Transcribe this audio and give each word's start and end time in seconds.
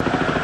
you. 0.00 0.37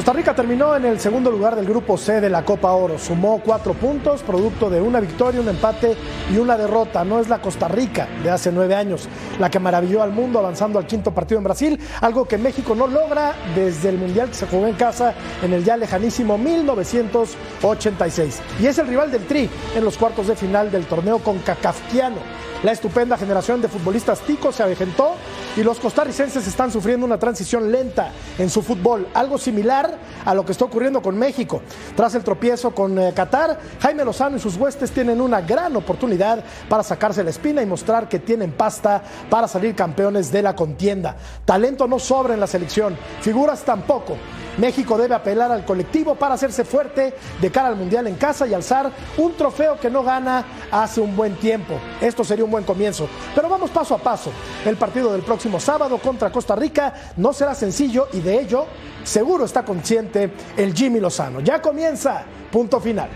Costa 0.00 0.14
Rica 0.14 0.34
terminó 0.34 0.74
en 0.74 0.86
el 0.86 0.98
segundo 0.98 1.30
lugar 1.30 1.54
del 1.54 1.66
grupo 1.66 1.98
C 1.98 2.22
de 2.22 2.30
la 2.30 2.42
Copa 2.42 2.72
Oro. 2.72 2.98
Sumó 2.98 3.42
cuatro 3.44 3.74
puntos, 3.74 4.22
producto 4.22 4.70
de 4.70 4.80
una 4.80 4.98
victoria, 4.98 5.42
un 5.42 5.48
empate 5.50 5.94
y 6.32 6.38
una 6.38 6.56
derrota. 6.56 7.04
No 7.04 7.20
es 7.20 7.28
la 7.28 7.42
Costa 7.42 7.68
Rica 7.68 8.08
de 8.22 8.30
hace 8.30 8.50
nueve 8.50 8.74
años 8.74 9.10
la 9.38 9.50
que 9.50 9.58
maravilló 9.58 10.02
al 10.02 10.12
mundo 10.12 10.38
avanzando 10.38 10.78
al 10.78 10.86
quinto 10.86 11.12
partido 11.12 11.36
en 11.36 11.44
Brasil, 11.44 11.78
algo 12.00 12.24
que 12.24 12.38
México 12.38 12.74
no 12.74 12.86
logra 12.86 13.34
desde 13.54 13.90
el 13.90 13.98
Mundial 13.98 14.30
que 14.30 14.36
se 14.36 14.46
jugó 14.46 14.66
en 14.66 14.74
casa 14.74 15.12
en 15.42 15.52
el 15.52 15.64
ya 15.64 15.76
lejanísimo 15.76 16.38
1986. 16.38 18.40
Y 18.58 18.68
es 18.68 18.78
el 18.78 18.86
rival 18.86 19.10
del 19.10 19.26
Tri 19.26 19.50
en 19.76 19.84
los 19.84 19.98
cuartos 19.98 20.28
de 20.28 20.34
final 20.34 20.70
del 20.70 20.86
torneo 20.86 21.18
con 21.18 21.40
Cacafquiano. 21.40 22.16
La 22.62 22.72
estupenda 22.72 23.16
generación 23.16 23.62
de 23.62 23.68
futbolistas 23.68 24.20
ticos 24.20 24.56
se 24.56 24.62
avejentó 24.62 25.14
y 25.56 25.62
los 25.62 25.80
costarricenses 25.80 26.46
están 26.46 26.70
sufriendo 26.70 27.06
una 27.06 27.18
transición 27.18 27.72
lenta 27.72 28.12
en 28.38 28.50
su 28.50 28.60
fútbol, 28.60 29.08
algo 29.14 29.38
similar 29.38 29.96
a 30.26 30.34
lo 30.34 30.44
que 30.44 30.52
está 30.52 30.66
ocurriendo 30.66 31.00
con 31.00 31.18
México. 31.18 31.62
Tras 31.96 32.14
el 32.16 32.22
tropiezo 32.22 32.72
con 32.72 32.98
eh, 32.98 33.14
Qatar, 33.14 33.58
Jaime 33.80 34.04
Lozano 34.04 34.36
y 34.36 34.40
sus 34.40 34.56
huestes 34.56 34.90
tienen 34.90 35.22
una 35.22 35.40
gran 35.40 35.74
oportunidad 35.74 36.44
para 36.68 36.82
sacarse 36.82 37.24
la 37.24 37.30
espina 37.30 37.62
y 37.62 37.66
mostrar 37.66 38.10
que 38.10 38.18
tienen 38.18 38.52
pasta 38.52 39.02
para 39.30 39.48
salir 39.48 39.74
campeones 39.74 40.30
de 40.30 40.42
la 40.42 40.54
contienda. 40.54 41.16
Talento 41.46 41.88
no 41.88 41.98
sobra 41.98 42.34
en 42.34 42.40
la 42.40 42.46
selección, 42.46 42.94
figuras 43.22 43.62
tampoco. 43.62 44.18
México 44.60 44.98
debe 44.98 45.14
apelar 45.14 45.50
al 45.50 45.64
colectivo 45.64 46.14
para 46.14 46.34
hacerse 46.34 46.64
fuerte 46.64 47.14
de 47.40 47.50
cara 47.50 47.68
al 47.68 47.76
Mundial 47.76 48.06
en 48.06 48.16
casa 48.16 48.46
y 48.46 48.52
alzar 48.52 48.92
un 49.16 49.34
trofeo 49.34 49.80
que 49.80 49.90
no 49.90 50.02
gana 50.02 50.44
hace 50.70 51.00
un 51.00 51.16
buen 51.16 51.36
tiempo. 51.36 51.74
Esto 52.00 52.22
sería 52.22 52.44
un 52.44 52.50
buen 52.50 52.64
comienzo. 52.64 53.08
Pero 53.34 53.48
vamos 53.48 53.70
paso 53.70 53.94
a 53.94 53.98
paso. 53.98 54.30
El 54.64 54.76
partido 54.76 55.12
del 55.12 55.22
próximo 55.22 55.58
sábado 55.58 55.98
contra 55.98 56.30
Costa 56.30 56.54
Rica 56.54 56.92
no 57.16 57.32
será 57.32 57.54
sencillo 57.54 58.08
y 58.12 58.20
de 58.20 58.40
ello 58.40 58.66
seguro 59.02 59.46
está 59.46 59.64
consciente 59.64 60.30
el 60.56 60.74
Jimmy 60.74 61.00
Lozano. 61.00 61.40
Ya 61.40 61.62
comienza. 61.62 62.24
Punto 62.52 62.80
final. 62.80 63.08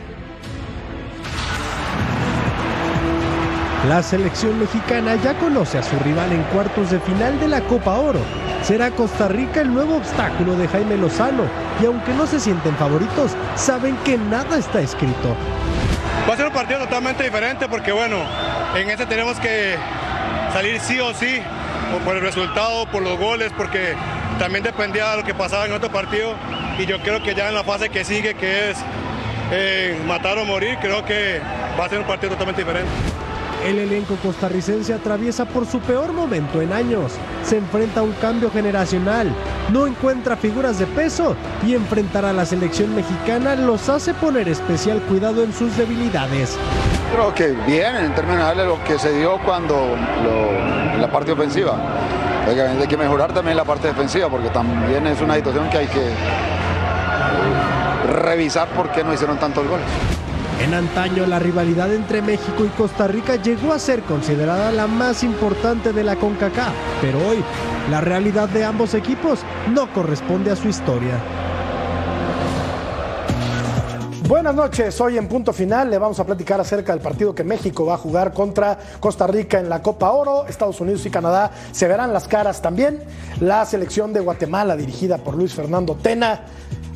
La 3.88 4.02
selección 4.02 4.58
mexicana 4.58 5.16
ya 5.16 5.38
conoce 5.38 5.76
a 5.76 5.82
su 5.82 5.98
rival 5.98 6.32
en 6.32 6.42
cuartos 6.44 6.90
de 6.90 6.98
final 7.00 7.38
de 7.38 7.48
la 7.48 7.60
Copa 7.66 7.98
Oro. 7.98 8.20
Será 8.64 8.90
Costa 8.90 9.28
Rica 9.28 9.60
el 9.60 9.74
nuevo 9.74 9.96
obstáculo 9.96 10.56
de 10.56 10.66
Jaime 10.66 10.96
Lozano 10.96 11.44
y 11.82 11.84
aunque 11.84 12.14
no 12.14 12.26
se 12.26 12.40
sienten 12.40 12.74
favoritos, 12.76 13.32
saben 13.56 13.94
que 14.06 14.16
nada 14.16 14.56
está 14.56 14.80
escrito. 14.80 15.36
Va 16.26 16.32
a 16.32 16.36
ser 16.38 16.46
un 16.46 16.52
partido 16.54 16.78
totalmente 16.80 17.24
diferente 17.24 17.68
porque 17.68 17.92
bueno, 17.92 18.16
en 18.74 18.88
este 18.88 19.04
tenemos 19.04 19.38
que 19.38 19.76
salir 20.54 20.80
sí 20.80 20.98
o 20.98 21.12
sí 21.12 21.42
por 22.06 22.16
el 22.16 22.22
resultado, 22.22 22.86
por 22.86 23.02
los 23.02 23.18
goles, 23.18 23.52
porque 23.54 23.94
también 24.38 24.64
dependía 24.64 25.10
de 25.10 25.18
lo 25.18 25.24
que 25.24 25.34
pasaba 25.34 25.66
en 25.66 25.72
otro 25.74 25.90
partido 25.90 26.34
y 26.78 26.86
yo 26.86 26.98
creo 27.00 27.22
que 27.22 27.34
ya 27.34 27.48
en 27.48 27.54
la 27.54 27.64
fase 27.64 27.90
que 27.90 28.02
sigue, 28.02 28.32
que 28.32 28.70
es 28.70 28.78
eh, 29.52 30.00
matar 30.06 30.38
o 30.38 30.46
morir, 30.46 30.78
creo 30.80 31.04
que 31.04 31.38
va 31.78 31.84
a 31.84 31.88
ser 31.90 31.98
un 31.98 32.06
partido 32.06 32.30
totalmente 32.30 32.62
diferente. 32.62 32.90
El 33.64 33.78
elenco 33.78 34.16
costarricense 34.16 34.92
atraviesa 34.92 35.46
por 35.46 35.66
su 35.66 35.80
peor 35.80 36.12
momento 36.12 36.60
en 36.60 36.70
años. 36.70 37.12
Se 37.42 37.56
enfrenta 37.56 38.00
a 38.00 38.02
un 38.02 38.12
cambio 38.12 38.50
generacional, 38.50 39.34
no 39.72 39.86
encuentra 39.86 40.36
figuras 40.36 40.78
de 40.78 40.86
peso 40.86 41.34
y 41.66 41.74
enfrentar 41.74 42.26
a 42.26 42.34
la 42.34 42.44
selección 42.44 42.94
mexicana 42.94 43.54
los 43.54 43.88
hace 43.88 44.12
poner 44.12 44.48
especial 44.50 45.00
cuidado 45.02 45.42
en 45.42 45.54
sus 45.54 45.74
debilidades. 45.78 46.58
Creo 47.14 47.34
que 47.34 47.52
bien 47.66 47.96
en 47.96 48.14
términos 48.14 48.54
de 48.54 48.66
lo 48.66 48.84
que 48.84 48.98
se 48.98 49.16
dio 49.16 49.38
cuando 49.44 49.96
la 51.00 51.10
parte 51.10 51.32
ofensiva. 51.32 51.78
Obviamente 52.46 52.82
hay 52.82 52.88
que 52.88 52.98
mejorar 52.98 53.32
también 53.32 53.56
la 53.56 53.64
parte 53.64 53.88
defensiva 53.88 54.28
porque 54.28 54.50
también 54.50 55.06
es 55.06 55.22
una 55.22 55.36
situación 55.36 55.70
que 55.70 55.78
hay 55.78 55.86
que 55.86 56.12
revisar 58.12 58.68
por 58.68 58.90
qué 58.90 59.02
no 59.02 59.14
hicieron 59.14 59.38
tantos 59.38 59.66
goles. 59.66 59.86
En 60.60 60.72
antaño, 60.72 61.26
la 61.26 61.38
rivalidad 61.38 61.92
entre 61.92 62.22
México 62.22 62.64
y 62.64 62.68
Costa 62.68 63.06
Rica 63.06 63.36
llegó 63.36 63.72
a 63.72 63.78
ser 63.78 64.02
considerada 64.02 64.70
la 64.70 64.86
más 64.86 65.22
importante 65.22 65.92
de 65.92 66.04
la 66.04 66.16
CONCACAF, 66.16 66.72
pero 67.00 67.18
hoy 67.28 67.44
la 67.90 68.00
realidad 68.00 68.48
de 68.48 68.64
ambos 68.64 68.94
equipos 68.94 69.40
no 69.72 69.92
corresponde 69.92 70.50
a 70.50 70.56
su 70.56 70.68
historia. 70.68 71.20
Buenas 74.26 74.54
noches, 74.54 74.98
hoy 75.02 75.18
en 75.18 75.28
punto 75.28 75.52
final 75.52 75.90
le 75.90 75.98
vamos 75.98 76.18
a 76.18 76.24
platicar 76.24 76.58
acerca 76.58 76.92
del 76.92 77.02
partido 77.02 77.34
que 77.34 77.44
México 77.44 77.84
va 77.84 77.94
a 77.94 77.98
jugar 77.98 78.32
contra 78.32 78.78
Costa 78.98 79.26
Rica 79.26 79.60
en 79.60 79.68
la 79.68 79.82
Copa 79.82 80.12
Oro. 80.12 80.46
Estados 80.46 80.80
Unidos 80.80 81.04
y 81.04 81.10
Canadá 81.10 81.50
se 81.72 81.86
verán 81.86 82.10
las 82.12 82.26
caras 82.26 82.62
también. 82.62 83.02
La 83.40 83.66
selección 83.66 84.14
de 84.14 84.20
Guatemala, 84.20 84.76
dirigida 84.76 85.18
por 85.18 85.34
Luis 85.34 85.52
Fernando 85.52 85.94
Tena, 85.96 86.40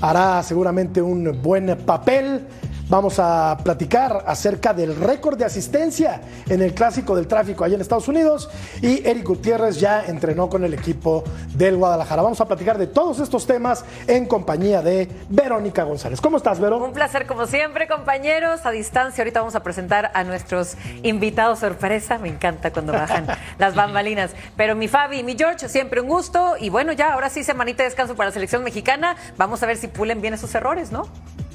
hará 0.01 0.43
seguramente 0.43 1.03
un 1.03 1.43
buen 1.43 1.77
papel. 1.85 2.47
Vamos 2.89 3.19
a 3.19 3.59
platicar 3.63 4.25
acerca 4.27 4.73
del 4.73 4.97
récord 4.97 5.37
de 5.37 5.45
asistencia 5.45 6.23
en 6.49 6.63
el 6.63 6.73
clásico 6.73 7.15
del 7.15 7.27
tráfico 7.27 7.63
allá 7.63 7.75
en 7.75 7.83
Estados 7.83 8.09
Unidos 8.09 8.49
y 8.81 9.07
Eric 9.07 9.27
Gutiérrez 9.27 9.79
ya 9.79 10.07
entrenó 10.07 10.49
con 10.49 10.65
el 10.65 10.73
equipo 10.73 11.23
del 11.55 11.77
Guadalajara. 11.77 12.23
Vamos 12.23 12.41
a 12.41 12.47
platicar 12.49 12.79
de 12.79 12.87
todos 12.87 13.21
estos 13.21 13.47
temas 13.47 13.85
en 14.07 14.25
compañía 14.25 14.81
de 14.81 15.07
Verónica 15.29 15.83
González. 15.83 16.19
¿Cómo 16.23 16.39
estás, 16.39 16.61
Vero? 16.61 16.83
Un 16.83 16.95
placer 16.95 17.27
como 17.27 17.47
siempre, 17.47 17.89
compañeros, 17.89 18.65
a 18.65 18.71
distancia. 18.71 19.23
Ahorita 19.23 19.41
vamos 19.41 19.55
a 19.55 19.63
presentar 19.63 20.11
a 20.15 20.25
nuestros 20.25 20.77
invitados 21.03 21.59
sorpresa. 21.59 22.17
Me 22.17 22.31
encanta 22.31 22.73
cuando 22.73 22.95
bajan 22.95 23.27
las 23.59 23.75
bambalinas. 23.75 24.31
Pero 24.57 24.75
mi 24.75 24.89
Fabi, 24.89 25.23
mi 25.23 25.37
George, 25.37 25.69
siempre 25.69 26.01
un 26.01 26.09
gusto. 26.09 26.55
Y 26.59 26.71
bueno, 26.71 26.93
ya 26.93 27.13
ahora 27.13 27.29
sí 27.29 27.45
semanita 27.45 27.83
de 27.83 27.91
descanso 27.91 28.15
para 28.17 28.31
la 28.31 28.33
selección 28.33 28.65
mexicana. 28.65 29.17
Vamos 29.37 29.63
a 29.63 29.67
ver 29.67 29.77
si 29.77 29.89
pulen 29.89 30.23
bien 30.23 30.33
esos 30.33 30.55
errores, 30.55 30.91
¿no? 30.91 31.07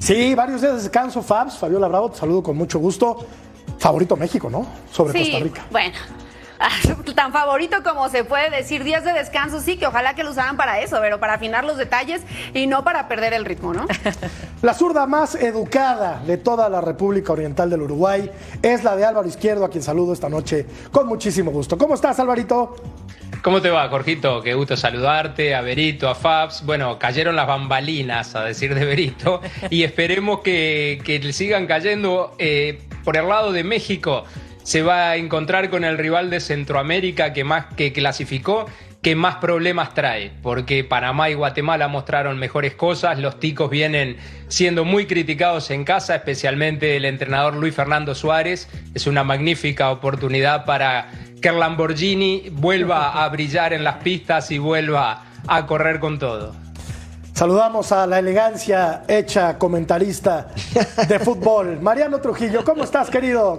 Sí, 0.03 0.35
varios 0.35 0.59
días 0.59 0.73
de 0.73 0.81
descanso, 0.81 1.21
Fabs. 1.21 1.57
Fabiola 1.57 1.87
Bravo, 1.87 2.11
te 2.11 2.17
saludo 2.17 2.43
con 2.43 2.57
mucho 2.57 2.77
gusto. 2.77 3.25
Favorito 3.79 4.17
México, 4.17 4.49
¿no? 4.49 4.67
Sobre 4.91 5.13
Sí, 5.13 5.31
Costa 5.31 5.43
Rica. 5.45 5.65
Bueno, 5.71 5.95
tan 7.15 7.31
favorito 7.31 7.77
como 7.85 8.09
se 8.09 8.25
puede 8.25 8.49
decir. 8.49 8.83
Días 8.83 9.05
de 9.05 9.13
descanso, 9.13 9.61
sí, 9.61 9.77
que 9.77 9.87
ojalá 9.87 10.13
que 10.13 10.25
lo 10.25 10.31
usaran 10.31 10.57
para 10.57 10.81
eso, 10.81 10.97
pero 10.99 11.21
para 11.21 11.35
afinar 11.35 11.63
los 11.63 11.77
detalles 11.77 12.21
y 12.53 12.67
no 12.67 12.83
para 12.83 13.07
perder 13.07 13.31
el 13.31 13.45
ritmo, 13.45 13.73
¿no? 13.73 13.85
La 14.61 14.73
zurda 14.73 15.05
más 15.05 15.35
educada 15.35 16.21
de 16.27 16.35
toda 16.35 16.67
la 16.67 16.81
República 16.81 17.31
Oriental 17.31 17.69
del 17.69 17.83
Uruguay 17.83 18.29
es 18.61 18.83
la 18.83 18.97
de 18.97 19.05
Álvaro 19.05 19.25
Izquierdo, 19.25 19.63
a 19.63 19.69
quien 19.69 19.83
saludo 19.83 20.11
esta 20.11 20.27
noche 20.27 20.65
con 20.91 21.07
muchísimo 21.07 21.49
gusto. 21.49 21.77
¿Cómo 21.77 21.93
estás, 21.93 22.19
Alvarito? 22.19 22.75
¿Cómo 23.43 23.61
te 23.61 23.69
va, 23.69 23.89
Jorgito? 23.89 24.41
Qué 24.41 24.53
gusto 24.53 24.77
saludarte, 24.77 25.53
a 25.53 25.59
Berito, 25.59 26.07
a 26.07 26.15
Fabs. 26.15 26.65
Bueno, 26.65 26.97
cayeron 26.97 27.35
las 27.35 27.45
bambalinas, 27.45 28.35
a 28.35 28.45
decir 28.45 28.73
de 28.73 28.85
Berito, 28.85 29.41
y 29.69 29.83
esperemos 29.83 30.39
que, 30.39 31.01
que 31.03 31.33
sigan 31.33 31.67
cayendo 31.67 32.33
eh, 32.39 32.79
por 33.03 33.17
el 33.17 33.27
lado 33.27 33.51
de 33.51 33.65
México. 33.65 34.23
Se 34.63 34.81
va 34.81 35.09
a 35.09 35.17
encontrar 35.17 35.69
con 35.69 35.83
el 35.83 35.97
rival 35.97 36.29
de 36.29 36.39
Centroamérica 36.39 37.33
que 37.33 37.43
más 37.43 37.65
que 37.75 37.91
clasificó, 37.91 38.65
que 39.03 39.17
más 39.17 39.35
problemas 39.35 39.93
trae, 39.93 40.31
porque 40.41 40.85
Panamá 40.85 41.29
y 41.29 41.33
Guatemala 41.33 41.89
mostraron 41.89 42.39
mejores 42.39 42.73
cosas, 42.73 43.19
los 43.19 43.37
ticos 43.37 43.69
vienen 43.69 44.15
siendo 44.47 44.85
muy 44.85 45.07
criticados 45.07 45.71
en 45.71 45.83
casa, 45.83 46.15
especialmente 46.15 46.95
el 46.95 47.03
entrenador 47.03 47.57
Luis 47.57 47.75
Fernando 47.75 48.15
Suárez. 48.15 48.69
Es 48.95 49.05
una 49.05 49.25
magnífica 49.25 49.91
oportunidad 49.91 50.63
para 50.63 51.11
que 51.41 51.51
Lamborghini 51.51 52.49
vuelva 52.53 53.23
a 53.23 53.27
brillar 53.27 53.73
en 53.73 53.83
las 53.83 53.97
pistas 53.97 54.49
y 54.51 54.57
vuelva 54.57 55.25
a 55.49 55.65
correr 55.65 55.99
con 55.99 56.17
todo. 56.17 56.62
Saludamos 57.33 57.91
a 57.91 58.05
la 58.05 58.19
elegancia 58.19 59.03
hecha 59.07 59.57
comentarista 59.57 60.49
de 61.07 61.17
fútbol. 61.25 61.81
Mariano 61.81 62.21
Trujillo, 62.21 62.63
¿cómo 62.63 62.83
estás, 62.83 63.09
querido? 63.09 63.57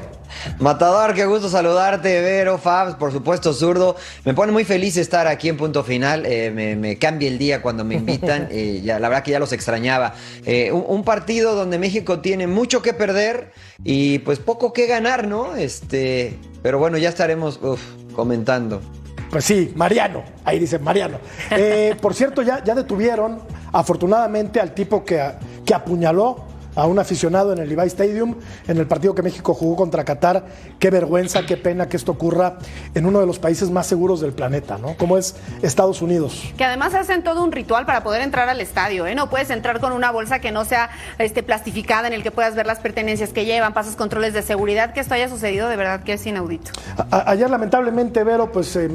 Matador, 0.61 1.13
qué 1.13 1.27
gusto 1.27 1.49
saludarte, 1.49 2.21
Vero, 2.21 2.57
Fabs, 2.59 2.95
por 2.95 3.11
supuesto, 3.11 3.53
zurdo. 3.53 3.97
Me 4.25 4.33
pone 4.33 4.53
muy 4.53 4.65
feliz 4.65 4.97
estar 4.97 5.27
aquí 5.27 5.49
en 5.49 5.57
punto 5.57 5.83
final. 5.83 6.25
Eh, 6.25 6.77
me, 6.79 6.99
cambia 6.99 7.27
el 7.27 7.37
día 7.37 7.63
cuando 7.63 7.85
me 7.85 7.97
invitan. 7.97 8.49
Eh, 8.55 8.83
ya, 8.85 9.01
la 9.01 9.09
verdad 9.09 9.25
que 9.25 9.33
ya 9.33 9.41
los 9.41 9.53
extrañaba. 9.53 10.15
Eh, 10.45 10.71
un, 10.71 11.03
partido 11.03 11.57
donde 11.57 11.79
México 11.79 12.21
tiene 12.21 12.47
mucho 12.47 12.83
que 12.83 12.93
perder 12.93 13.53
y 13.83 14.21
pues 14.21 14.39
poco 14.39 14.73
que 14.73 14.87
ganar, 14.87 15.27
¿no? 15.27 15.57
Este, 15.57 16.39
pero 16.63 16.79
bueno, 16.79 16.99
ya 16.99 17.09
estaremos 17.09 17.59
comentando. 18.15 18.81
Pues 19.35 19.47
sí, 19.47 19.73
Mariano, 19.75 20.23
ahí 20.45 20.61
dice 20.61 20.79
Mariano. 20.79 21.19
por 22.01 22.15
cierto, 22.15 22.41
ya, 22.43 22.63
ya 22.63 22.73
detuvieron 22.73 23.41
afortunadamente 23.73 24.61
al 24.61 24.73
tipo 24.73 25.05
que, 25.05 25.21
que 25.67 25.75
apuñaló 25.75 26.45
a 26.77 26.87
un 26.87 26.99
aficionado 26.99 27.53
en 27.53 27.59
el 27.59 27.69
Levi 27.69 27.87
Stadium 27.87 28.35
en 28.67 28.79
el 28.79 28.87
partido 28.87 29.15
que 29.15 29.23
México 29.23 29.55
jugó 29.55 29.77
contra 29.77 30.05
Qatar. 30.05 30.45
Qué 30.79 30.91
vergüenza, 30.91 31.47
qué 31.47 31.57
pena 31.57 31.89
que 31.89 31.97
esto 31.97 32.13
ocurra 32.13 32.59
en 32.95 33.07
uno 33.07 33.21
de 33.21 33.27
los 33.27 33.39
países 33.39 33.71
más 33.71 33.87
seguros 33.87 34.21
del 34.21 34.33
planeta, 34.33 34.79
¿no? 34.79 34.97
Como 34.97 35.19
es 35.19 35.37
Estados 35.63 36.03
Unidos. 36.03 36.43
Que 36.57 36.65
además 36.65 36.95
hacen 36.95 37.23
todo 37.23 37.43
un 37.45 37.53
ritual 37.53 37.87
para 37.87 38.03
poder 38.03 38.23
entrar 38.23 38.49
al 38.49 38.61
estadio, 38.61 39.07
¿eh? 39.07 39.15
No 39.15 39.31
puedes 39.31 39.51
entrar 39.51 39.81
con 39.81 39.93
una 39.93 40.11
bolsa 40.11 40.39
que 40.41 40.53
no 40.53 40.65
sea 40.65 40.91
este, 41.19 41.43
plastificada, 41.43 42.09
en 42.09 42.13
el 42.13 42.23
que 42.23 42.31
puedas 42.31 42.55
ver 42.55 42.67
las 42.67 42.81
pertenencias 42.81 43.31
que 43.31 43.45
llevan, 43.45 43.73
pasas 43.75 43.97
controles 43.97 44.35
de 44.35 44.43
seguridad. 44.43 44.93
Que 44.93 45.01
esto 45.01 45.15
haya 45.15 45.29
sucedido, 45.29 45.69
de 45.69 45.77
verdad 45.77 46.03
que 46.03 46.15
es 46.15 46.27
inaudito. 46.27 46.71
ayer, 47.11 47.49
lamentablemente, 47.51 48.25
Vero, 48.25 48.51
pues 48.51 48.75
eh, 48.77 48.89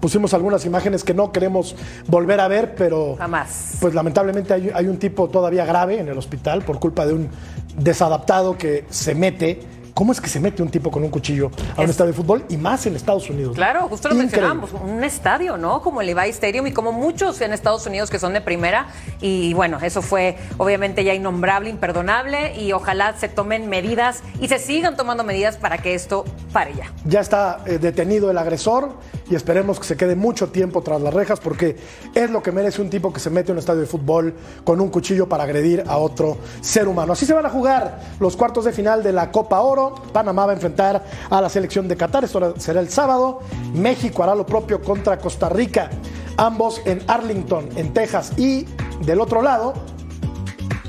pusimos 0.00 0.34
algunas 0.34 0.64
imágenes 0.64 1.04
que 1.04 1.14
no 1.14 1.32
queremos 1.32 1.76
volver 2.06 2.40
a 2.40 2.48
ver, 2.48 2.74
pero. 2.74 3.16
Jamás. 3.16 3.78
Pues 3.80 3.94
lamentablemente 3.94 4.54
hay, 4.54 4.70
hay 4.74 4.86
un 4.86 4.98
tipo 4.98 5.28
todavía 5.28 5.64
grave 5.64 5.98
en 5.98 6.08
el 6.08 6.18
hospital 6.18 6.62
por 6.62 6.78
culpa 6.78 7.06
de 7.06 7.15
un 7.16 7.28
desadaptado 7.76 8.56
que 8.56 8.84
se 8.90 9.14
mete 9.14 9.60
¿Cómo 9.96 10.12
es 10.12 10.20
que 10.20 10.28
se 10.28 10.40
mete 10.40 10.62
un 10.62 10.68
tipo 10.68 10.90
con 10.90 11.02
un 11.04 11.08
cuchillo 11.08 11.50
a 11.74 11.80
un 11.80 11.88
estadio 11.88 12.12
de 12.12 12.16
fútbol 12.18 12.44
y 12.50 12.58
más 12.58 12.84
en 12.84 12.94
Estados 12.96 13.30
Unidos? 13.30 13.56
Claro, 13.56 13.88
justo 13.88 14.10
lo 14.10 14.14
mencionábamos, 14.14 14.74
un 14.74 15.02
estadio, 15.02 15.56
¿no? 15.56 15.80
Como 15.80 16.02
el 16.02 16.08
Levi 16.08 16.28
Stadium 16.28 16.66
y 16.66 16.72
como 16.72 16.92
muchos 16.92 17.40
en 17.40 17.54
Estados 17.54 17.86
Unidos 17.86 18.10
que 18.10 18.18
son 18.18 18.34
de 18.34 18.42
primera. 18.42 18.88
Y 19.22 19.54
bueno, 19.54 19.78
eso 19.80 20.02
fue 20.02 20.36
obviamente 20.58 21.02
ya 21.02 21.14
innombrable, 21.14 21.70
imperdonable 21.70 22.60
y 22.60 22.72
ojalá 22.72 23.16
se 23.16 23.30
tomen 23.30 23.70
medidas 23.70 24.22
y 24.38 24.48
se 24.48 24.58
sigan 24.58 24.98
tomando 24.98 25.24
medidas 25.24 25.56
para 25.56 25.78
que 25.78 25.94
esto 25.94 26.26
pare 26.52 26.74
ya. 26.76 26.92
Ya 27.06 27.20
está 27.20 27.60
eh, 27.64 27.78
detenido 27.78 28.30
el 28.30 28.36
agresor 28.36 28.98
y 29.28 29.34
esperemos 29.34 29.78
que 29.78 29.86
se 29.86 29.96
quede 29.96 30.16
mucho 30.16 30.48
tiempo 30.48 30.82
tras 30.82 31.00
las 31.00 31.12
rejas 31.12 31.40
porque 31.40 31.76
es 32.14 32.30
lo 32.30 32.42
que 32.42 32.52
merece 32.52 32.80
un 32.82 32.90
tipo 32.90 33.12
que 33.12 33.20
se 33.20 33.30
mete 33.30 33.50
en 33.50 33.56
un 33.56 33.58
estadio 33.58 33.80
de 33.80 33.86
fútbol 33.86 34.34
con 34.64 34.80
un 34.80 34.88
cuchillo 34.88 35.28
para 35.28 35.44
agredir 35.44 35.84
a 35.86 35.96
otro 35.98 36.38
ser 36.60 36.88
humano. 36.88 37.12
Así 37.12 37.26
se 37.26 37.34
van 37.34 37.46
a 37.46 37.50
jugar 37.50 38.00
los 38.20 38.36
cuartos 38.36 38.64
de 38.64 38.72
final 38.72 39.02
de 39.02 39.12
la 39.12 39.30
Copa 39.30 39.60
Oro. 39.60 39.94
Panamá 40.12 40.46
va 40.46 40.52
a 40.52 40.54
enfrentar 40.54 41.04
a 41.28 41.40
la 41.40 41.48
selección 41.48 41.88
de 41.88 41.96
Qatar, 41.96 42.24
esto 42.24 42.54
será 42.58 42.80
el 42.80 42.88
sábado. 42.88 43.40
México 43.74 44.22
hará 44.22 44.34
lo 44.34 44.46
propio 44.46 44.80
contra 44.80 45.18
Costa 45.18 45.48
Rica, 45.48 45.90
ambos 46.36 46.80
en 46.84 47.02
Arlington, 47.06 47.68
en 47.76 47.92
Texas. 47.92 48.32
Y 48.36 48.66
del 49.04 49.20
otro 49.20 49.42
lado, 49.42 49.74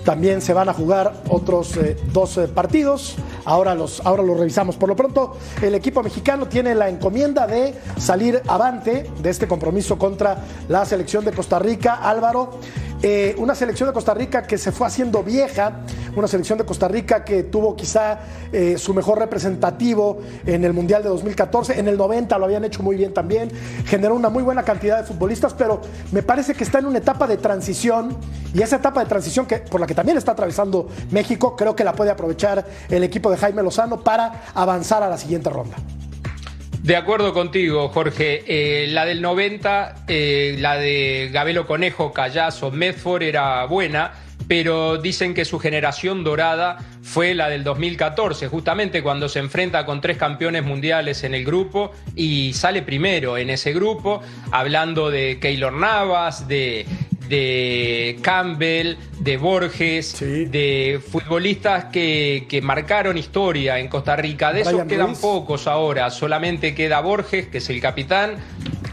también 0.08 0.42
se 0.42 0.54
van 0.54 0.70
a 0.70 0.74
jugar 0.74 1.12
otros 1.28 1.76
eh, 1.76 1.98
dos 2.14 2.38
eh, 2.38 2.48
partidos. 2.48 3.18
Ahora 3.44 3.76
los, 3.76 4.00
ahora 4.06 4.24
los 4.24 4.40
revisamos. 4.40 4.78
Por 4.78 4.88
lo 4.88 4.96
pronto, 4.96 5.36
el 5.62 5.76
equipo 5.76 6.02
mexicano 6.02 6.48
tiene 6.48 6.74
la 6.76 6.88
encomienda 6.88 7.46
de 7.46 7.76
salir 7.98 8.42
avante 8.48 9.12
de 9.22 9.30
este 9.30 9.50
compromiso 9.50 9.98
contra 9.98 10.46
la 10.70 10.86
selección 10.86 11.26
de 11.26 11.34
Costa 11.34 11.60
Rica. 11.60 11.96
Álvaro, 11.96 12.52
eh, 13.04 13.36
una 13.38 13.54
selección 13.54 13.88
de 13.88 13.94
Costa 13.94 14.14
Rica 14.16 14.42
que 14.44 14.58
se 14.58 14.72
fue 14.72 14.88
haciendo 14.88 15.24
vieja, 15.24 15.82
una 16.16 16.28
selección 16.28 16.58
de 16.58 16.66
Costa 16.66 16.88
Rica 16.88 17.24
que 17.24 17.44
tuvo 17.44 17.76
quizá 17.76 18.20
eh, 18.52 18.78
su 18.78 18.94
mejor 18.94 19.20
representativo 19.20 20.20
en 20.48 20.64
el 20.64 20.74
Mundial 20.74 21.04
de 21.04 21.10
2014, 21.10 21.80
en 21.80 21.88
el 21.88 21.96
90 21.96 22.38
lo 22.40 22.46
habían 22.46 22.66
hecho 22.66 22.82
muy 22.82 22.96
bien 22.96 23.14
también, 23.14 23.52
generó 23.86 24.16
una 24.16 24.30
muy 24.30 24.42
buena 24.42 24.64
cantidad 24.64 24.98
de 24.98 25.04
futbolistas, 25.04 25.54
pero 25.54 25.82
me 26.12 26.24
parece 26.24 26.56
que 26.56 26.64
está 26.64 26.80
en 26.80 26.88
una 26.88 26.98
etapa 26.98 27.28
de 27.28 27.38
transición 27.38 28.18
y 28.54 28.64
esa 28.64 28.78
etapa 28.78 29.02
de 29.02 29.06
transición 29.06 29.46
que, 29.46 29.58
por 29.58 29.80
la 29.80 29.86
que 29.86 29.94
también 29.94 30.18
está 30.18 30.32
atravesando 30.32 30.88
México, 31.12 31.56
creo 31.56 31.76
que 31.76 31.84
la 31.84 31.94
puede 31.94 32.10
aprovechar 32.10 32.66
el 32.90 33.04
equipo 33.04 33.30
de 33.30 33.38
Jaime 33.38 33.62
Lozano 33.62 34.04
para 34.04 34.46
avanzar 34.56 35.04
a 35.04 35.10
la 35.10 35.18
siguiente 35.18 35.50
ronda. 35.52 35.78
De 36.88 36.96
acuerdo 36.96 37.34
contigo, 37.34 37.90
Jorge. 37.90 38.46
Eh, 38.48 38.88
la 38.88 39.06
del 39.06 39.22
90, 39.22 40.06
eh, 40.08 40.56
la 40.58 40.78
de 40.78 41.30
Gabelo 41.34 41.68
Conejo, 41.68 42.14
Callazo, 42.14 42.72
Medford 42.72 43.24
era 43.24 43.66
buena, 43.66 44.14
pero 44.48 44.96
dicen 44.96 45.34
que 45.34 45.44
su 45.44 45.60
generación 45.60 46.24
dorada 46.24 46.78
fue 47.02 47.36
la 47.36 47.50
del 47.50 47.66
2014, 47.66 48.48
justamente 48.48 49.04
cuando 49.04 49.28
se 49.28 49.40
enfrenta 49.40 49.86
con 49.86 50.00
tres 50.00 50.16
campeones 50.16 50.64
mundiales 50.64 51.26
en 51.26 51.34
el 51.34 51.44
grupo 51.44 51.92
y 52.16 52.54
sale 52.54 52.84
primero 52.84 53.38
en 53.38 53.50
ese 53.50 53.74
grupo, 53.74 54.22
hablando 54.52 55.12
de 55.12 55.40
Keylor 55.42 55.74
Navas, 55.74 56.48
de 56.48 56.86
de 57.28 58.18
Campbell, 58.22 58.96
de 59.20 59.38
Borges, 59.38 60.20
de 60.20 61.02
futbolistas 61.12 61.86
que, 61.86 62.60
marcaron 62.64 63.18
historia 63.18 63.80
en 63.80 63.88
Costa 63.88 64.16
Rica. 64.16 64.54
De 64.54 64.62
esos 64.62 64.86
quedan 64.86 65.16
pocos 65.16 65.68
ahora, 65.68 66.10
solamente 66.10 66.74
queda 66.74 67.02
Borges, 67.02 67.48
que 67.48 67.60
es 67.60 67.70
el 67.70 67.82
capitán, 67.82 68.36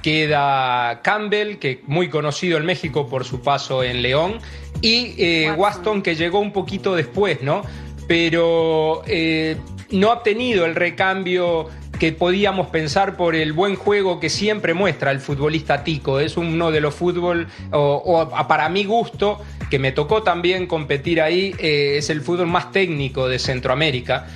queda 0.02 1.00
Campbell, 1.02 1.56
que 1.56 1.70
es 1.70 1.78
muy 1.86 2.08
conocido 2.08 2.58
en 2.58 2.66
México 2.66 3.08
por 3.08 3.24
su 3.24 3.40
paso 3.40 3.82
en 3.82 4.02
León, 4.02 4.38
y 4.80 5.14
eh, 5.18 5.52
Waston, 5.52 6.02
que 6.02 6.14
llegó 6.14 6.40
un 6.40 6.52
poquito 6.52 6.94
después, 6.94 7.42
¿no? 7.42 7.62
Pero 8.06 9.02
eh, 9.06 9.56
no 9.90 10.12
ha 10.12 10.22
tenido 10.22 10.66
el 10.66 10.74
recambio 10.74 11.68
que 11.98 12.12
podíamos 12.12 12.68
pensar 12.68 13.16
por 13.16 13.34
el 13.34 13.52
buen 13.52 13.76
juego 13.76 14.20
que 14.20 14.28
siempre 14.28 14.74
muestra 14.74 15.10
el 15.10 15.20
futbolista 15.20 15.84
tico. 15.84 16.20
Es 16.20 16.36
uno 16.36 16.70
de 16.70 16.80
los 16.80 16.94
fútbol, 16.94 17.48
o, 17.70 18.28
para 18.48 18.68
mi 18.68 18.84
gusto, 18.84 19.40
que 19.70 19.78
me 19.78 19.92
tocó 19.92 20.22
también 20.22 20.66
competir 20.66 21.20
ahí, 21.20 21.54
eh, 21.58 21.96
es 21.98 22.10
el 22.10 22.20
fútbol 22.20 22.46
más 22.46 22.72
técnico 22.72 23.28
de 23.28 23.38
Centroamérica. 23.38 24.26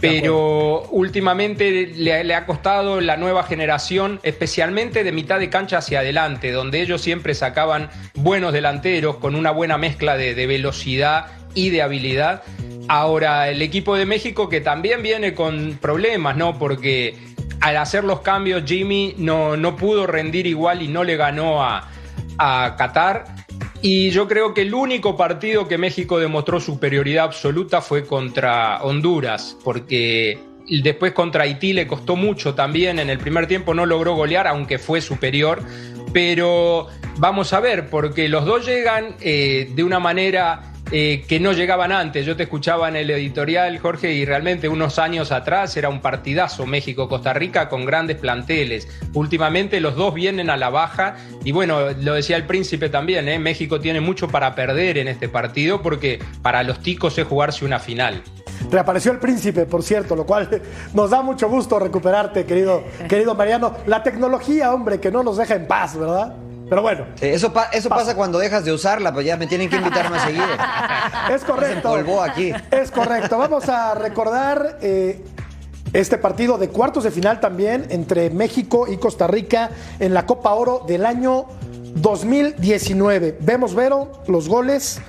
Pero 0.00 0.84
últimamente 0.90 1.88
le, 1.88 2.34
ha 2.34 2.46
costado 2.46 3.00
la 3.00 3.16
nueva 3.16 3.42
generación, 3.42 4.20
especialmente 4.22 5.02
de 5.02 5.10
mitad 5.10 5.40
de 5.40 5.50
cancha 5.50 5.78
hacia 5.78 6.00
adelante, 6.00 6.52
donde 6.52 6.80
ellos 6.80 7.02
siempre 7.02 7.34
sacaban 7.34 7.90
buenos 8.14 8.52
delanteros 8.52 9.16
con 9.16 9.34
una 9.34 9.50
buena 9.50 9.76
mezcla 9.76 10.16
de, 10.16 10.36
de 10.36 10.46
velocidad 10.46 11.26
y 11.54 11.70
de 11.70 11.82
habilidad. 11.82 12.44
Ahora, 12.88 13.50
el 13.50 13.60
equipo 13.60 13.96
de 13.96 14.06
México 14.06 14.48
que 14.48 14.60
también 14.60 15.02
viene 15.02 15.34
con 15.34 15.78
problemas, 15.80 16.36
¿no? 16.36 16.58
Porque 16.58 17.16
al 17.60 17.76
hacer 17.76 18.04
los 18.04 18.20
cambios 18.20 18.64
Jimmy 18.64 19.14
no, 19.18 19.56
no 19.56 19.76
pudo 19.76 20.06
rendir 20.06 20.46
igual 20.46 20.82
y 20.82 20.88
no 20.88 21.04
le 21.04 21.16
ganó 21.16 21.62
a, 21.62 21.90
a 22.38 22.76
Qatar. 22.76 23.24
Y 23.82 24.10
yo 24.10 24.26
creo 24.26 24.54
que 24.54 24.62
el 24.62 24.74
único 24.74 25.16
partido 25.16 25.68
que 25.68 25.78
México 25.78 26.18
demostró 26.18 26.60
superioridad 26.60 27.24
absoluta 27.24 27.80
fue 27.80 28.06
contra 28.06 28.82
Honduras, 28.82 29.56
porque 29.62 30.38
después 30.82 31.12
contra 31.12 31.44
Haití 31.44 31.72
le 31.72 31.86
costó 31.86 32.16
mucho 32.16 32.54
también, 32.54 32.98
en 32.98 33.10
el 33.10 33.18
primer 33.18 33.46
tiempo 33.46 33.74
no 33.74 33.86
logró 33.86 34.14
golear, 34.14 34.46
aunque 34.46 34.78
fue 34.78 35.00
superior, 35.00 35.62
pero 36.12 36.88
vamos 37.18 37.52
a 37.52 37.60
ver, 37.60 37.88
porque 37.88 38.28
los 38.28 38.44
dos 38.44 38.66
llegan 38.66 39.14
eh, 39.20 39.70
de 39.74 39.84
una 39.84 40.00
manera 40.00 40.72
eh, 40.90 41.24
que 41.28 41.38
no 41.38 41.52
llegaban 41.52 41.92
antes. 41.92 42.24
Yo 42.24 42.36
te 42.36 42.44
escuchaba 42.44 42.88
en 42.88 42.96
el 42.96 43.10
editorial, 43.10 43.78
Jorge, 43.78 44.12
y 44.12 44.24
realmente 44.24 44.68
unos 44.68 44.98
años 44.98 45.32
atrás 45.32 45.76
era 45.76 45.88
un 45.88 46.00
partidazo 46.00 46.66
México-Costa 46.66 47.32
Rica 47.34 47.68
con 47.68 47.84
grandes 47.84 48.16
planteles. 48.16 48.88
Últimamente 49.12 49.80
los 49.80 49.96
dos 49.96 50.14
vienen 50.14 50.48
a 50.50 50.56
la 50.56 50.70
baja 50.70 51.16
y 51.44 51.52
bueno, 51.52 51.90
lo 52.00 52.14
decía 52.14 52.36
el 52.36 52.44
príncipe 52.44 52.88
también, 52.88 53.28
¿eh? 53.28 53.38
México 53.38 53.80
tiene 53.80 54.00
mucho 54.00 54.28
para 54.28 54.54
perder 54.54 54.98
en 54.98 55.08
este 55.08 55.28
partido 55.28 55.82
porque 55.82 56.20
para 56.42 56.62
los 56.62 56.80
ticos 56.80 57.18
es 57.18 57.26
jugarse 57.26 57.64
una 57.64 57.78
final. 57.78 58.22
Reapareció 58.70 59.12
el 59.12 59.18
príncipe, 59.18 59.66
por 59.66 59.82
cierto, 59.82 60.16
lo 60.16 60.24
cual 60.26 60.62
nos 60.94 61.10
da 61.10 61.22
mucho 61.22 61.48
gusto 61.48 61.78
recuperarte, 61.78 62.44
querido, 62.44 62.82
querido 63.08 63.34
Mariano. 63.34 63.76
La 63.86 64.02
tecnología, 64.02 64.72
hombre, 64.72 65.00
que 65.00 65.10
no 65.10 65.22
nos 65.22 65.36
deja 65.36 65.54
en 65.54 65.66
paz, 65.66 65.96
¿verdad? 65.98 66.34
Pero 66.68 66.82
bueno. 66.82 67.06
eso 67.20 67.52
eso 67.72 67.88
pasa. 67.88 68.14
cuando 68.14 68.38
dejas 68.38 68.64
de 68.64 68.72
usarla, 68.72 69.12
pues 69.12 69.26
ya 69.26 69.36
me 69.36 69.46
tienen 69.46 69.68
que 69.70 69.76
invitar 69.76 70.10
más 70.10 70.22
seguido. 70.22 70.44
Es 71.34 71.44
correcto. 71.44 72.22
aquí. 72.22 72.52
Es 72.70 72.90
correcto. 72.90 73.38
Vamos 73.38 73.68
a 73.68 73.94
recordar 73.94 74.78
eh, 74.80 75.24
este 75.92 76.18
partido 76.18 76.58
de 76.58 76.68
cuartos 76.68 77.04
de 77.04 77.10
final 77.10 77.40
también 77.40 77.86
entre 77.90 78.30
México 78.30 78.86
y 78.88 78.96
Costa 78.96 79.26
Rica 79.26 79.70
en 79.98 80.14
la 80.14 80.26
Copa 80.26 80.52
Oro 80.52 80.84
del 80.86 81.06
año 81.06 81.46
2019. 81.94 83.38
Vemos, 83.40 83.74
Vero, 83.74 84.22
los 84.26 84.48
goles. 84.48 85.00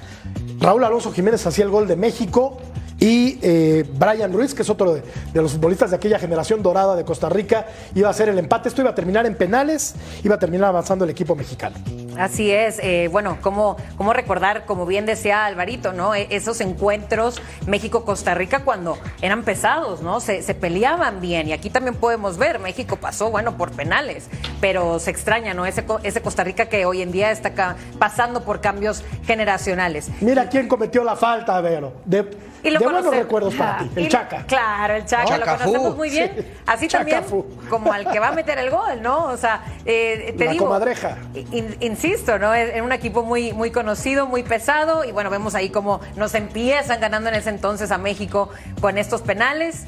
Raúl 0.60 0.84
Alonso 0.84 1.12
Jiménez 1.12 1.46
hacía 1.46 1.64
el 1.64 1.72
gol 1.72 1.88
de 1.88 1.96
México. 1.96 2.58
Y 3.00 3.40
eh, 3.42 3.86
Brian 3.94 4.34
Ruiz, 4.34 4.54
que 4.54 4.62
es 4.64 4.70
otro 4.70 4.94
de, 4.94 5.04
los 5.34 5.54
futbolistas 5.54 5.90
de 5.92 5.96
aquella 5.96 6.20
generación 6.20 6.62
dorada 6.62 6.96
de 6.96 7.06
Costa 7.06 7.30
Rica, 7.30 7.66
iba 7.96 8.08
a 8.10 8.12
hacer 8.12 8.28
el 8.30 8.38
empate. 8.38 8.68
Esto 8.70 8.82
iba 8.82 8.90
a 8.92 8.96
terminar 8.96 9.26
en 9.26 9.36
penales, 9.36 9.96
iba 10.24 10.36
a 10.36 10.40
terminar 10.40 10.68
avanzando 10.70 11.06
el 11.06 11.12
equipo 11.12 11.36
mexicano. 11.36 11.78
Así 12.18 12.52
es, 12.52 12.80
eh, 12.84 13.08
bueno, 13.10 13.38
cómo, 13.42 13.78
cómo 13.96 14.12
recordar, 14.12 14.66
como 14.66 14.86
bien 14.86 15.06
decía 15.06 15.46
Alvarito, 15.46 15.94
¿no? 15.94 16.14
E- 16.16 16.28
esos 16.32 16.60
encuentros 16.60 17.42
México-Costa 17.66 18.34
Rica 18.34 18.66
cuando 18.66 18.98
eran 19.22 19.44
pesados, 19.44 20.02
¿no? 20.02 20.20
Se, 20.20 20.42
se 20.42 20.54
peleaban 20.54 21.22
bien 21.22 21.48
y 21.48 21.54
aquí 21.54 21.70
también 21.70 21.96
podemos 21.96 22.38
ver, 22.38 22.60
México 22.60 22.98
pasó, 22.98 23.32
bueno, 23.32 23.56
por 23.56 23.72
penales, 23.72 24.28
pero 24.60 25.00
se 25.00 25.12
extraña, 25.12 25.54
¿no? 25.54 25.66
Ese, 25.66 25.86
co- 25.86 26.02
ese 26.04 26.22
Costa 26.22 26.44
Rica 26.44 26.66
que 26.68 26.86
hoy 26.86 27.02
en 27.02 27.14
día 27.14 27.32
está 27.32 27.78
pasando 27.98 28.44
por 28.44 28.60
cambios 28.60 29.02
generacionales. 29.26 30.10
Mira 30.20 30.50
quién 30.50 30.68
cometió 30.68 31.06
la 31.06 31.16
falta, 31.16 31.62
Vero. 31.62 31.94
De, 32.04 32.30
Y 32.64 32.70
lo 32.72 32.80
de 32.80 32.86
buenos 32.86 33.06
recuerdos 33.16 33.56
para 33.56 33.80
ti, 33.80 33.90
Y 33.96 34.00
el 34.00 34.04
lo- 34.06 34.10
Chaca. 34.10 34.44
Claro, 34.48 34.96
el 34.96 35.06
Chaca, 35.06 35.38
lo 35.38 35.46
conocemos 35.46 35.96
muy 35.96 36.10
bien. 36.10 36.32
Sí. 36.38 36.46
Así 36.68 36.88
Chaca 36.88 37.04
también 37.06 37.24
Fu. 37.24 37.46
como 37.70 37.92
al 37.94 38.10
que 38.12 38.20
va 38.20 38.30
a 38.30 38.32
meter 38.32 38.58
el 38.58 38.70
gol, 38.70 39.02
¿no? 39.02 39.26
O 39.26 39.38
sea, 39.38 39.62
eh, 39.86 40.34
te 40.38 40.46
La 40.46 40.52
digo. 40.52 40.66
comadreja. 40.66 41.18
in- 41.34 41.78
insisto, 41.80 42.38
¿no? 42.40 42.54
Es 42.54 42.76
es 42.76 42.82
un 42.82 42.92
equipo 42.92 43.24
muy, 43.24 43.54
muy 43.54 43.72
conocido, 43.72 44.26
muy 44.28 44.44
pesado. 44.44 45.04
Y 45.06 45.12
bueno, 45.12 45.30
vemos 45.30 45.56
ahí 45.56 45.70
cómo 45.70 46.02
nos 46.16 46.36
empiezan 46.36 47.00
ganando 47.00 47.30
en 47.30 47.36
ese 47.36 47.50
entonces 47.50 47.92
a 47.92 47.98
México 47.98 48.50
con 48.82 48.98
estos 48.98 49.22
penales. 49.22 49.86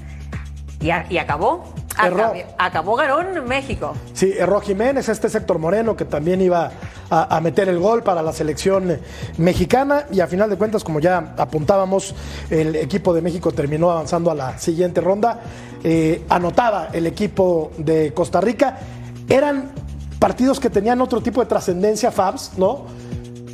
Y, 0.80 0.90
a- 0.92 1.06
y 1.10 1.18
acabó. 1.20 1.74
Erró. 2.02 2.34
Acabó, 2.58 2.96
Garón 2.96 3.48
México. 3.48 3.94
Sí, 4.14 4.34
erró 4.38 4.62
Jiménez, 4.62 5.10
este 5.10 5.28
Héctor 5.28 5.60
Moreno 5.60 5.96
que 5.96 6.06
también 6.06 6.42
iba 6.42 6.72
a, 7.10 7.36
a 7.36 7.42
meter 7.42 7.70
el 7.70 7.80
gol 7.80 8.04
para 8.04 8.22
la 8.22 8.34
selección 8.34 9.00
mexicana 9.38 10.06
y 10.12 10.20
a 10.20 10.28
final 10.28 10.50
de 10.50 10.58
cuentas, 10.58 10.84
como 10.84 11.00
ya 11.00 11.34
apuntábamos, 11.38 12.16
el 12.50 12.76
equipo 12.76 13.14
de 13.14 13.22
México 13.22 13.52
terminó 13.52 13.92
avanzando 13.92 14.32
a 14.32 14.36
la 14.36 14.58
siguiente 14.58 15.02
ronda. 15.02 15.40
Eh, 15.84 16.26
anotaba 16.30 16.90
el 16.94 17.08
equipo 17.08 17.72
de 17.78 18.14
Costa 18.14 18.40
Rica. 18.40 18.78
Eran 19.28 19.72
partidos 20.20 20.60
que 20.60 20.70
tenían 20.70 21.02
otro 21.02 21.22
tipo 21.22 21.42
de 21.42 21.48
trascendencia, 21.48 22.12
Fabs, 22.12 22.52
¿no? 22.58 22.86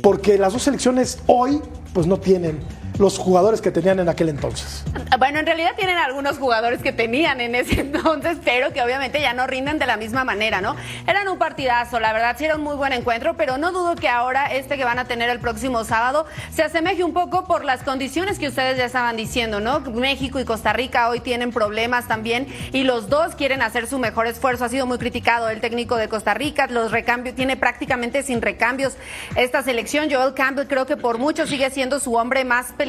Porque 0.02 0.36
las 0.36 0.52
dos 0.52 0.62
selecciones 0.62 1.20
hoy 1.26 1.60
pues 1.94 2.06
no 2.06 2.18
tienen 2.18 2.60
los 2.98 3.18
jugadores 3.18 3.60
que 3.60 3.70
tenían 3.70 4.00
en 4.00 4.08
aquel 4.08 4.28
entonces. 4.28 4.82
Bueno, 5.18 5.38
en 5.38 5.46
realidad 5.46 5.72
tienen 5.76 5.96
algunos 5.96 6.38
jugadores 6.38 6.82
que 6.82 6.92
tenían 6.92 7.40
en 7.40 7.54
ese 7.54 7.80
entonces, 7.80 8.38
pero 8.44 8.72
que 8.72 8.82
obviamente 8.82 9.20
ya 9.20 9.32
no 9.32 9.46
rinden 9.46 9.78
de 9.78 9.86
la 9.86 9.96
misma 9.96 10.24
manera, 10.24 10.60
¿no? 10.60 10.76
Eran 11.06 11.28
un 11.28 11.38
partidazo, 11.38 12.00
la 12.00 12.12
verdad, 12.12 12.36
sí 12.38 12.46
un 12.54 12.62
muy 12.62 12.76
buen 12.76 12.92
encuentro, 12.92 13.36
pero 13.36 13.58
no 13.58 13.72
dudo 13.72 13.94
que 13.94 14.08
ahora 14.08 14.46
este 14.46 14.76
que 14.76 14.84
van 14.84 14.98
a 14.98 15.04
tener 15.04 15.28
el 15.28 15.38
próximo 15.38 15.84
sábado 15.84 16.26
se 16.52 16.62
asemeje 16.62 17.04
un 17.04 17.12
poco 17.12 17.44
por 17.44 17.64
las 17.64 17.82
condiciones 17.82 18.38
que 18.38 18.48
ustedes 18.48 18.78
ya 18.78 18.86
estaban 18.86 19.16
diciendo, 19.16 19.60
¿no? 19.60 19.80
México 19.80 20.40
y 20.40 20.44
Costa 20.44 20.72
Rica 20.72 21.08
hoy 21.08 21.20
tienen 21.20 21.52
problemas 21.52 22.08
también 22.08 22.46
y 22.72 22.84
los 22.84 23.08
dos 23.08 23.34
quieren 23.34 23.62
hacer 23.62 23.86
su 23.86 23.98
mejor 23.98 24.26
esfuerzo. 24.26 24.64
Ha 24.64 24.68
sido 24.68 24.86
muy 24.86 24.98
criticado 24.98 25.48
el 25.50 25.60
técnico 25.60 25.96
de 25.96 26.08
Costa 26.08 26.34
Rica, 26.34 26.66
los 26.68 26.90
recambios, 26.90 27.36
tiene 27.36 27.56
prácticamente 27.56 28.22
sin 28.22 28.40
recambios 28.40 28.96
esta 29.36 29.62
selección. 29.62 30.10
Joel 30.10 30.34
Campbell 30.34 30.66
creo 30.66 30.86
que 30.86 30.96
por 30.96 31.18
mucho 31.18 31.46
sigue 31.46 31.70
siendo 31.70 32.00
su 32.00 32.14
hombre 32.14 32.44
más 32.44 32.72
peligroso. 32.72 32.87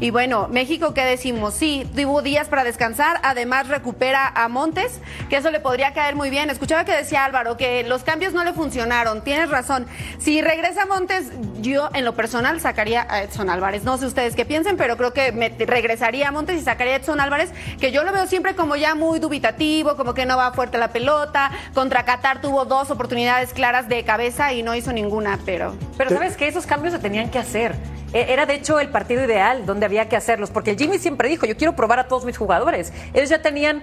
Y 0.00 0.10
bueno, 0.10 0.48
México, 0.48 0.94
¿qué 0.94 1.04
decimos? 1.04 1.54
Sí, 1.54 1.88
tuvo 1.94 2.22
días 2.22 2.48
para 2.48 2.64
descansar, 2.64 3.20
además 3.22 3.68
recupera 3.68 4.28
a 4.34 4.48
Montes, 4.48 5.00
que 5.28 5.36
eso 5.36 5.50
le 5.50 5.60
podría 5.60 5.92
caer 5.92 6.14
muy 6.14 6.30
bien. 6.30 6.50
Escuchaba 6.50 6.84
que 6.84 6.92
decía 6.92 7.24
Álvaro 7.24 7.56
que 7.56 7.84
los 7.84 8.02
cambios 8.04 8.32
no 8.32 8.44
le 8.44 8.52
funcionaron, 8.52 9.22
tienes 9.22 9.50
razón. 9.50 9.86
Si 10.18 10.40
regresa 10.42 10.86
Montes, 10.86 11.30
yo 11.60 11.88
en 11.94 12.04
lo 12.04 12.14
personal 12.14 12.60
sacaría 12.60 13.06
a 13.08 13.22
Edson 13.22 13.50
Álvarez. 13.50 13.84
No 13.84 13.98
sé 13.98 14.06
ustedes 14.06 14.34
qué 14.34 14.44
piensen, 14.44 14.76
pero 14.76 14.96
creo 14.96 15.12
que 15.12 15.32
me 15.32 15.48
regresaría 15.48 16.28
a 16.28 16.32
Montes 16.32 16.60
y 16.60 16.64
sacaría 16.64 16.94
a 16.94 16.96
Edson 16.96 17.20
Álvarez, 17.20 17.50
que 17.80 17.92
yo 17.92 18.04
lo 18.04 18.12
veo 18.12 18.26
siempre 18.26 18.54
como 18.54 18.76
ya 18.76 18.94
muy 18.94 19.18
dubitativo, 19.18 19.96
como 19.96 20.14
que 20.14 20.26
no 20.26 20.36
va 20.36 20.52
fuerte 20.52 20.78
la 20.78 20.88
pelota. 20.92 21.50
Contra 21.74 22.04
Qatar 22.04 22.40
tuvo 22.40 22.64
dos 22.64 22.90
oportunidades 22.90 23.52
claras 23.52 23.88
de 23.88 24.04
cabeza 24.04 24.52
y 24.52 24.62
no 24.62 24.74
hizo 24.74 24.92
ninguna, 24.92 25.38
pero... 25.44 25.74
Pero 25.96 26.10
sabes 26.10 26.36
que 26.36 26.46
esos 26.46 26.66
cambios 26.66 26.92
se 26.94 27.00
tenían 27.00 27.30
que 27.30 27.38
hacer. 27.38 27.74
E- 28.12 28.32
Era 28.32 28.46
de 28.46 28.54
hecho 28.54 28.78
el 28.80 28.88
partido 28.88 29.07
ideal 29.14 29.66
donde 29.66 29.86
había 29.86 30.08
que 30.08 30.16
hacerlos, 30.16 30.50
porque 30.50 30.70
el 30.70 30.78
Jimmy 30.78 30.98
siempre 30.98 31.28
dijo, 31.28 31.46
yo 31.46 31.56
quiero 31.56 31.74
probar 31.74 31.98
a 31.98 32.08
todos 32.08 32.24
mis 32.24 32.36
jugadores. 32.36 32.92
Ellos 33.14 33.28
ya 33.28 33.42
tenían 33.42 33.82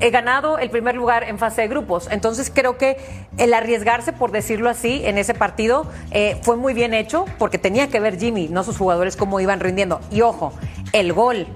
eh, 0.00 0.10
ganado 0.10 0.58
el 0.58 0.70
primer 0.70 0.94
lugar 0.94 1.22
en 1.22 1.38
fase 1.38 1.62
de 1.62 1.68
grupos, 1.68 2.08
entonces 2.10 2.50
creo 2.52 2.76
que 2.78 2.96
el 3.36 3.54
arriesgarse, 3.54 4.12
por 4.12 4.32
decirlo 4.32 4.68
así, 4.70 5.02
en 5.04 5.18
ese 5.18 5.34
partido 5.34 5.86
eh, 6.10 6.40
fue 6.42 6.56
muy 6.56 6.74
bien 6.74 6.94
hecho, 6.94 7.26
porque 7.38 7.58
tenía 7.58 7.88
que 7.88 8.00
ver 8.00 8.18
Jimmy, 8.18 8.48
no 8.48 8.64
sus 8.64 8.78
jugadores, 8.78 9.16
cómo 9.16 9.38
iban 9.38 9.60
rindiendo. 9.60 10.00
Y 10.10 10.22
ojo, 10.22 10.52
el 10.92 11.12
gol 11.12 11.46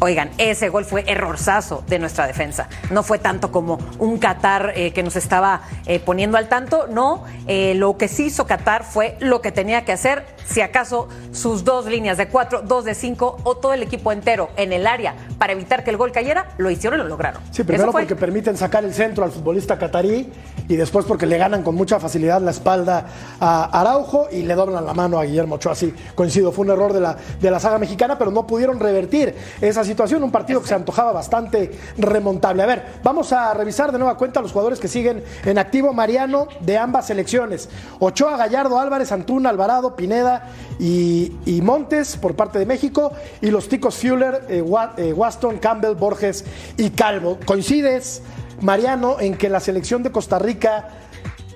Oigan, 0.00 0.30
ese 0.38 0.68
gol 0.68 0.84
fue 0.84 1.04
errorzazo 1.06 1.84
de 1.86 2.00
nuestra 2.00 2.26
defensa. 2.26 2.68
No 2.90 3.04
fue 3.04 3.20
tanto 3.20 3.52
como 3.52 3.78
un 4.00 4.18
Qatar 4.18 4.72
eh, 4.74 4.92
que 4.92 5.04
nos 5.04 5.14
estaba 5.14 5.62
poniendo 6.04 6.38
al 6.38 6.48
tanto. 6.48 6.88
No, 6.88 7.22
lo 7.46 7.96
que 7.98 8.08
sí 8.08 8.24
hizo 8.24 8.44
Qatar 8.44 8.82
fue 8.82 9.16
lo 9.20 9.40
que 9.40 9.52
tenía 9.52 9.84
que 9.84 9.92
hacer. 9.92 10.24
Si 10.46 10.60
acaso 10.60 11.08
sus 11.32 11.64
dos 11.64 11.86
líneas 11.86 12.18
de 12.18 12.28
cuatro, 12.28 12.62
dos 12.62 12.84
de 12.84 12.94
cinco 12.94 13.38
o 13.44 13.56
todo 13.56 13.72
el 13.72 13.82
equipo 13.82 14.12
entero 14.12 14.50
en 14.56 14.72
el 14.72 14.86
área 14.86 15.14
para 15.38 15.52
evitar 15.52 15.84
que 15.84 15.90
el 15.90 15.96
gol 15.96 16.12
cayera, 16.12 16.52
lo 16.58 16.70
hicieron 16.70 17.00
y 17.00 17.02
lo 17.02 17.08
lograron. 17.08 17.42
Sí, 17.50 17.64
primero 17.64 17.92
fue. 17.92 18.02
porque 18.02 18.16
permiten 18.16 18.56
sacar 18.56 18.84
el 18.84 18.94
centro 18.94 19.24
al 19.24 19.30
futbolista 19.30 19.78
catarí 19.78 20.32
y 20.68 20.76
después 20.76 21.04
porque 21.04 21.26
le 21.26 21.38
ganan 21.38 21.62
con 21.62 21.74
mucha 21.74 21.98
facilidad 22.00 22.40
la 22.40 22.50
espalda 22.50 23.06
a 23.40 23.80
Araujo 23.80 24.28
y 24.30 24.42
le 24.42 24.54
doblan 24.54 24.84
la 24.84 24.94
mano 24.94 25.18
a 25.18 25.24
Guillermo 25.24 25.56
Ochoa. 25.56 25.74
Sí, 25.74 25.94
coincido, 26.14 26.52
fue 26.52 26.64
un 26.64 26.72
error 26.72 26.92
de 26.92 27.00
la, 27.00 27.16
de 27.40 27.50
la 27.50 27.60
saga 27.60 27.78
mexicana, 27.78 28.18
pero 28.18 28.30
no 28.30 28.46
pudieron 28.46 28.78
revertir 28.80 29.34
esa 29.60 29.84
situación. 29.84 30.22
Un 30.22 30.30
partido 30.30 30.60
que 30.60 30.68
se 30.68 30.74
antojaba 30.74 31.12
bastante 31.12 31.72
remontable. 31.98 32.62
A 32.62 32.66
ver, 32.66 32.84
vamos 33.02 33.32
a 33.32 33.52
revisar 33.54 33.92
de 33.92 33.98
nueva 33.98 34.16
cuenta 34.16 34.40
los 34.40 34.52
jugadores 34.52 34.78
que 34.78 34.88
siguen 34.88 35.22
en 35.44 35.58
activo. 35.58 35.92
Mariano 35.92 36.48
de 36.60 36.78
ambas 36.78 37.06
selecciones. 37.06 37.68
Ochoa, 37.98 38.36
Gallardo, 38.36 38.78
Álvarez, 38.78 39.12
Antuna, 39.12 39.50
Alvarado, 39.50 39.96
Pineda 39.96 40.31
y, 40.78 41.60
Montes 41.62 42.16
por 42.16 42.34
parte 42.34 42.58
de 42.58 42.66
México. 42.66 43.12
Y 43.40 43.50
los 43.50 43.68
ticos 43.68 43.96
Fuller, 43.96 44.46
eh, 44.48 44.64
eh, 44.96 45.12
Waston, 45.12 45.58
Campbell, 45.58 45.94
Borges 45.94 46.44
y 46.76 46.90
Calvo. 46.90 47.38
¿Coincides, 47.44 48.22
Mariano, 48.60 49.20
en 49.20 49.36
que 49.36 49.48
la 49.48 49.60
selección 49.60 50.02
de 50.02 50.10
Costa 50.10 50.38
Rica 50.38 50.88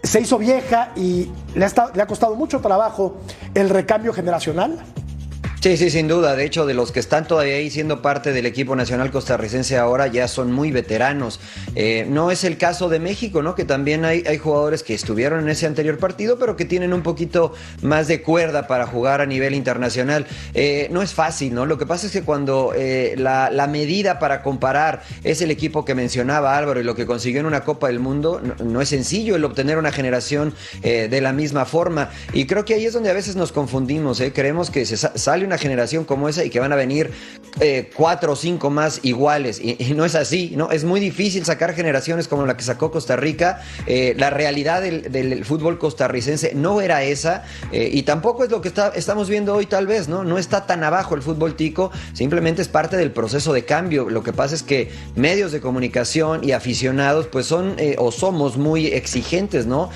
se 0.03 0.21
hizo 0.21 0.39
vieja 0.39 0.93
y 0.97 1.31
le 1.55 1.67
ha 1.67 2.07
costado 2.07 2.37
mucho 2.37 2.61
trabajo 2.61 3.17
el 3.55 3.69
recambio 3.69 4.13
generacional? 4.13 4.79
Sí, 5.61 5.77
sí, 5.79 5.91
sin 5.91 6.07
duda. 6.07 6.37
De 6.37 6.45
hecho, 6.45 6.65
de 6.67 6.75
los 6.75 6.93
que 6.93 7.01
están 7.01 7.27
todavía 7.27 7.55
ahí 7.55 7.71
siendo 7.71 8.01
parte 8.03 8.33
del 8.33 8.47
equipo 8.47 8.77
nacional 8.77 9.11
costarricense 9.11 9.77
ahora 9.79 10.07
ya 10.07 10.29
son 10.29 10.53
muy 10.53 10.71
veteranos. 10.71 11.41
Eh, 11.75 12.07
no 12.09 12.31
es 12.31 12.45
el 12.45 12.57
caso 12.57 12.89
de 12.89 13.01
México, 13.01 13.43
¿no? 13.43 13.55
Que 13.55 13.65
también 13.65 14.05
hay, 14.05 14.23
jugadores 14.39 14.83
que 14.83 14.95
estuvieron 14.95 15.41
en 15.41 15.49
ese 15.49 15.67
anterior 15.67 15.99
partido, 15.99 16.39
pero 16.39 16.57
que 16.57 16.67
tienen 16.67 16.93
un 16.93 17.03
poquito 17.03 17.53
más 17.83 18.07
de 18.07 18.23
cuerda 18.23 18.69
para 18.69 18.87
jugar 18.87 19.21
a 19.21 19.27
nivel 19.27 19.55
internacional. 19.55 20.27
Eh, 20.55 20.89
no 20.93 21.03
es 21.03 21.15
fácil, 21.15 21.55
¿no? 21.55 21.65
Lo 21.67 21.79
que 21.79 21.87
pasa 21.87 22.07
es 22.07 22.13
que 22.13 22.23
cuando 22.23 22.73
eh, 22.77 23.15
la, 23.17 23.51
medida 23.67 24.21
para 24.21 24.43
comparar 24.43 25.03
es 25.25 25.41
el 25.41 25.51
equipo 25.51 25.85
que 25.85 25.97
mencionaba 25.97 26.57
Álvaro 26.57 26.81
y 26.81 26.85
lo 26.85 26.95
que 26.95 27.07
consiguió 27.07 27.41
en 27.41 27.47
una 27.47 27.65
Copa 27.65 27.89
del 27.89 27.99
Mundo, 27.99 28.41
no, 28.63 28.81
es 28.81 28.91
sencillo 28.91 29.35
el 29.35 29.45
obtener 29.45 29.79
una 29.79 29.91
generación 29.91 30.55
de 30.83 31.21
la 31.21 31.33
misma 31.33 31.65
forma. 31.65 32.11
Y 32.33 32.47
creo 32.47 32.65
que 32.65 32.75
ahí 32.75 32.85
es 32.85 32.93
donde 32.93 33.11
a 33.11 33.15
veces 33.15 33.35
nos 33.35 33.51
confundimos, 33.51 34.21
¿eh? 34.21 34.33
Creemos 34.33 34.71
que 34.71 34.85
se 34.85 34.97
sa- 34.97 35.17
sale 35.17 35.46
una 35.47 35.59
generación 35.59 36.05
como 36.05 36.29
esa 36.29 36.45
y 36.45 36.51
que 36.51 36.61
van 36.61 36.73
a 36.73 36.77
venir 36.77 37.11
eh, 37.61 37.91
cuatro 37.97 38.33
o 38.33 38.37
cinco 38.37 38.69
más 38.71 39.01
iguales. 39.03 39.61
Y, 39.61 39.95
no 39.95 40.05
es 40.05 40.15
así, 40.15 40.53
¿no? 40.57 40.71
Es 40.71 40.85
muy 40.85 41.01
difícil 41.01 41.45
sacar 41.45 41.75
generaciones 41.75 42.29
como 42.29 42.45
la 42.45 42.57
que 42.57 42.65
sacó 42.65 42.91
Costa 42.91 43.17
Rica. 43.17 43.63
Eh, 43.87 44.15
la 44.19 44.31
realidad 44.31 44.83
del, 44.83 45.45
fútbol 45.45 45.79
costarricense 45.79 46.55
no 46.55 46.81
era 46.81 47.03
esa 47.03 47.45
eh, 47.73 47.89
y 47.93 48.03
tampoco 48.03 48.45
es 48.45 48.51
lo 48.51 48.61
que 48.61 48.69
está- 48.69 48.93
estamos 48.95 49.29
viendo 49.29 49.55
hoy 49.55 49.67
tal 49.67 49.87
vez, 49.87 50.09
¿no? 50.09 50.25
No 50.25 50.39
está 50.39 50.67
tan 50.67 50.85
abajo 50.85 51.15
el 51.15 51.23
fútbol 51.23 51.55
tico, 51.55 51.91
simplemente 52.13 52.63
es 52.63 52.69
parte 52.69 52.97
del 52.97 53.13
proceso 53.13 53.53
de 53.53 53.65
cambio. 53.65 54.11
Lo 54.11 54.23
que 54.23 54.33
pasa 54.33 54.55
es 54.55 54.63
que 54.63 54.91
medios 55.15 55.53
de 55.53 55.61
comunicación 55.61 56.45
y 56.45 56.53
aficionados 56.53 57.27
pues 57.29 57.47
son 57.47 57.77
o 57.99 58.13
somos 58.13 58.57
muy 58.57 58.87
exigentes, 58.89 59.67
¿no? 59.67 59.91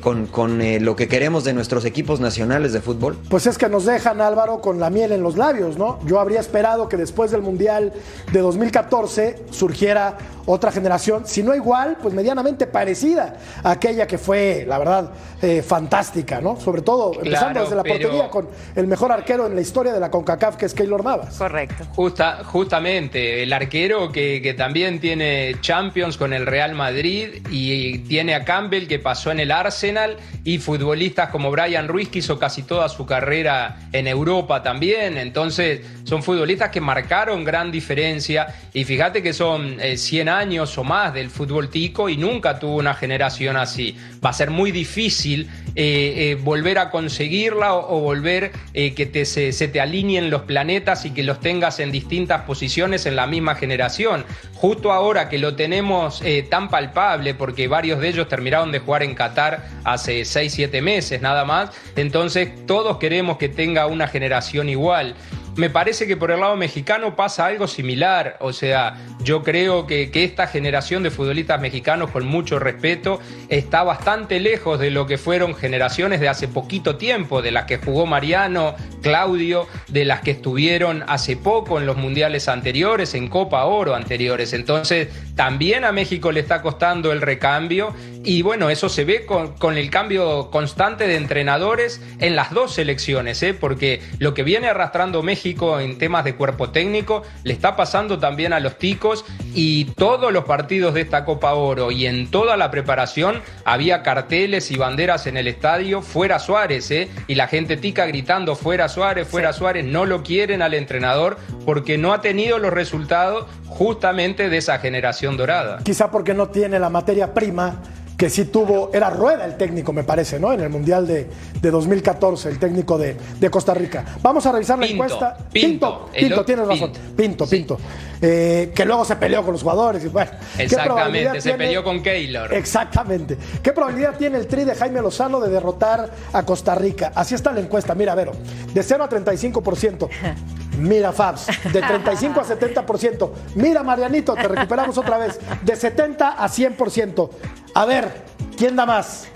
Con 0.00 0.22
con, 0.26 0.62
lo 0.84 0.96
que 0.96 1.08
queremos 1.08 1.44
de 1.44 1.52
nuestros 1.52 1.84
equipos 1.84 2.20
nacionales 2.20 2.72
de 2.72 2.80
fútbol. 2.80 3.16
Pues 3.28 3.46
es 3.46 3.58
que 3.58 3.68
nos 3.68 3.84
dejan, 3.84 4.20
Álvaro, 4.20 4.60
con 4.60 4.80
la 4.80 4.90
miel 4.92 5.12
en 5.12 5.22
los 5.22 5.36
labios, 5.36 5.76
¿no? 5.76 5.98
Yo 6.06 6.20
habría 6.20 6.40
esperado 6.40 6.88
que 6.88 6.96
después 6.96 7.30
del 7.30 7.42
Mundial 7.42 7.92
de 8.32 8.40
2014 8.40 9.36
surgiera 9.50 10.16
otra 10.44 10.72
generación, 10.72 11.22
si 11.26 11.42
no 11.42 11.54
igual, 11.54 11.96
pues 12.02 12.14
medianamente 12.14 12.66
parecida 12.66 13.36
a 13.62 13.70
aquella 13.72 14.06
que 14.08 14.18
fue, 14.18 14.64
la 14.66 14.76
verdad, 14.78 15.10
eh, 15.40 15.62
fantástica, 15.62 16.40
¿no? 16.40 16.58
Sobre 16.60 16.82
todo, 16.82 17.12
empezando 17.14 17.52
Claro, 17.52 17.60
desde 17.62 17.76
la 17.76 17.82
pero- 17.84 17.94
portería 18.00 18.28
con 18.30 18.48
el 18.74 18.86
mejor 18.88 19.12
arquero 19.12 19.46
en 19.46 19.54
la 19.54 19.60
historia 19.60 19.92
de 19.92 20.00
la 20.00 20.10
CONCACAF, 20.10 20.56
que 20.56 20.66
es 20.66 20.74
Keylor 20.74 21.04
Navas. 21.04 21.36
Correcto. 21.38 21.84
Justa, 21.94 22.42
justamente, 22.44 23.42
el 23.44 23.52
arquero 23.52 24.10
que, 24.10 24.40
que 24.42 24.54
también 24.54 24.98
tiene 25.00 25.56
Champions 25.60 26.16
con 26.16 26.32
el 26.32 26.44
Real 26.46 26.74
Madrid 26.74 27.46
y 27.50 27.98
tiene 28.00 28.34
a 28.34 28.44
Campbell 28.44 28.88
que 28.88 28.98
pasó 28.98 29.30
en 29.30 29.38
el 29.40 29.52
Arsenal 29.52 30.16
y 30.42 30.58
futbolistas 30.58 31.30
como 31.30 31.50
Brian 31.52 31.86
Ruiz 31.86 32.08
que 32.08 32.18
hizo 32.18 32.38
casi 32.38 32.62
toda 32.64 32.88
su 32.88 33.06
carrera 33.06 33.78
en 33.92 34.08
Europa 34.08 34.62
también. 34.62 34.81
Entonces, 34.82 35.80
son 36.04 36.22
futbolistas 36.22 36.70
que 36.70 36.80
marcaron 36.80 37.44
gran 37.44 37.70
diferencia. 37.70 38.48
Y 38.72 38.84
fíjate 38.84 39.22
que 39.22 39.32
son 39.32 39.78
100 39.94 40.28
eh, 40.28 40.30
años 40.30 40.76
o 40.78 40.84
más 40.84 41.14
del 41.14 41.30
fútbol 41.30 41.70
tico 41.70 42.08
y 42.08 42.16
nunca 42.16 42.58
tuvo 42.58 42.76
una 42.76 42.94
generación 42.94 43.56
así. 43.56 43.96
Va 44.24 44.30
a 44.30 44.32
ser 44.32 44.50
muy 44.50 44.72
difícil 44.72 45.48
eh, 45.74 46.14
eh, 46.16 46.38
volver 46.42 46.78
a 46.78 46.90
conseguirla 46.90 47.74
o, 47.74 48.00
volver 48.00 48.50
que 48.72 49.06
te, 49.06 49.24
se, 49.24 49.52
se, 49.52 49.68
te 49.68 49.80
alineen 49.80 50.30
los 50.30 50.42
planetas 50.42 51.04
y 51.04 51.10
que 51.10 51.22
los 51.22 51.40
tengas 51.40 51.78
en 51.78 51.92
distintas 51.92 52.42
posiciones 52.42 53.06
en 53.06 53.16
la 53.16 53.26
misma 53.26 53.54
generación. 53.54 54.24
Justo 54.54 54.92
ahora 54.92 55.28
que 55.28 55.38
lo 55.38 55.54
tenemos 55.54 56.22
tan 56.48 56.68
palpable, 56.68 57.34
porque 57.34 57.68
varios 57.68 58.00
de 58.00 58.08
ellos 58.08 58.28
terminaron 58.28 58.72
de 58.72 58.78
jugar 58.78 59.02
en 59.02 59.14
Qatar 59.14 59.68
hace 59.84 60.24
6, 60.24 60.52
7 60.52 60.82
meses 60.82 61.20
nada 61.20 61.44
más, 61.44 61.70
entonces 61.96 62.50
todos 62.66 62.98
queremos 62.98 63.38
que 63.38 63.48
tenga 63.48 63.86
una 63.86 64.08
generación 64.08 64.68
igual 64.72 65.14
me 65.56 65.68
parece 65.68 66.06
que 66.06 66.16
por 66.16 66.30
el 66.30 66.40
lado 66.40 66.56
mexicano 66.56 67.14
pasa 67.14 67.46
algo 67.46 67.66
similar. 67.66 68.36
O 68.40 68.52
sea, 68.52 68.96
yo 69.22 69.42
creo 69.42 69.86
que, 69.86 70.10
esta 70.12 70.46
generación 70.46 71.02
de 71.02 71.10
futbolistas 71.10 71.60
mexicanos, 71.60 72.10
con 72.10 72.26
mucho 72.26 72.58
respeto, 72.58 73.20
está 73.48 73.82
bastante 73.82 74.40
lejos 74.40 74.78
de 74.78 74.90
lo 74.90 75.06
que 75.06 75.18
fueron 75.18 75.54
generaciones 75.54 76.20
de 76.20 76.28
hace 76.28 76.48
poquito 76.48 76.96
tiempo, 76.96 77.42
de 77.42 77.50
las 77.50 77.64
que 77.64 77.78
jugó 77.78 78.06
Mariano, 78.06 78.74
Claudio, 79.02 79.66
de 79.88 80.04
las 80.04 80.20
que 80.20 80.30
estuvieron 80.30 81.04
hace 81.08 81.36
poco 81.36 81.78
en 81.78 81.86
los 81.86 81.96
mundiales 81.96 82.48
anteriores, 82.48 83.14
en 83.14 83.28
Copa 83.28 83.64
Oro 83.64 83.94
anteriores. 83.94 84.52
Entonces, 84.52 85.08
también 85.34 85.84
a 85.84 85.92
México 85.92 86.32
le 86.32 86.40
está 86.40 86.62
costando 86.62 87.12
el 87.12 87.20
recambio 87.20 87.94
y 88.24 88.42
bueno, 88.42 88.70
eso 88.70 88.88
se 88.88 89.04
ve 89.04 89.26
con, 89.26 89.76
el 89.76 89.90
cambio 89.90 90.50
constante 90.50 91.06
de 91.06 91.16
entrenadores 91.16 92.00
en 92.20 92.36
las 92.36 92.52
dos 92.52 92.74
selecciones, 92.74 93.42
¿eh? 93.42 93.54
porque 93.54 94.00
lo 94.18 94.32
que 94.34 94.42
viene 94.42 94.68
arrastrando 94.68 95.22
México 95.22 95.80
en 95.80 95.98
temas 95.98 96.24
de 96.24 96.36
cuerpo 96.36 96.70
técnico 96.70 97.22
le 97.42 97.52
está 97.52 97.74
pasando 97.74 98.18
también 98.18 98.52
a 98.52 98.60
los 98.60 98.78
ticos 98.78 99.24
y 99.54 99.86
todos 99.96 100.32
los 100.32 100.44
partidos 100.44 100.94
de 100.94 101.00
esta 101.00 101.24
Copa 101.24 101.54
Oro 101.54 101.90
y 101.90 102.06
en 102.06 102.30
toda 102.30 102.56
la 102.56 102.70
preparación 102.70 103.40
había 103.64 104.02
carteles 104.02 104.70
y 104.70 104.76
banderas 104.76 105.26
en 105.26 105.36
el 105.36 105.48
estadio 105.48 106.00
fuera 106.00 106.38
Suárez, 106.38 106.90
¿eh? 106.90 107.08
y 107.26 107.34
la 107.34 107.48
gente 107.48 107.76
tica 107.76 108.06
gritando 108.06 108.54
fuera 108.54 108.88
Suárez, 108.88 109.26
fuera 109.26 109.52
Suárez, 109.52 109.84
no 109.84 110.04
lo 110.04 110.22
quieren 110.22 110.62
al 110.62 110.74
entrenador 110.74 111.38
porque 111.64 111.98
no 111.98 112.12
ha 112.12 112.20
tenido 112.20 112.58
los 112.58 112.72
resultados 112.72 113.46
justamente 113.66 114.48
de 114.48 114.58
esa 114.58 114.78
generación 114.78 115.36
dorada. 115.36 115.80
Quizá 115.82 116.10
porque 116.10 116.34
no 116.34 116.48
tiene 116.48 116.78
la 116.78 116.90
materia 116.90 117.34
prima 117.34 117.80
que 118.22 118.30
sí 118.30 118.44
tuvo, 118.44 118.90
era 118.94 119.10
Rueda 119.10 119.44
el 119.44 119.56
técnico, 119.56 119.92
me 119.92 120.04
parece, 120.04 120.38
¿no? 120.38 120.52
En 120.52 120.60
el 120.60 120.68
Mundial 120.68 121.08
de, 121.08 121.26
2014, 121.60 122.50
el 122.50 122.60
técnico 122.60 122.96
de, 122.96 123.16
Costa 123.50 123.74
Rica. 123.74 124.04
Vamos 124.22 124.46
a 124.46 124.52
revisar 124.52 124.78
la 124.78 124.86
encuesta. 124.86 125.36
Pinto, 125.50 126.08
Pinto, 126.16 126.44
tienes 126.44 126.68
razón. 126.68 126.92
Pinto, 127.16 127.48
Pinto. 127.48 127.76
Eh, 128.20 128.70
que 128.72 128.84
luego 128.84 129.04
se 129.04 129.16
peleó 129.16 129.42
con 129.42 129.54
los 129.54 129.62
jugadores. 129.64 130.04
Y 130.04 130.08
bueno, 130.08 130.30
Exactamente, 130.56 131.40
se 131.40 131.54
peleó 131.54 131.82
con 131.82 132.00
Keylor. 132.00 132.54
Exactamente. 132.54 133.36
¿Qué 133.60 133.72
probabilidad 133.72 134.16
tiene 134.16 134.38
el 134.38 134.46
tri 134.46 134.62
de 134.62 134.76
Jaime 134.76 135.02
Lozano 135.02 135.40
de 135.40 135.50
derrotar 135.50 136.08
a 136.32 136.44
Costa 136.44 136.76
Rica? 136.76 137.10
Así 137.16 137.34
está 137.34 137.50
la 137.50 137.58
encuesta. 137.58 137.92
Mira, 137.96 138.14
Vero, 138.14 138.34
de 138.72 138.82
0 138.84 139.02
a 139.02 139.08
35%. 139.08 140.08
Mira, 140.78 141.12
Fabs, 141.12 141.46
de 141.72 141.80
35 141.82 142.40
a 142.40 142.44
70%. 142.44 143.30
Mira, 143.54 143.82
Marianito, 143.82 144.34
te 144.34 144.48
recuperamos 144.48 144.96
otra 144.98 145.18
vez. 145.18 145.38
De 145.62 145.76
70 145.76 146.30
a 146.30 146.48
100%. 146.48 147.30
A 147.74 147.84
ver, 147.84 148.24
¿quién 148.56 148.76
da 148.76 148.86
más? 148.86 149.28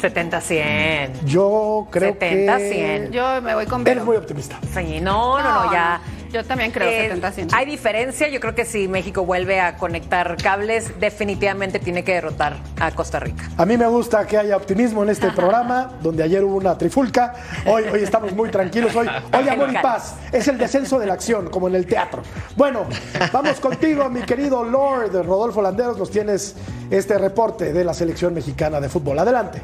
70-100. 0.00 1.24
Yo 1.24 1.86
creo 1.90 2.18
que. 2.18 2.46
70-100. 2.46 3.10
Yo 3.10 3.40
me 3.42 3.54
voy 3.54 3.66
con 3.66 3.84
Vero. 3.84 3.98
Eres 3.98 4.04
muy 4.04 4.16
optimista. 4.16 4.58
Sí, 4.74 5.00
no, 5.00 5.40
no, 5.40 5.64
no, 5.64 5.72
ya. 5.72 6.00
Yo 6.32 6.42
también 6.44 6.70
creo 6.70 6.88
eh, 6.88 7.12
70-100. 7.14 7.50
Hay 7.52 7.66
diferencia. 7.66 8.26
Yo 8.28 8.40
creo 8.40 8.54
que 8.54 8.64
si 8.64 8.88
México 8.88 9.24
vuelve 9.26 9.60
a 9.60 9.76
conectar 9.76 10.36
cables, 10.42 10.98
definitivamente 10.98 11.78
tiene 11.78 12.04
que 12.04 12.14
derrotar 12.14 12.56
a 12.80 12.90
Costa 12.92 13.20
Rica. 13.20 13.50
A 13.58 13.66
mí 13.66 13.76
me 13.76 13.86
gusta 13.86 14.26
que 14.26 14.38
haya 14.38 14.56
optimismo 14.56 15.02
en 15.02 15.10
este 15.10 15.30
programa, 15.30 15.92
donde 16.00 16.22
ayer 16.22 16.42
hubo 16.42 16.56
una 16.56 16.78
trifulca. 16.78 17.34
Hoy, 17.66 17.84
hoy 17.84 18.02
estamos 18.02 18.32
muy 18.32 18.50
tranquilos. 18.50 18.96
Hoy, 18.96 19.08
hoy 19.08 19.48
amor 19.48 19.70
y 19.72 19.76
paz. 19.82 20.16
Es 20.32 20.48
el 20.48 20.56
descenso 20.56 20.98
de 20.98 21.06
la 21.06 21.12
acción, 21.12 21.50
como 21.50 21.68
en 21.68 21.74
el 21.74 21.86
teatro. 21.86 22.22
Bueno, 22.56 22.86
vamos 23.30 23.60
contigo, 23.60 24.08
mi 24.08 24.22
querido 24.22 24.64
Lord 24.64 25.12
Rodolfo 25.12 25.60
Landeros. 25.60 25.98
Nos 25.98 26.10
tienes 26.10 26.56
este 26.90 27.18
reporte 27.18 27.74
de 27.74 27.84
la 27.84 27.92
selección 27.92 28.32
mexicana 28.32 28.80
de 28.80 28.88
fútbol. 28.88 29.18
Adelante. 29.18 29.60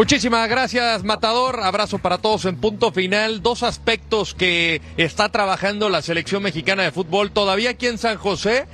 Muchísimas 0.00 0.48
gracias, 0.48 1.04
Matador. 1.04 1.60
Abrazo 1.62 1.98
para 1.98 2.16
todos 2.16 2.46
en 2.46 2.56
punto 2.56 2.90
final. 2.90 3.42
Dos 3.42 3.62
aspectos 3.62 4.32
que 4.32 4.80
está 4.96 5.28
trabajando 5.28 5.90
la 5.90 6.00
selección 6.00 6.42
mexicana 6.42 6.84
de 6.84 6.90
fútbol 6.90 7.32
todavía 7.32 7.68
aquí 7.68 7.86
en 7.86 7.98
San 7.98 8.16
José 8.16 8.66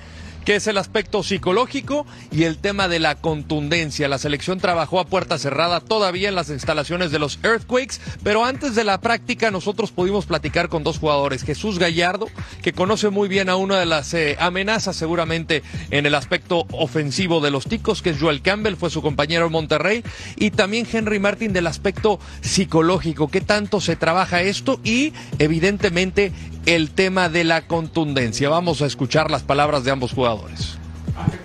que 0.47 0.55
es 0.55 0.69
el 0.69 0.79
aspecto 0.79 1.25
psicológico 1.25 2.07
y 2.31 2.45
el 2.45 2.59
tema 2.59 2.87
de 2.87 3.01
la 3.01 3.17
contundencia. 3.17 4.07
La 4.07 4.17
selección 4.17 4.61
trabajó 4.61 5.01
a 5.01 5.07
puerta 5.07 5.39
cerrada 5.39 5.81
todavía 5.81 6.29
en 6.29 6.37
las 6.37 6.51
instalaciones 6.51 7.11
de 7.11 7.19
los 7.19 7.41
Earthquakes, 7.43 7.97
pero 8.23 8.45
antes 8.45 8.77
de 8.77 8.85
la 8.85 9.01
práctica 9.01 9.51
nosotros 9.51 9.91
pudimos 9.91 10.25
platicar 10.25 10.69
con 10.69 10.85
dos 10.85 11.01
jugadores. 11.01 11.43
Jesús 11.43 11.81
Gallardo, 11.81 12.29
que 12.63 12.73
conoce 12.73 13.11
muy 13.11 13.29
bien 13.29 13.49
a 13.49 13.57
una 13.57 13.81
de 13.81 13.87
las 13.87 14.15
eh, 14.15 14.37
amenazas 14.39 14.95
seguramente 14.95 15.65
en 15.91 16.07
el 16.07 16.15
aspecto 16.15 16.65
ofensivo 16.71 17.41
de 17.41 17.51
los 17.51 17.67
ticos, 17.67 18.01
que 18.01 18.11
es 18.11 18.21
Joel 18.21 18.41
Campbell, 18.41 18.77
fue 18.77 18.91
su 18.91 19.03
compañero 19.03 19.47
en 19.47 19.53
Monterrey, 19.53 20.05
y 20.37 20.53
también 20.53 20.87
Henry 20.91 21.19
Martin 21.19 21.53
del 21.53 21.67
aspecto 21.67 22.21
psicológico, 22.41 23.29
qué 23.33 23.41
tanto 23.41 23.81
se 23.81 23.97
trabaja 23.97 24.43
esto 24.43 24.79
y 24.85 25.13
evidentemente 25.41 26.31
el 26.67 26.91
tema 26.91 27.29
de 27.29 27.45
la 27.45 27.67
contundencia. 27.67 28.49
Vamos 28.49 28.83
a 28.83 28.87
escuchar 28.87 29.31
las 29.31 29.43
palabras 29.43 29.85
de 29.85 29.93
ambos 29.93 30.13
jugadores. 30.13 30.79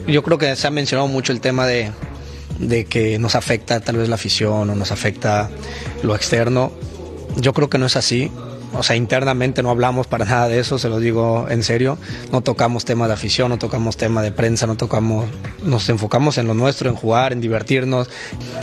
Yo 0.07 0.23
creo 0.23 0.39
que 0.39 0.55
se 0.55 0.67
ha 0.67 0.71
mencionado 0.71 1.07
mucho 1.07 1.31
el 1.31 1.39
tema 1.39 1.67
de, 1.67 1.91
que 2.89 3.19
nos 3.19 3.35
afecta 3.35 3.79
tal 3.79 3.97
vez 3.97 4.09
la 4.09 4.15
afición 4.15 4.69
o 4.69 4.75
nos 4.75 4.91
afecta 4.91 5.49
lo 6.01 6.15
externo. 6.15 6.71
Yo 7.37 7.53
creo 7.53 7.69
que 7.69 7.77
no 7.77 7.85
es 7.85 7.95
así. 7.95 8.31
O 8.73 8.83
sea, 8.83 8.95
internamente 8.95 9.61
no 9.61 9.69
hablamos 9.69 10.07
para 10.07 10.25
nada 10.29 10.47
de 10.47 10.57
eso, 10.57 10.79
se 10.79 10.89
lo 10.89 10.99
digo 10.99 11.45
en 11.49 11.61
serio. 11.61 11.99
No 12.31 12.41
tocamos 12.41 12.83
temas 12.83 13.07
de 13.09 13.13
afición, 13.13 13.49
no 13.49 13.59
tocamos 13.59 13.97
tema 13.97 14.23
de 14.23 14.31
prensa, 14.31 14.65
no 14.65 14.75
tocamos, 14.75 15.29
nos 15.63 15.87
enfocamos 15.89 16.39
en 16.39 16.47
lo 16.47 16.55
nuestro, 16.55 16.89
en 16.89 16.95
jugar, 16.95 17.31
en 17.31 17.41
divertirnos. 17.41 18.09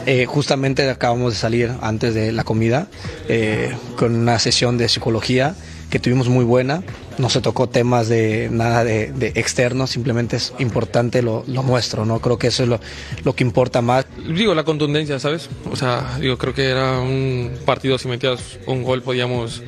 Eh, 0.07 0.27
justamente 0.27 0.91
acabamos 0.91 1.35
de 1.35 1.39
salir 1.39 1.73
antes 1.83 2.15
de 2.15 2.33
la 2.33 2.43
comida 2.43 2.89
eh, 3.29 3.77
con 3.97 4.17
una 4.17 4.41
sesión 4.41 4.77
de 4.77 4.89
psicología 4.89 5.55
que 5.91 5.99
tuvimos 5.99 6.29
muy 6.29 6.45
buena. 6.45 6.83
No 7.19 7.29
se 7.31 7.41
tocó 7.41 7.69
temas 7.69 8.09
de 8.09 8.49
nada 8.51 8.85
de, 8.85 9.13
de 9.13 9.29
externo, 9.37 9.87
simplemente 9.87 10.37
es 10.37 10.53
importante 10.59 11.23
lo, 11.23 11.45
lo, 11.47 11.63
nuestro, 11.63 12.05
¿no? 12.05 12.21
Creo 12.21 12.39
que 12.39 12.49
eso 12.49 12.63
es 12.63 12.69
lo, 12.69 12.81
lo, 13.25 13.35
que 13.35 13.45
importa 13.45 13.83
más. 13.83 14.07
Digo, 14.27 14.55
la 14.55 14.65
contundencia, 14.65 15.19
¿sabes? 15.19 15.49
O 15.71 15.77
sea, 15.77 16.19
digo, 16.21 16.39
creo 16.39 16.55
que 16.55 16.65
era 16.65 17.01
un 17.01 17.53
partido, 17.65 17.99
si 17.99 18.09
metías 18.09 18.59
un 18.67 18.83
gol 18.83 19.03
podíamos... 19.03 19.63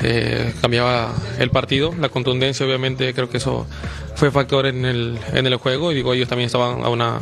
Eh, 0.00 0.54
cambiaba 0.60 1.12
el 1.40 1.50
partido, 1.50 1.92
la 1.98 2.08
contundencia 2.08 2.64
obviamente 2.64 3.12
creo 3.14 3.28
que 3.28 3.38
eso 3.38 3.66
fue 4.14 4.30
factor 4.30 4.66
en 4.66 4.84
el, 4.84 5.18
en 5.32 5.44
el 5.44 5.56
juego 5.56 5.90
y 5.90 5.96
digo 5.96 6.14
ellos 6.14 6.28
también 6.28 6.46
estaban 6.46 6.84
a 6.84 6.88
una 6.88 7.18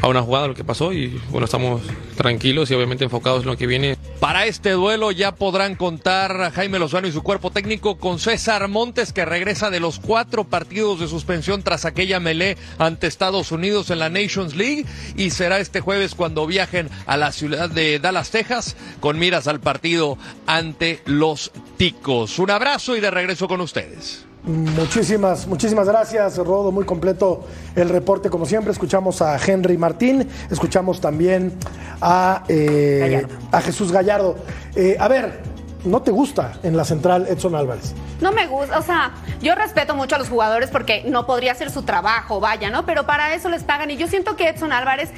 a 0.00 0.08
una 0.08 0.22
jugada 0.22 0.48
lo 0.48 0.54
que 0.54 0.64
pasó 0.64 0.92
y 0.92 1.20
bueno, 1.30 1.44
estamos 1.46 1.82
tranquilos 2.16 2.70
y 2.70 2.74
obviamente 2.74 3.04
enfocados 3.04 3.42
en 3.42 3.48
lo 3.48 3.56
que 3.56 3.66
viene. 3.66 3.96
Para 4.20 4.46
este 4.46 4.70
duelo 4.72 5.10
ya 5.12 5.34
podrán 5.34 5.74
contar 5.76 6.52
Jaime 6.52 6.78
Lozano 6.78 7.06
y 7.08 7.12
su 7.12 7.22
cuerpo 7.22 7.50
técnico 7.50 7.98
con 7.98 8.18
César 8.18 8.68
Montes 8.68 9.12
que 9.12 9.24
regresa 9.24 9.70
de 9.70 9.80
los 9.80 9.98
cuatro 9.98 10.44
partidos 10.44 11.00
de 11.00 11.08
suspensión 11.08 11.62
tras 11.62 11.84
aquella 11.84 12.20
melee 12.20 12.56
ante 12.78 13.06
Estados 13.06 13.52
Unidos 13.52 13.90
en 13.90 13.98
la 13.98 14.10
Nations 14.10 14.56
League 14.56 14.84
y 15.16 15.30
será 15.30 15.58
este 15.58 15.80
jueves 15.80 16.14
cuando 16.14 16.46
viajen 16.46 16.88
a 17.06 17.16
la 17.16 17.32
ciudad 17.32 17.70
de 17.70 17.98
Dallas, 17.98 18.30
Texas 18.30 18.76
con 19.00 19.18
miras 19.18 19.46
al 19.48 19.60
partido 19.60 20.18
ante 20.46 21.00
los 21.04 21.52
Ticos. 21.76 22.38
Un 22.38 22.50
abrazo 22.50 22.96
y 22.96 23.00
de 23.00 23.10
regreso 23.10 23.46
con 23.46 23.60
ustedes. 23.60 24.27
Muchísimas, 24.44 25.46
muchísimas 25.46 25.86
gracias, 25.86 26.38
Rodo. 26.38 26.72
Muy 26.72 26.84
completo 26.84 27.44
el 27.74 27.88
reporte, 27.88 28.30
como 28.30 28.46
siempre. 28.46 28.72
Escuchamos 28.72 29.20
a 29.20 29.38
Henry 29.44 29.76
Martín, 29.76 30.28
escuchamos 30.50 31.00
también 31.00 31.52
a, 32.00 32.44
eh, 32.48 33.26
a 33.52 33.60
Jesús 33.60 33.92
Gallardo. 33.92 34.36
Eh, 34.74 34.96
a 34.98 35.08
ver, 35.08 35.57
¿no 35.84 36.02
te 36.02 36.10
gusta 36.10 36.52
en 36.62 36.76
la 36.76 36.84
central 36.84 37.26
Edson 37.28 37.54
Álvarez? 37.54 37.94
No 38.20 38.32
me 38.32 38.46
gusta, 38.46 38.78
o 38.78 38.82
sea, 38.82 39.12
yo 39.40 39.54
respeto 39.54 39.94
mucho 39.94 40.16
a 40.16 40.18
los 40.18 40.28
jugadores 40.28 40.70
porque 40.70 41.04
no 41.06 41.26
podría 41.26 41.52
hacer 41.52 41.70
su 41.70 41.82
trabajo, 41.82 42.40
vaya, 42.40 42.70
¿no? 42.70 42.84
Pero 42.84 43.06
para 43.06 43.34
eso 43.34 43.48
les 43.48 43.62
pagan 43.62 43.90
y 43.90 43.96
yo 43.96 44.08
siento 44.08 44.34
que 44.36 44.48
Edson 44.48 44.72
Álvarez 44.72 45.10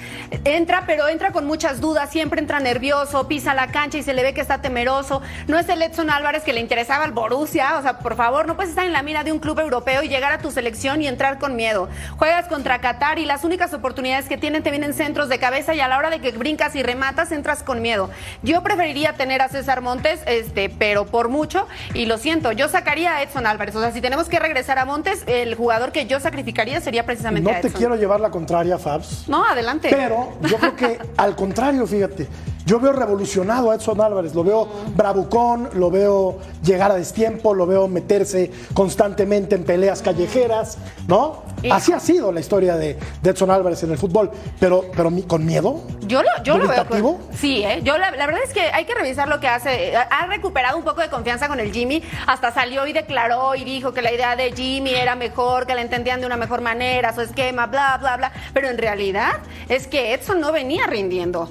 entra, 0.45 0.85
pero 0.87 1.09
entra 1.09 1.33
con 1.33 1.47
muchas 1.47 1.81
dudas, 1.81 2.11
siempre 2.11 2.41
entra 2.41 2.61
nervioso, 2.61 3.27
pisa 3.27 3.55
la 3.55 3.69
cancha 3.69 3.99
y 3.99 4.03
se 4.03 4.13
le 4.13 4.23
ve 4.23 4.35
que 4.35 4.41
está 4.41 4.61
temeroso. 4.61 5.23
No 5.49 5.59
es 5.59 5.69
el 5.69 5.81
Edson 5.83 6.11
Álvarez 6.11 6.43
que 6.43 6.53
le 6.53 6.61
interesaba 6.61 7.05
al 7.05 7.13
Borussia, 7.13 7.79
o 7.79 7.83
sea, 7.83 7.99
por 7.99 8.17
favor, 8.17 8.47
no 8.47 8.57
puedes 8.57 8.71
estar 8.71 8.85
en 8.85 8.93
la 8.93 9.03
mira 9.03 9.25
de 9.25 9.33
un 9.33 9.39
club 9.39 9.59
europeo 9.61 10.03
y 10.03 10.09
llegar 10.09 10.33
a 10.33 10.39
tu 10.39 10.51
selección 10.51 11.01
y 11.01 11.09
entrar 11.09 11.39
con 11.39 11.57
miedo. 11.57 11.89
Juegas 12.19 12.49
contra 12.49 12.81
Qatar 12.81 13.19
y 13.19 13.25
las 13.25 13.45
únicas 13.45 13.73
oportunidades 13.73 14.29
que 14.29 14.37
tienen 14.37 14.63
te 14.63 14.71
vienen 14.71 14.93
centros 14.93 15.29
de 15.29 15.39
cabeza 15.39 15.75
y 15.75 15.81
a 15.81 15.89
la 15.89 15.97
hora 15.99 16.11
de 16.11 16.21
que 16.21 16.33
brincas 16.33 16.77
y 16.77 16.83
rematas 16.83 17.33
entras 17.33 17.63
con 17.63 17.81
miedo. 17.81 18.11
Yo 18.43 18.63
preferiría 18.63 19.15
tener 19.15 19.41
a 19.41 19.49
César 19.49 19.81
Montes, 19.81 20.21
este, 20.51 20.69
pero 20.69 21.07
por 21.07 21.29
mucho. 21.29 21.67
Y 21.95 22.07
lo 22.07 22.19
siento, 22.19 22.51
yo 22.51 22.69
sacaría 22.69 23.17
a 23.17 23.23
Edson 23.23 23.47
Álvarez. 23.47 23.77
O 23.77 23.81
sea, 23.81 23.93
si 23.93 24.01
tenemos 24.01 24.29
que 24.29 24.41
regresar 24.41 24.79
a 24.79 24.85
Montes, 24.85 25.23
el 25.27 25.55
jugador 25.55 25.93
que 25.93 26.07
yo 26.07 26.19
sacrificaría 26.19 26.81
sería 26.81 27.07
precisamente 27.07 27.51
No 27.51 27.57
a 27.57 27.61
te 27.61 27.71
quiero 27.71 27.95
llevar 27.95 28.21
la 28.21 28.31
contraria, 28.31 28.77
Fabs. 28.77 29.29
No, 29.29 29.45
adelante. 29.45 29.89
Pero 29.91 30.33
yo 30.43 30.57
creo 30.57 30.77
que 30.77 30.99
al 31.17 31.37
contrario, 31.37 31.87
fíjate, 31.87 32.27
yo 32.67 32.81
veo 32.81 32.93
revolucionado 32.93 33.71
a 33.71 33.77
Edson 33.77 34.01
Álvarez, 34.01 34.35
lo 34.35 34.43
veo 34.43 34.69
bravucón, 34.97 35.71
lo 35.75 35.91
veo 35.91 36.39
llegar 36.63 36.91
a 36.91 36.95
destiempo, 36.97 37.55
lo 37.55 37.67
veo 37.67 37.87
meterse 37.87 38.51
constantemente 38.75 39.55
en 39.55 39.65
peleas 39.65 40.03
callejeras, 40.03 40.79
¿no? 41.07 41.45
Y- 41.63 41.71
Así 41.71 41.93
ha 41.93 42.01
sido 42.01 42.33
la 42.33 42.41
historia 42.41 42.77
de, 42.77 42.99
de 43.23 43.31
Edson 43.31 43.51
Álvarez 43.51 43.83
en 43.83 43.91
el 43.93 43.99
fútbol, 43.99 44.31
pero, 44.59 44.85
pero 44.97 45.11
con 45.27 45.45
miedo. 45.45 45.83
Yo 46.03 46.23
lo, 46.23 46.29
yo 46.43 46.57
lo 46.59 46.67
veo. 46.69 46.87
Con- 46.87 47.19
sí, 47.37 47.63
¿eh? 47.65 47.81
Yo 47.83 47.99
la, 47.99 48.11
la 48.13 48.27
verdad 48.27 48.41
es 48.45 48.53
que 48.53 48.61
hay 48.63 48.85
que 48.85 48.95
revisar 48.95 49.29
lo 49.29 49.41
que 49.41 49.49
hace. 49.49 49.95
Ha 49.97 50.27
recuperado 50.27 50.77
un 50.79 50.85
poco 50.85 51.01
de 51.01 51.09
confianza 51.09 51.49
con 51.49 51.61
el 51.61 51.73
Jimmy. 51.73 52.03
Hasta 52.27 52.53
salió 52.53 52.87
y 52.87 52.93
declaró 52.93 53.55
y 53.55 53.65
dijo 53.65 53.93
que 53.93 54.03
la 54.03 54.13
idea 54.13 54.37
de 54.37 54.53
Jimmy 54.53 54.95
era 54.95 55.15
mejor, 55.17 55.67
que 55.67 55.75
la 55.75 55.83
entendían 55.83 56.21
de 56.21 56.27
una 56.27 56.37
mejor 56.37 56.61
manera, 56.61 57.15
su 57.15 57.21
esquema, 57.21 57.67
bla, 57.67 57.97
bla, 57.99 58.17
bla. 58.17 58.33
Pero 58.55 58.69
en 58.69 58.79
realidad 58.79 59.33
es 59.69 59.87
que 59.87 60.15
Edson 60.15 60.41
no 60.41 60.53
venía 60.53 60.87
rindiendo. 60.87 61.49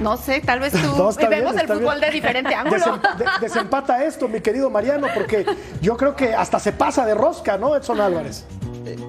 No 0.00 0.16
sé, 0.18 0.40
tal 0.40 0.60
vez 0.60 0.72
tú 0.82 0.96
No, 0.96 1.08
está 1.10 1.28
vemos 1.28 1.52
bien, 1.54 1.60
el 1.70 1.74
fútbol 1.78 1.94
bien. 1.98 2.00
de 2.00 2.10
diferente 2.10 2.54
ángulo. 2.54 2.78
Desem- 2.84 3.16
de- 3.16 3.24
desempata 3.40 4.04
esto, 4.04 4.28
mi 4.28 4.40
querido 4.40 4.68
Mariano, 4.70 5.06
porque 5.14 5.46
yo 5.80 5.96
creo 5.96 6.14
que 6.14 6.34
hasta 6.34 6.58
se 6.58 6.72
pasa 6.72 7.06
de 7.06 7.14
rosca, 7.14 7.56
¿no, 7.56 7.74
Edson 7.74 8.00
Álvarez? 8.00 8.44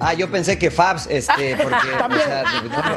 Ah, 0.00 0.14
yo 0.14 0.30
pensé 0.30 0.58
que 0.58 0.70
Fabs, 0.70 1.06
este, 1.10 1.56
porque, 1.62 1.76
o 1.76 2.18
sea, 2.18 2.44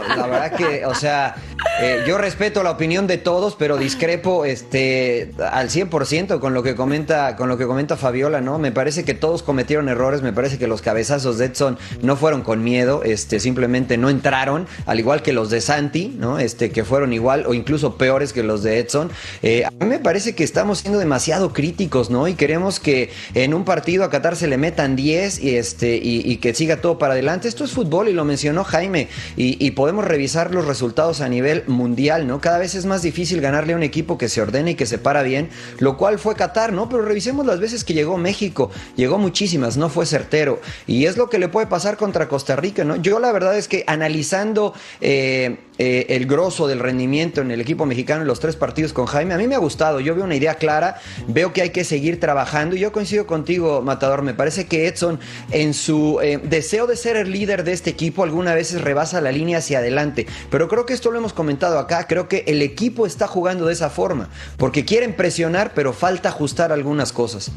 no, 0.09 0.15
la 0.15 0.27
verdad 0.27 0.55
que, 0.55 0.85
o 0.85 0.95
sea, 0.95 1.35
eh, 1.81 2.03
yo 2.07 2.17
respeto 2.17 2.63
la 2.63 2.71
opinión 2.71 3.07
de 3.07 3.17
todos, 3.17 3.55
pero 3.55 3.77
discrepo, 3.77 4.45
este, 4.45 5.31
al 5.51 5.69
100% 5.69 6.39
con 6.39 6.53
lo 6.53 6.63
que 6.63 6.75
comenta, 6.75 7.35
con 7.35 7.49
lo 7.49 7.57
que 7.57 7.65
comenta 7.65 7.97
Fabiola, 7.97 8.41
¿no? 8.41 8.59
Me 8.59 8.71
parece 8.71 9.03
que 9.03 9.13
todos 9.13 9.43
cometieron 9.43 9.89
errores, 9.89 10.21
me 10.21 10.33
parece 10.33 10.57
que 10.57 10.67
los 10.67 10.81
cabezazos 10.81 11.37
de 11.37 11.45
Edson 11.45 11.77
no 12.01 12.15
fueron 12.15 12.41
con 12.41 12.63
miedo, 12.63 13.03
este, 13.03 13.39
simplemente 13.39 13.97
no 13.97 14.09
entraron, 14.09 14.67
al 14.85 14.99
igual 14.99 15.21
que 15.21 15.33
los 15.33 15.49
de 15.49 15.61
Santi, 15.61 16.15
¿no? 16.17 16.39
Este, 16.39 16.71
que 16.71 16.83
fueron 16.83 17.13
igual 17.13 17.45
o 17.47 17.53
incluso 17.53 17.97
peores 17.97 18.33
que 18.33 18.43
los 18.43 18.63
de 18.63 18.79
Edson. 18.79 19.11
Eh, 19.41 19.65
a 19.65 19.71
mí 19.71 19.85
me 19.85 19.99
parece 19.99 20.35
que 20.35 20.43
estamos 20.43 20.79
siendo 20.79 20.99
demasiado 20.99 21.53
críticos, 21.53 22.09
¿no? 22.09 22.27
Y 22.27 22.35
queremos 22.35 22.79
que 22.79 23.11
en 23.33 23.53
un 23.53 23.65
partido 23.65 24.03
a 24.03 24.09
Qatar 24.09 24.35
se 24.35 24.47
le 24.47 24.57
metan 24.57 24.95
10 24.95 25.39
y, 25.39 25.55
este, 25.55 25.97
y, 25.97 26.21
y 26.29 26.37
que 26.37 26.53
siga 26.53 26.70
todo 26.79 26.97
para 26.97 27.13
adelante. 27.13 27.47
Esto 27.47 27.63
es 27.65 27.71
fútbol 27.71 28.07
y 28.07 28.13
lo 28.13 28.23
mencionó 28.23 28.63
Jaime. 28.63 29.09
Y, 29.35 29.71
podemos 29.71 30.05
revisar 30.05 30.53
los 30.53 30.65
resultados 30.65 31.21
a 31.21 31.29
nivel 31.29 31.63
mundial, 31.65 32.27
¿no? 32.27 32.39
Cada 32.39 32.59
vez 32.59 32.75
es 32.75 32.85
más 32.85 33.01
difícil 33.01 33.41
ganarle 33.41 33.73
a 33.73 33.75
un 33.75 33.83
equipo 33.83 34.17
que 34.17 34.29
se 34.29 34.41
ordena 34.41 34.71
y 34.71 34.75
que 34.75 34.85
se 34.85 34.97
para 34.97 35.23
bien, 35.23 35.49
lo 35.79 35.97
cual 35.97 36.19
fue 36.19 36.35
Qatar, 36.35 36.71
¿no? 36.73 36.87
Pero 36.89 37.03
revisemos 37.03 37.45
las 37.45 37.59
veces 37.59 37.83
que 37.83 37.93
llegó 37.93 38.17
México. 38.17 38.69
Llegó 38.95 39.17
muchísimas, 39.17 39.77
no 39.77 39.89
fue 39.89 40.05
certero. 40.05 40.61
Y 40.87 41.05
es 41.05 41.17
lo 41.17 41.29
que 41.29 41.39
le 41.39 41.47
puede 41.47 41.67
pasar 41.67 41.97
contra 41.97 42.27
Costa 42.27 42.55
Rica, 42.55 42.83
¿no? 42.83 42.97
Yo 42.97 43.19
la 43.19 43.31
verdad 43.31 43.57
es 43.57 43.67
que 43.67 43.83
analizando 43.87 44.73
eh, 44.99 45.57
eh, 45.77 46.05
el 46.09 46.27
grosso 46.27 46.67
del 46.67 46.79
rendimiento 46.79 47.41
en 47.41 47.49
el 47.49 47.59
equipo 47.59 47.85
mexicano 47.85 48.21
en 48.21 48.27
los 48.27 48.39
tres 48.39 48.55
partidos 48.55 48.93
con 48.93 49.07
Jaime, 49.07 49.33
a 49.33 49.37
mí 49.37 49.47
me 49.47 49.55
ha 49.55 49.59
gustado. 49.59 49.99
Yo 49.99 50.13
veo 50.13 50.25
una 50.25 50.35
idea 50.35 50.55
clara, 50.55 50.99
veo 51.27 51.53
que 51.53 51.61
hay 51.61 51.69
que 51.71 51.83
seguir 51.83 52.19
trabajando. 52.19 52.75
Y 52.75 52.79
yo 52.79 52.91
coincido 52.91 53.25
contigo, 53.25 53.81
Matador. 53.81 54.21
Me 54.21 54.33
parece 54.33 54.67
que 54.67 54.87
Edson, 54.87 55.19
en 55.49 55.73
su 55.73 56.19
eh, 56.21 56.39
deseo 56.61 56.85
de 56.85 56.95
ser 56.95 57.17
el 57.17 57.31
líder 57.31 57.63
de 57.63 57.73
este 57.73 57.89
equipo, 57.89 58.23
algunas 58.23 58.53
veces 58.53 58.81
rebasa 58.81 59.19
la 59.19 59.31
línea 59.31 59.57
hacia 59.57 59.79
adelante. 59.79 60.27
Pero 60.51 60.67
creo 60.67 60.85
que 60.85 60.93
esto 60.93 61.09
lo 61.09 61.17
hemos 61.17 61.33
comentado 61.33 61.79
acá. 61.79 62.05
Creo 62.07 62.27
que 62.27 62.43
el 62.45 62.61
equipo 62.61 63.07
está 63.07 63.25
jugando 63.27 63.65
de 63.65 63.73
esa 63.73 63.89
forma. 63.89 64.29
Porque 64.57 64.85
quieren 64.85 65.15
presionar, 65.15 65.73
pero 65.73 65.91
falta 65.91 66.29
ajustar 66.29 66.71
algunas 66.71 67.11
cosas. 67.11 67.51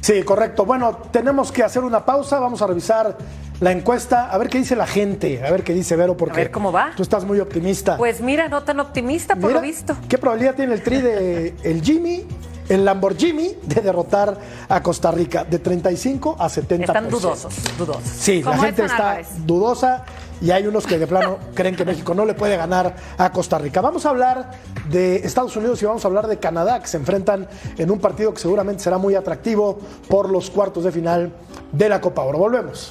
Sí, 0.00 0.24
correcto. 0.24 0.64
Bueno, 0.64 0.96
tenemos 1.12 1.52
que 1.52 1.62
hacer 1.62 1.84
una 1.84 2.04
pausa. 2.04 2.40
Vamos 2.40 2.60
a 2.60 2.66
revisar 2.66 3.16
la 3.60 3.70
encuesta, 3.70 4.30
a 4.30 4.38
ver 4.38 4.48
qué 4.48 4.58
dice 4.58 4.74
la 4.74 4.86
gente, 4.86 5.46
a 5.46 5.50
ver 5.50 5.62
qué 5.62 5.72
dice 5.72 5.94
Vero, 5.94 6.16
porque 6.16 6.34
A 6.34 6.36
ver 6.38 6.50
cómo 6.50 6.72
va. 6.72 6.90
tú 6.96 7.02
estás 7.04 7.24
muy 7.24 7.38
optimista. 7.38 7.96
Pues 7.98 8.20
mira, 8.20 8.48
no 8.48 8.64
tan 8.64 8.80
optimista 8.80 9.36
por 9.36 9.50
Mira, 9.50 9.60
lo 9.60 9.66
visto. 9.66 9.96
¿Qué 10.08 10.18
probabilidad 10.18 10.56
tiene 10.56 10.74
el 10.74 10.82
tri 10.82 11.00
de 11.00 11.54
el 11.62 11.82
Jimmy, 11.82 12.26
el 12.70 12.84
Lamborghini, 12.84 13.56
de 13.62 13.80
derrotar 13.82 14.38
a 14.68 14.82
Costa 14.82 15.10
Rica? 15.10 15.44
De 15.44 15.58
35 15.58 16.36
a 16.38 16.48
70%. 16.48 16.80
Están 16.80 17.08
dudosos, 17.10 17.54
dudosos. 17.76 18.02
Sí, 18.04 18.42
la 18.42 18.56
gente 18.56 18.84
está 18.84 19.20
dudosa 19.44 20.04
y 20.40 20.52
hay 20.52 20.66
unos 20.66 20.86
que 20.86 20.98
de 20.98 21.06
plano 21.06 21.38
creen 21.54 21.76
que 21.76 21.84
México 21.84 22.14
no 22.14 22.24
le 22.24 22.34
puede 22.34 22.56
ganar 22.56 22.94
a 23.18 23.32
Costa 23.32 23.58
Rica. 23.58 23.80
Vamos 23.80 24.06
a 24.06 24.10
hablar 24.10 24.52
de 24.88 25.16
Estados 25.16 25.54
Unidos 25.56 25.82
y 25.82 25.86
vamos 25.86 26.04
a 26.04 26.08
hablar 26.08 26.26
de 26.26 26.38
Canadá, 26.38 26.80
que 26.80 26.86
se 26.86 26.96
enfrentan 26.96 27.48
en 27.76 27.90
un 27.90 27.98
partido 27.98 28.32
que 28.32 28.40
seguramente 28.40 28.82
será 28.82 28.98
muy 28.98 29.14
atractivo 29.14 29.78
por 30.08 30.30
los 30.30 30.50
cuartos 30.50 30.84
de 30.84 30.92
final 30.92 31.32
de 31.72 31.88
la 31.88 32.00
Copa 32.00 32.22
Oro. 32.22 32.38
Volvemos. 32.38 32.90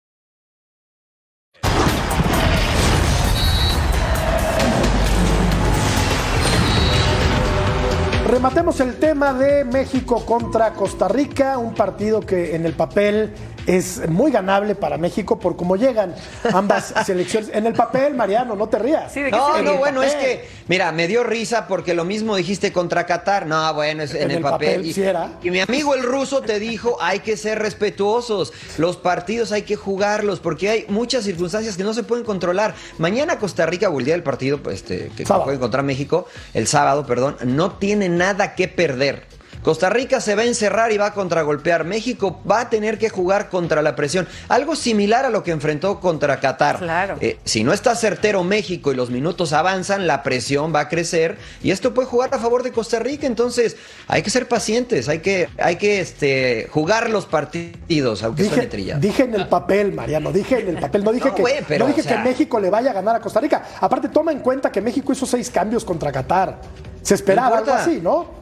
Rematemos 8.31 8.79
el 8.79 8.97
tema 8.97 9.33
de 9.33 9.65
México 9.65 10.25
contra 10.25 10.71
Costa 10.71 11.09
Rica, 11.09 11.57
un 11.57 11.73
partido 11.73 12.21
que 12.21 12.55
en 12.55 12.65
el 12.65 12.71
papel 12.71 13.33
es 13.65 14.07
muy 14.09 14.31
ganable 14.31 14.75
para 14.75 14.97
México 14.97 15.39
por 15.39 15.55
cómo 15.55 15.75
llegan 15.75 16.15
ambas 16.53 16.93
selecciones. 17.05 17.51
En 17.53 17.65
el 17.65 17.73
papel, 17.73 18.15
Mariano, 18.15 18.55
no 18.55 18.67
te 18.67 18.79
rías. 18.79 19.15
No, 19.31 19.61
no, 19.61 19.77
bueno, 19.77 20.03
es 20.03 20.15
que, 20.15 20.47
mira, 20.67 20.91
me 20.91 21.07
dio 21.07 21.23
risa 21.23 21.67
porque 21.67 21.93
lo 21.93 22.05
mismo 22.05 22.35
dijiste 22.35 22.71
contra 22.71 23.05
Qatar. 23.05 23.45
No, 23.45 23.73
bueno, 23.73 24.03
es 24.03 24.13
en, 24.13 24.31
el, 24.31 24.41
papel. 24.41 24.85
y, 24.85 24.93
sí 24.93 25.03
era. 25.03 25.31
y 25.43 25.51
mi 25.51 25.59
amigo 25.59 25.93
el 25.93 26.03
ruso 26.03 26.41
te 26.41 26.59
dijo, 26.59 26.97
hay 27.01 27.19
que 27.19 27.37
ser 27.37 27.59
respetuosos. 27.59 28.53
Los 28.77 28.97
partidos 28.97 29.51
hay 29.51 29.63
que 29.63 29.75
jugarlos 29.75 30.39
porque 30.39 30.69
hay 30.69 30.85
muchas 30.87 31.23
circunstancias 31.23 31.77
que 31.77 31.83
no 31.83 31.93
se 31.93 32.03
pueden 32.03 32.25
controlar. 32.25 32.75
Mañana 32.97 33.39
Costa 33.39 33.65
Rica 33.65 33.89
o 33.89 33.99
el 33.99 34.05
día 34.05 34.13
del 34.13 34.23
partido, 34.23 34.61
pues, 34.61 34.77
este, 34.77 35.11
que 35.15 35.25
juegue 35.25 35.59
contra 35.59 35.81
México, 35.81 36.27
el 36.53 36.67
sábado, 36.67 37.05
perdón, 37.05 37.37
no 37.43 37.73
tiene 37.73 38.09
nada 38.09 38.55
que 38.55 38.67
perder. 38.67 39.40
Costa 39.63 39.89
Rica 39.91 40.19
se 40.21 40.33
va 40.35 40.41
a 40.41 40.45
encerrar 40.45 40.91
y 40.91 40.97
va 40.97 41.07
a 41.07 41.13
contragolpear. 41.13 41.83
México 41.85 42.41
va 42.49 42.61
a 42.61 42.69
tener 42.69 42.97
que 42.97 43.09
jugar 43.09 43.49
contra 43.49 43.81
la 43.83 43.95
presión. 43.95 44.27
Algo 44.49 44.75
similar 44.75 45.23
a 45.25 45.29
lo 45.29 45.43
que 45.43 45.51
enfrentó 45.51 45.99
contra 45.99 46.39
Qatar. 46.39 46.79
Claro. 46.79 47.17
Eh, 47.21 47.37
si 47.45 47.63
no 47.63 47.71
está 47.71 47.95
certero 47.95 48.43
México 48.43 48.91
y 48.91 48.95
los 48.95 49.11
minutos 49.11 49.53
avanzan, 49.53 50.07
la 50.07 50.23
presión 50.23 50.73
va 50.73 50.79
a 50.81 50.89
crecer 50.89 51.37
y 51.61 51.69
esto 51.71 51.93
puede 51.93 52.07
jugar 52.07 52.33
a 52.33 52.39
favor 52.39 52.63
de 52.63 52.71
Costa 52.71 52.97
Rica. 52.99 53.27
Entonces, 53.27 53.77
hay 54.07 54.23
que 54.23 54.31
ser 54.31 54.47
pacientes, 54.47 55.07
hay 55.09 55.19
que, 55.19 55.47
hay 55.59 55.75
que 55.75 55.99
este, 55.99 56.67
jugar 56.71 57.09
los 57.11 57.27
partidos, 57.27 58.23
aunque 58.23 58.43
suene 58.45 58.55
Dije, 58.57 58.67
trillado. 58.67 58.99
dije 58.99 59.23
en 59.23 59.35
el 59.35 59.47
papel, 59.47 59.93
Mariano, 59.93 60.31
dije 60.31 60.59
en 60.59 60.69
el 60.69 60.79
papel, 60.79 61.03
no 61.03 61.11
dije, 61.13 61.29
No, 61.29 61.35
que, 61.35 61.63
pero, 61.67 61.85
no 61.85 61.87
dije 61.89 62.01
o 62.01 62.03
sea- 62.03 62.17
que 62.23 62.29
México 62.29 62.59
le 62.59 62.69
vaya 62.71 62.89
a 62.89 62.93
ganar 62.93 63.15
a 63.15 63.19
Costa 63.19 63.39
Rica. 63.39 63.63
Aparte, 63.79 64.09
toma 64.09 64.31
en 64.31 64.39
cuenta 64.39 64.71
que 64.71 64.81
México 64.81 65.13
hizo 65.13 65.25
seis 65.27 65.51
cambios 65.51 65.85
contra 65.85 66.11
Qatar. 66.11 66.59
Se 67.03 67.13
esperaba 67.15 67.59
algo 67.59 67.73
así, 67.73 67.99
¿no? 68.01 68.40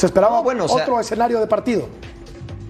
Se 0.00 0.06
esperaba 0.06 0.36
No, 0.36 0.42
bueno, 0.42 0.64
otro 0.64 0.98
escenario 0.98 1.40
de 1.40 1.46
partido. 1.46 1.86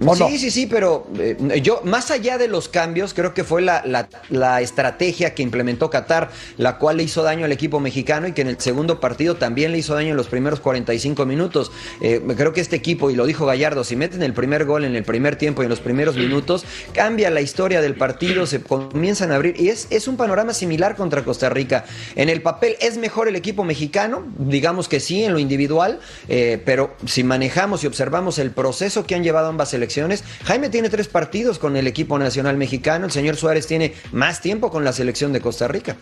¿O 0.07 0.17
Sí, 0.31 0.39
sí, 0.39 0.51
sí, 0.51 0.67
pero 0.67 1.07
eh, 1.19 1.61
yo, 1.63 1.83
más 1.85 2.11
allá 2.11 2.39
de 2.39 2.49
los 2.49 2.69
cambios, 2.69 3.13
creo 3.13 3.35
que 3.35 3.45
fue 3.45 3.61
la, 3.63 3.83
la- 4.31 4.61
estrategia 4.61 5.35
que 5.35 5.43
implementó 5.43 5.91
Qatar, 5.91 6.31
la 6.57 6.79
cual 6.79 6.97
le 6.97 7.03
hizo 7.03 7.23
daño 7.23 7.45
al 7.45 7.53
equipo 7.53 7.81
mexicano 7.81 8.27
y 8.29 8.33
que 8.33 8.41
en 8.43 8.49
el 8.49 8.61
segundo 8.61 8.99
partido 9.01 9.37
también 9.37 9.73
le 9.73 9.79
hizo 9.79 9.95
daño 9.95 10.11
en 10.11 10.17
los 10.17 10.29
primeros 10.29 10.61
45 10.61 11.27
minutos. 11.27 11.71
Eh, 12.01 12.23
creo 12.37 12.53
que 12.53 12.61
este 12.61 12.77
equipo, 12.77 13.11
y 13.11 13.15
lo 13.15 13.27
dijo 13.27 13.45
Gallardo, 13.47 13.85
si 13.85 13.97
meten 13.97 14.23
el 14.23 14.33
primer 14.33 14.65
gol 14.65 14.85
en 14.85 14.97
el 14.97 15.05
primer 15.05 15.37
tiempo 15.37 15.63
y 15.63 15.67
en 15.67 15.71
los 15.71 15.81
primeros 15.81 16.17
minutos, 16.17 16.65
cambia 16.95 17.29
la 17.31 17.41
historia 17.41 17.81
del 17.83 17.95
partido, 17.95 18.47
se 18.47 18.63
comienzan 18.63 19.33
a 19.33 19.37
abrir 19.37 19.61
y 19.61 19.69
es, 19.69 19.87
es 19.91 20.09
un 20.09 20.17
panorama 20.17 20.55
similar 20.55 20.97
contra 20.97 21.25
Costa 21.25 21.49
Rica. 21.51 21.85
En 22.17 22.29
el 22.29 22.41
papel 22.43 22.77
es 22.81 22.97
mejor 22.97 23.29
el 23.29 23.37
equipo 23.37 23.65
mexicano, 23.65 24.25
digamos 24.39 24.89
que 24.89 25.01
sí, 25.01 25.25
en 25.25 25.33
lo 25.33 25.39
individual, 25.39 26.01
eh, 26.29 26.61
pero 26.65 26.95
si 27.07 27.23
manejamos 27.25 27.85
y 27.85 27.87
observamos 27.87 28.39
el 28.39 28.51
proceso 28.51 29.05
que 29.05 29.15
han 29.15 29.23
llevado 29.23 29.49
ambas 29.49 29.69
selecciones, 29.71 29.90
selecciones. 29.91 30.25
Jaime 30.45 30.69
tiene 30.69 30.89
tres 30.89 31.09
partidos 31.09 31.59
con 31.59 31.77
el 31.77 31.87
equipo 31.87 32.19
nacional 32.19 32.57
mexicano, 32.57 33.07
el 33.07 33.13
señor 33.13 33.37
Suárez 33.37 33.67
tiene 33.67 33.95
más 34.13 34.41
tiempo 34.41 34.71
con 34.71 34.85
la 34.85 34.93
selección 34.93 35.33
de 35.33 35.41
Costa 35.41 35.69
Rica. 35.69 35.97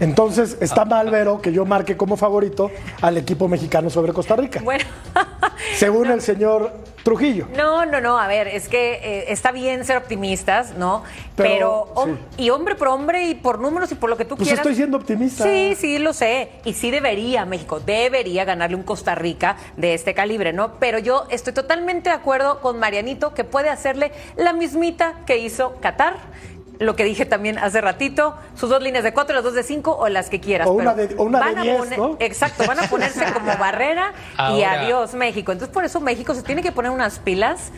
Entonces, 0.00 0.56
está 0.60 0.84
mal, 0.84 1.10
Vero, 1.10 1.40
que 1.40 1.52
yo 1.52 1.64
marque 1.64 1.96
como 1.96 2.16
favorito 2.16 2.70
al 3.00 3.16
equipo 3.16 3.48
mexicano 3.48 3.90
sobre 3.90 4.12
Costa 4.12 4.36
Rica. 4.36 4.60
Bueno. 4.62 4.84
Según 5.76 6.10
el 6.10 6.20
señor 6.20 6.72
Trujillo. 7.08 7.48
No, 7.56 7.86
no, 7.86 8.02
no, 8.02 8.18
a 8.18 8.26
ver, 8.26 8.48
es 8.48 8.68
que 8.68 9.00
eh, 9.02 9.24
está 9.28 9.50
bien 9.50 9.82
ser 9.86 9.96
optimistas, 9.96 10.74
¿no? 10.74 11.04
Pero, 11.36 11.88
Pero, 11.88 11.94
hom- 11.94 12.18
sí. 12.36 12.44
y 12.44 12.50
hombre 12.50 12.74
por 12.74 12.88
hombre 12.88 13.28
y 13.28 13.34
por 13.34 13.58
números 13.60 13.90
y 13.92 13.94
por 13.94 14.10
lo 14.10 14.16
que 14.18 14.26
tú 14.26 14.36
Pues 14.36 14.48
quieras. 14.48 14.60
estoy 14.60 14.74
siendo 14.74 14.98
optimista. 14.98 15.44
Sí, 15.44 15.74
sí, 15.78 15.98
lo 15.98 16.12
sé. 16.12 16.50
Y 16.66 16.74
sí 16.74 16.90
debería 16.90 17.46
México, 17.46 17.80
debería 17.80 18.44
ganarle 18.44 18.76
un 18.76 18.82
Costa 18.82 19.14
Rica 19.14 19.56
de 19.78 19.94
este 19.94 20.12
calibre, 20.12 20.52
¿no? 20.52 20.74
Pero 20.78 20.98
yo 20.98 21.24
estoy 21.30 21.54
totalmente 21.54 22.10
de 22.10 22.16
acuerdo 22.16 22.60
con 22.60 22.78
Marianito 22.78 23.32
que 23.32 23.44
puede 23.44 23.70
hacerle 23.70 24.12
la 24.36 24.52
mismita 24.52 25.14
que 25.26 25.38
hizo 25.38 25.76
Qatar. 25.80 26.16
Lo 26.78 26.94
que 26.94 27.02
dije 27.04 27.26
también 27.26 27.58
hace 27.58 27.80
ratito, 27.80 28.36
sus 28.54 28.70
dos 28.70 28.80
líneas 28.82 29.02
de 29.02 29.12
cuatro, 29.12 29.34
las 29.34 29.42
dos 29.42 29.54
de 29.54 29.62
cinco 29.64 29.96
o 29.96 30.08
las 30.08 30.30
que 30.30 30.38
quieras. 30.40 30.68
O 30.68 30.72
una 30.72 30.94
de- 30.94 31.14
o 31.16 31.24
una 31.24 31.38
de 31.40 31.44
van 31.44 31.58
a 31.58 31.62
diez, 31.62 31.76
poner- 31.78 31.98
¿no? 31.98 32.16
Exacto, 32.20 32.64
van 32.66 32.78
a 32.78 32.82
ponerse 32.88 33.24
como 33.34 33.56
barrera 33.58 34.12
y 34.56 34.62
adiós 34.62 35.14
México. 35.14 35.50
Entonces 35.52 35.72
por 35.74 35.84
eso 35.84 36.00
México 36.00 36.34
se 36.34 36.42
tiene 36.42 36.62
que 36.62 36.70
poner 36.70 36.90
unas 36.92 37.18
pilas, 37.18 37.72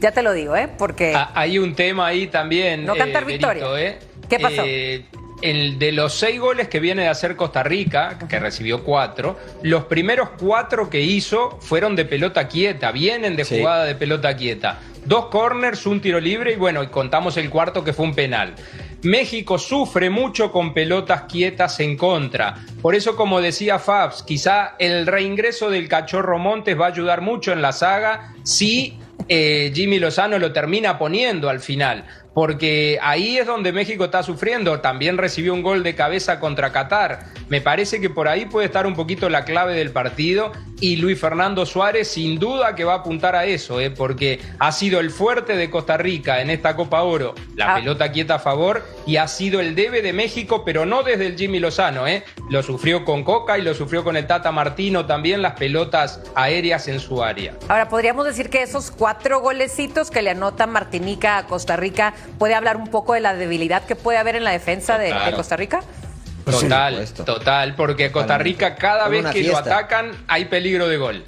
ya 0.00 0.10
te 0.10 0.22
lo 0.22 0.32
digo, 0.32 0.56
¿eh? 0.56 0.68
Porque... 0.76 1.14
Ah, 1.14 1.30
Hay 1.34 1.58
un 1.58 1.76
tema 1.76 2.06
ahí 2.08 2.26
también. 2.26 2.84
No 2.84 2.96
cantar 2.96 3.24
Berito, 3.24 3.48
victoria. 3.52 3.80
¿eh? 3.90 3.98
¿Qué 4.28 4.40
pasó? 4.40 4.62
Eh, 4.66 5.06
el 5.42 5.78
de 5.78 5.92
los 5.92 6.14
seis 6.14 6.40
goles 6.40 6.68
que 6.68 6.80
viene 6.80 7.02
de 7.02 7.08
hacer 7.08 7.36
Costa 7.36 7.62
Rica, 7.62 8.18
que 8.28 8.38
recibió 8.38 8.82
cuatro, 8.84 9.38
los 9.62 9.84
primeros 9.84 10.30
cuatro 10.38 10.88
que 10.88 11.00
hizo 11.00 11.58
fueron 11.60 11.96
de 11.96 12.04
pelota 12.04 12.48
quieta, 12.48 12.92
vienen 12.92 13.36
de 13.36 13.44
Sí. 13.44 13.58
jugada 13.58 13.84
de 13.84 13.94
pelota 13.94 14.34
quieta. 14.36 14.78
Dos 15.04 15.26
corners, 15.26 15.84
un 15.84 16.00
tiro 16.00 16.20
libre 16.20 16.52
y 16.52 16.56
bueno, 16.56 16.82
y 16.82 16.86
contamos 16.86 17.36
el 17.36 17.50
cuarto 17.50 17.82
que 17.82 17.92
fue 17.92 18.04
un 18.06 18.14
penal. 18.14 18.54
México 19.02 19.58
sufre 19.58 20.10
mucho 20.10 20.52
con 20.52 20.72
pelotas 20.72 21.22
quietas 21.22 21.80
en 21.80 21.96
contra. 21.96 22.54
Por 22.80 22.94
eso, 22.94 23.16
como 23.16 23.40
decía 23.40 23.80
Fabs, 23.80 24.22
quizá 24.22 24.76
el 24.78 25.06
reingreso 25.08 25.70
del 25.70 25.88
cachorro 25.88 26.38
Montes 26.38 26.80
va 26.80 26.86
a 26.86 26.88
ayudar 26.90 27.20
mucho 27.20 27.52
en 27.52 27.62
la 27.62 27.72
saga 27.72 28.32
si 28.44 28.96
eh, 29.28 29.72
Jimmy 29.74 29.98
Lozano 29.98 30.38
lo 30.38 30.52
termina 30.52 30.98
poniendo 30.98 31.48
al 31.48 31.58
final. 31.60 32.04
Porque 32.34 32.98
ahí 33.02 33.36
es 33.36 33.46
donde 33.46 33.72
México 33.72 34.04
está 34.04 34.22
sufriendo. 34.22 34.80
También 34.80 35.18
recibió 35.18 35.52
un 35.52 35.62
gol 35.62 35.82
de 35.82 35.94
cabeza 35.94 36.40
contra 36.40 36.72
Qatar. 36.72 37.26
Me 37.52 37.60
parece 37.60 38.00
que 38.00 38.08
por 38.08 38.28
ahí 38.28 38.46
puede 38.46 38.64
estar 38.64 38.86
un 38.86 38.94
poquito 38.94 39.28
la 39.28 39.44
clave 39.44 39.74
del 39.74 39.90
partido. 39.90 40.52
Y 40.80 40.96
Luis 40.96 41.20
Fernando 41.20 41.66
Suárez 41.66 42.08
sin 42.08 42.38
duda 42.38 42.74
que 42.74 42.82
va 42.82 42.94
a 42.94 42.96
apuntar 42.96 43.36
a 43.36 43.44
eso, 43.44 43.78
¿eh? 43.78 43.90
porque 43.90 44.40
ha 44.58 44.72
sido 44.72 45.00
el 45.00 45.10
fuerte 45.10 45.54
de 45.54 45.68
Costa 45.68 45.98
Rica 45.98 46.40
en 46.40 46.48
esta 46.48 46.74
Copa 46.74 47.02
Oro. 47.02 47.34
La 47.54 47.72
Ah. 47.72 47.74
pelota 47.76 48.10
quieta 48.10 48.36
a 48.36 48.38
favor 48.38 48.82
y 49.06 49.16
ha 49.18 49.28
sido 49.28 49.60
el 49.60 49.74
debe 49.74 50.00
de 50.00 50.14
México, 50.14 50.64
pero 50.64 50.86
no 50.86 51.02
desde 51.02 51.26
el 51.26 51.36
Jimmy 51.36 51.58
Lozano. 51.60 52.06
¿eh? 52.08 52.24
Lo 52.48 52.62
sufrió 52.62 53.04
con 53.04 53.22
Coca 53.22 53.58
y 53.58 53.62
lo 53.62 53.74
sufrió 53.74 54.02
con 54.02 54.16
el 54.16 54.26
Tata 54.26 54.50
Martino 54.50 55.04
también 55.04 55.42
las 55.42 55.52
pelotas 55.52 56.20
aéreas 56.34 56.88
en 56.88 57.00
su 57.00 57.22
área. 57.22 57.52
Ahora, 57.68 57.90
podríamos 57.90 58.24
decir 58.24 58.48
que 58.48 58.62
esos 58.62 58.90
cuatro 58.90 59.40
golecitos 59.40 60.10
que 60.10 60.22
le 60.22 60.30
anota 60.30 60.66
Martinica 60.66 61.36
a 61.36 61.46
Costa 61.46 61.76
Rica 61.76 62.14
puede 62.38 62.54
hablar 62.54 62.78
un 62.78 62.88
poco 62.88 63.12
de 63.12 63.20
la 63.20 63.34
debilidad 63.34 63.84
que 63.84 63.94
puede 63.94 64.16
haber 64.16 64.36
en 64.36 64.44
la 64.44 64.52
defensa 64.52 64.96
de, 64.96 65.12
de. 65.12 65.32
Costa 65.36 65.54
Rica. 65.56 65.80
Total, 66.44 67.06
total, 67.24 67.74
porque 67.76 68.10
Costa 68.10 68.38
Rica 68.38 68.74
cada 68.74 69.08
vez 69.08 69.26
que 69.26 69.42
lo 69.44 69.56
atacan 69.56 70.12
hay 70.28 70.46
peligro 70.46 70.88
de 70.88 70.96
gol. 70.96 71.24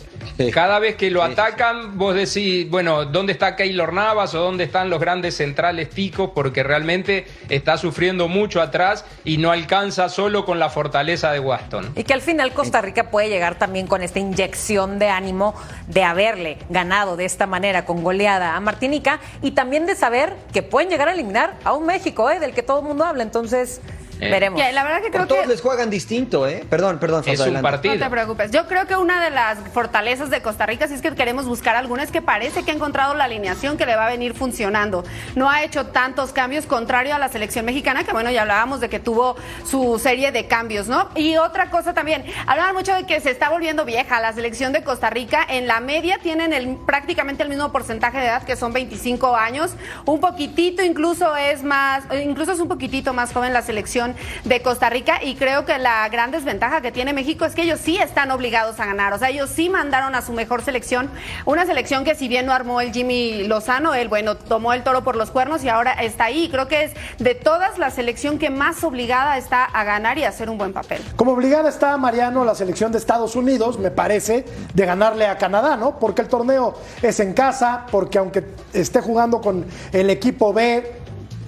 Cada 0.52 0.80
vez 0.80 0.96
que 0.96 1.10
lo 1.10 1.22
atacan, 1.22 1.96
vos 1.96 2.14
decís, 2.14 2.68
bueno, 2.68 3.04
¿dónde 3.04 3.32
está 3.32 3.54
Keylor 3.54 3.92
Navas 3.92 4.34
o 4.34 4.40
dónde 4.40 4.64
están 4.64 4.90
los 4.90 4.98
grandes 4.98 5.36
centrales 5.36 5.90
ticos? 5.90 6.30
Porque 6.34 6.64
realmente 6.64 7.26
está 7.48 7.78
sufriendo 7.78 8.26
mucho 8.26 8.60
atrás 8.60 9.04
y 9.24 9.38
no 9.38 9.52
alcanza 9.52 10.08
solo 10.08 10.44
con 10.44 10.58
la 10.58 10.70
fortaleza 10.70 11.30
de 11.30 11.38
Waston. 11.38 11.92
Y 11.94 12.02
que 12.02 12.14
al 12.14 12.20
final 12.20 12.52
Costa 12.52 12.80
Rica 12.80 13.10
puede 13.10 13.28
llegar 13.28 13.58
también 13.58 13.86
con 13.86 14.02
esta 14.02 14.18
inyección 14.18 14.98
de 14.98 15.08
ánimo 15.08 15.54
de 15.86 16.02
haberle 16.02 16.58
ganado 16.68 17.16
de 17.16 17.26
esta 17.26 17.46
manera 17.46 17.84
con 17.84 18.02
goleada 18.02 18.56
a 18.56 18.60
Martinica 18.60 19.20
y 19.40 19.52
también 19.52 19.86
de 19.86 19.94
saber 19.94 20.34
que 20.52 20.62
pueden 20.62 20.90
llegar 20.90 21.08
a 21.08 21.12
eliminar 21.12 21.54
a 21.62 21.74
un 21.74 21.86
México, 21.86 22.28
¿eh? 22.28 22.40
del 22.40 22.54
que 22.54 22.64
todo 22.64 22.80
el 22.80 22.86
mundo 22.86 23.04
habla. 23.04 23.22
Entonces, 23.22 23.80
Eh. 24.20 24.30
veremos. 24.30 24.60
Que 24.60 24.72
la 24.72 24.84
verdad 24.84 25.02
que 25.02 25.10
creo 25.10 25.26
Todos 25.26 25.42
que 25.42 25.48
les 25.48 25.60
juegan 25.60 25.90
distinto, 25.90 26.46
¿eh? 26.46 26.64
Perdón, 26.68 26.98
perdón, 26.98 27.24
Es 27.26 27.40
un 27.40 27.60
partido. 27.60 27.94
No 27.94 28.04
te 28.04 28.10
preocupes. 28.10 28.50
Yo 28.50 28.66
creo 28.66 28.86
que 28.86 28.96
una 28.96 29.22
de 29.22 29.30
las 29.30 29.58
fortalezas 29.72 30.30
de 30.30 30.42
Costa 30.42 30.66
Rica, 30.66 30.88
si 30.88 30.94
es 30.94 31.02
que 31.02 31.14
queremos 31.14 31.46
buscar 31.46 31.76
alguna, 31.76 32.02
es 32.02 32.10
que 32.10 32.22
parece 32.22 32.62
que 32.62 32.70
ha 32.70 32.74
encontrado 32.74 33.14
la 33.14 33.24
alineación 33.24 33.76
que 33.76 33.86
le 33.86 33.96
va 33.96 34.06
a 34.06 34.10
venir 34.10 34.34
funcionando. 34.34 35.04
No 35.34 35.50
ha 35.50 35.62
hecho 35.64 35.86
tantos 35.86 36.32
cambios, 36.32 36.66
contrario 36.66 37.14
a 37.14 37.18
la 37.18 37.28
selección 37.28 37.64
mexicana, 37.64 38.04
que 38.04 38.12
bueno, 38.12 38.30
ya 38.30 38.42
hablábamos 38.42 38.80
de 38.80 38.88
que 38.88 39.00
tuvo 39.00 39.36
su 39.64 39.98
serie 39.98 40.32
de 40.32 40.46
cambios, 40.46 40.88
¿no? 40.88 41.08
Y 41.14 41.36
otra 41.36 41.70
cosa 41.70 41.94
también, 41.94 42.24
hablaban 42.46 42.74
mucho 42.74 42.94
de 42.94 43.04
que 43.04 43.20
se 43.20 43.30
está 43.30 43.50
volviendo 43.50 43.84
vieja 43.84 44.20
la 44.20 44.32
selección 44.32 44.72
de 44.72 44.82
Costa 44.82 45.10
Rica. 45.10 45.44
En 45.48 45.66
la 45.66 45.80
media 45.80 46.18
tienen 46.22 46.52
el, 46.52 46.76
prácticamente 46.76 47.42
el 47.42 47.48
mismo 47.48 47.72
porcentaje 47.72 48.18
de 48.18 48.26
edad, 48.26 48.44
que 48.44 48.56
son 48.56 48.72
25 48.72 49.36
años. 49.36 49.72
Un 50.04 50.20
poquitito 50.20 50.82
incluso 50.82 51.36
es 51.36 51.62
más, 51.62 52.04
incluso 52.24 52.52
es 52.52 52.60
un 52.60 52.68
poquitito 52.68 53.12
más 53.12 53.32
joven 53.32 53.52
la 53.52 53.62
selección 53.62 54.13
de 54.44 54.62
Costa 54.62 54.90
Rica 54.90 55.22
y 55.22 55.36
creo 55.36 55.64
que 55.64 55.78
la 55.78 56.08
gran 56.08 56.30
desventaja 56.30 56.80
que 56.80 56.92
tiene 56.92 57.12
México 57.12 57.44
es 57.44 57.54
que 57.54 57.62
ellos 57.62 57.80
sí 57.80 57.98
están 57.98 58.30
obligados 58.30 58.80
a 58.80 58.86
ganar, 58.86 59.12
o 59.12 59.18
sea, 59.18 59.30
ellos 59.30 59.50
sí 59.50 59.68
mandaron 59.68 60.14
a 60.14 60.22
su 60.22 60.32
mejor 60.32 60.62
selección, 60.62 61.10
una 61.44 61.66
selección 61.66 62.04
que 62.04 62.14
si 62.14 62.28
bien 62.28 62.46
no 62.46 62.52
armó 62.52 62.80
el 62.80 62.92
Jimmy 62.92 63.44
Lozano, 63.44 63.94
él 63.94 64.08
bueno, 64.08 64.36
tomó 64.36 64.72
el 64.72 64.82
toro 64.82 65.04
por 65.04 65.16
los 65.16 65.30
cuernos 65.30 65.64
y 65.64 65.68
ahora 65.68 65.92
está 65.92 66.24
ahí, 66.24 66.48
creo 66.50 66.68
que 66.68 66.84
es 66.84 66.92
de 67.18 67.34
todas 67.34 67.78
la 67.78 67.90
selección 67.90 68.38
que 68.38 68.50
más 68.50 68.82
obligada 68.84 69.36
está 69.36 69.64
a 69.64 69.84
ganar 69.84 70.18
y 70.18 70.24
a 70.24 70.28
hacer 70.28 70.50
un 70.50 70.58
buen 70.58 70.72
papel. 70.72 71.02
Como 71.16 71.32
obligada 71.32 71.68
está 71.68 71.96
Mariano 71.96 72.44
la 72.44 72.54
selección 72.54 72.92
de 72.92 72.98
Estados 72.98 73.36
Unidos, 73.36 73.78
me 73.78 73.90
parece, 73.90 74.44
de 74.72 74.86
ganarle 74.86 75.26
a 75.26 75.38
Canadá, 75.38 75.76
¿no? 75.76 75.98
Porque 75.98 76.22
el 76.22 76.28
torneo 76.28 76.74
es 77.02 77.20
en 77.20 77.32
casa, 77.32 77.86
porque 77.90 78.18
aunque 78.18 78.44
esté 78.72 79.00
jugando 79.00 79.40
con 79.40 79.64
el 79.92 80.10
equipo 80.10 80.52
B, 80.52 81.03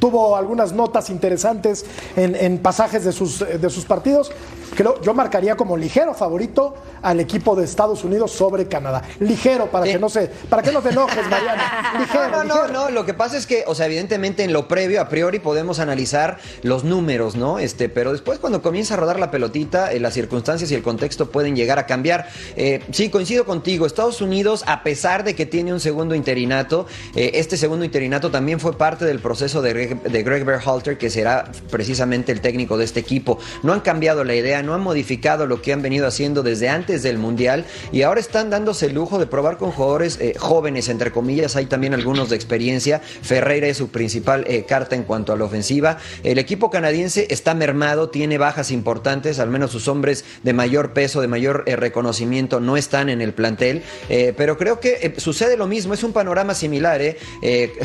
tuvo 0.06 0.36
algunas 0.36 0.72
notas 0.72 1.10
interesantes 1.10 1.84
en, 2.14 2.36
en 2.36 2.58
pasajes 2.58 3.04
de 3.04 3.10
sus, 3.10 3.40
de 3.40 3.70
sus 3.70 3.84
partidos. 3.84 4.30
Creo, 4.76 5.00
yo 5.00 5.14
marcaría 5.14 5.56
como 5.56 5.76
ligero 5.76 6.12
favorito 6.12 6.74
al 7.02 7.18
equipo 7.20 7.56
de 7.56 7.64
Estados 7.64 8.04
Unidos 8.04 8.30
sobre 8.32 8.66
Canadá. 8.66 9.02
Ligero, 9.20 9.70
para 9.70 9.84
que 9.86 9.98
no 9.98 10.08
se, 10.08 10.26
para 10.50 10.62
que 10.62 10.70
no 10.70 10.82
te 10.82 10.90
enojes, 10.90 11.26
Mariana. 11.30 11.94
Ligero, 11.98 12.28
No, 12.30 12.44
no, 12.44 12.44
no, 12.44 12.54
ligero. 12.66 12.72
no, 12.72 12.90
lo 12.90 13.06
que 13.06 13.14
pasa 13.14 13.36
es 13.36 13.46
que, 13.46 13.64
o 13.66 13.74
sea, 13.74 13.86
evidentemente 13.86 14.44
en 14.44 14.52
lo 14.52 14.68
previo, 14.68 15.00
a 15.00 15.08
priori, 15.08 15.38
podemos 15.38 15.78
analizar 15.78 16.38
los 16.62 16.84
números, 16.84 17.36
¿no? 17.36 17.58
Este, 17.58 17.88
pero 17.88 18.12
después 18.12 18.38
cuando 18.38 18.60
comienza 18.60 18.94
a 18.94 18.96
rodar 18.98 19.18
la 19.18 19.30
pelotita, 19.30 19.92
eh, 19.92 19.98
las 20.00 20.14
circunstancias 20.14 20.70
y 20.70 20.74
el 20.74 20.82
contexto 20.82 21.30
pueden 21.30 21.56
llegar 21.56 21.78
a 21.78 21.86
cambiar. 21.86 22.28
Eh, 22.56 22.82
sí, 22.92 23.08
coincido 23.08 23.44
contigo, 23.44 23.86
Estados 23.86 24.20
Unidos, 24.20 24.62
a 24.66 24.82
pesar 24.82 25.24
de 25.24 25.34
que 25.34 25.46
tiene 25.46 25.72
un 25.72 25.80
segundo 25.80 26.14
interinato, 26.14 26.86
eh, 27.14 27.32
este 27.34 27.56
segundo 27.56 27.84
interinato 27.84 28.30
también 28.30 28.60
fue 28.60 28.76
parte 28.76 29.04
del 29.04 29.20
proceso 29.20 29.62
de 29.62 29.72
Greg, 30.02 30.12
de 30.12 30.22
Greg 30.22 30.44
Berhalter, 30.44 30.98
que 30.98 31.10
será 31.10 31.50
precisamente 31.70 32.32
el 32.32 32.40
técnico 32.40 32.76
de 32.78 32.84
este 32.84 33.00
equipo. 33.00 33.38
No 33.62 33.72
han 33.72 33.80
cambiado 33.80 34.24
la 34.24 34.34
idea, 34.34 34.62
no 34.62 34.74
han 34.74 34.80
modificado 34.80 35.46
lo 35.46 35.62
que 35.62 35.72
han 35.72 35.82
venido 35.82 36.06
haciendo 36.06 36.42
desde 36.42 36.68
antes 36.68 37.02
del 37.02 37.18
Mundial 37.18 37.64
y 37.92 38.02
ahora 38.02 38.20
están 38.20 38.50
dándose 38.50 38.86
el 38.86 38.94
lujo 38.94 39.18
de 39.18 39.26
probar 39.26 39.58
con 39.58 39.70
jugadores 39.70 40.18
eh, 40.20 40.34
jóvenes, 40.38 40.88
entre 40.88 41.10
comillas, 41.10 41.56
hay 41.56 41.66
también 41.66 41.94
algunos 41.94 42.30
de 42.30 42.36
experiencia. 42.36 43.00
Ferreira 43.00 43.66
es 43.66 43.76
su 43.76 43.88
principal 43.88 44.44
eh, 44.46 44.64
carta 44.66 44.96
en 44.96 45.04
cuanto 45.04 45.32
a 45.32 45.36
la 45.36 45.44
ofensiva. 45.44 45.98
El 46.22 46.38
equipo 46.38 46.70
canadiense 46.70 47.26
está 47.30 47.54
mermado, 47.54 48.10
tiene 48.10 48.38
bajas 48.38 48.70
importantes, 48.70 49.38
al 49.38 49.50
menos 49.50 49.70
sus 49.70 49.88
hombres 49.88 50.24
de 50.42 50.52
mayor 50.52 50.92
peso, 50.92 51.20
de 51.20 51.28
mayor 51.28 51.64
eh, 51.66 51.76
reconocimiento 51.76 52.60
no 52.60 52.76
están 52.76 53.08
en 53.08 53.20
el 53.20 53.32
plantel, 53.32 53.82
pero 54.36 54.56
creo 54.56 54.80
que 54.80 55.14
sucede 55.18 55.56
lo 55.56 55.66
mismo, 55.66 55.94
es 55.94 56.02
un 56.02 56.12
panorama 56.12 56.54
similar. 56.54 57.00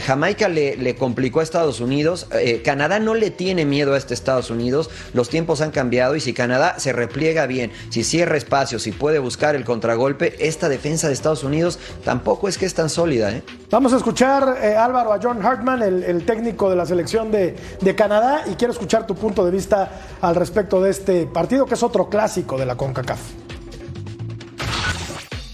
Jamaica 0.05 0.47
le, 0.47 0.77
le 0.77 0.95
complicó 0.95 1.39
a 1.39 1.43
Estados 1.43 1.79
Unidos, 1.79 2.00
eh, 2.31 2.61
Canadá 2.63 2.99
no 2.99 3.15
le 3.15 3.31
tiene 3.31 3.65
miedo 3.65 3.93
a 3.93 3.97
este 3.97 4.13
Estados 4.13 4.49
Unidos, 4.49 4.89
los 5.13 5.29
tiempos 5.29 5.61
han 5.61 5.71
cambiado 5.71 6.15
y 6.15 6.19
si 6.19 6.33
Canadá 6.33 6.75
se 6.77 6.93
repliega 6.93 7.45
bien, 7.47 7.71
si 7.89 8.03
cierra 8.03 8.37
espacios, 8.37 8.83
si 8.83 8.91
puede 8.91 9.19
buscar 9.19 9.55
el 9.55 9.63
contragolpe, 9.63 10.35
esta 10.39 10.69
defensa 10.69 11.07
de 11.07 11.13
Estados 11.13 11.43
Unidos 11.43 11.79
tampoco 12.03 12.47
es 12.47 12.57
que 12.57 12.65
es 12.65 12.73
tan 12.73 12.89
sólida. 12.89 13.31
¿eh? 13.31 13.43
Vamos 13.69 13.93
a 13.93 13.97
escuchar, 13.97 14.57
eh, 14.61 14.75
Álvaro, 14.75 15.13
a 15.13 15.19
John 15.21 15.45
Hartman, 15.45 15.81
el, 15.81 16.03
el 16.03 16.25
técnico 16.25 16.69
de 16.69 16.75
la 16.75 16.85
selección 16.85 17.31
de, 17.31 17.55
de 17.79 17.95
Canadá, 17.95 18.43
y 18.51 18.55
quiero 18.55 18.73
escuchar 18.73 19.07
tu 19.07 19.15
punto 19.15 19.45
de 19.45 19.51
vista 19.51 20.17
al 20.21 20.35
respecto 20.35 20.81
de 20.81 20.91
este 20.91 21.25
partido, 21.27 21.65
que 21.65 21.75
es 21.75 21.83
otro 21.83 22.09
clásico 22.09 22.57
de 22.57 22.65
la 22.65 22.75
CONCACAF. 22.75 23.19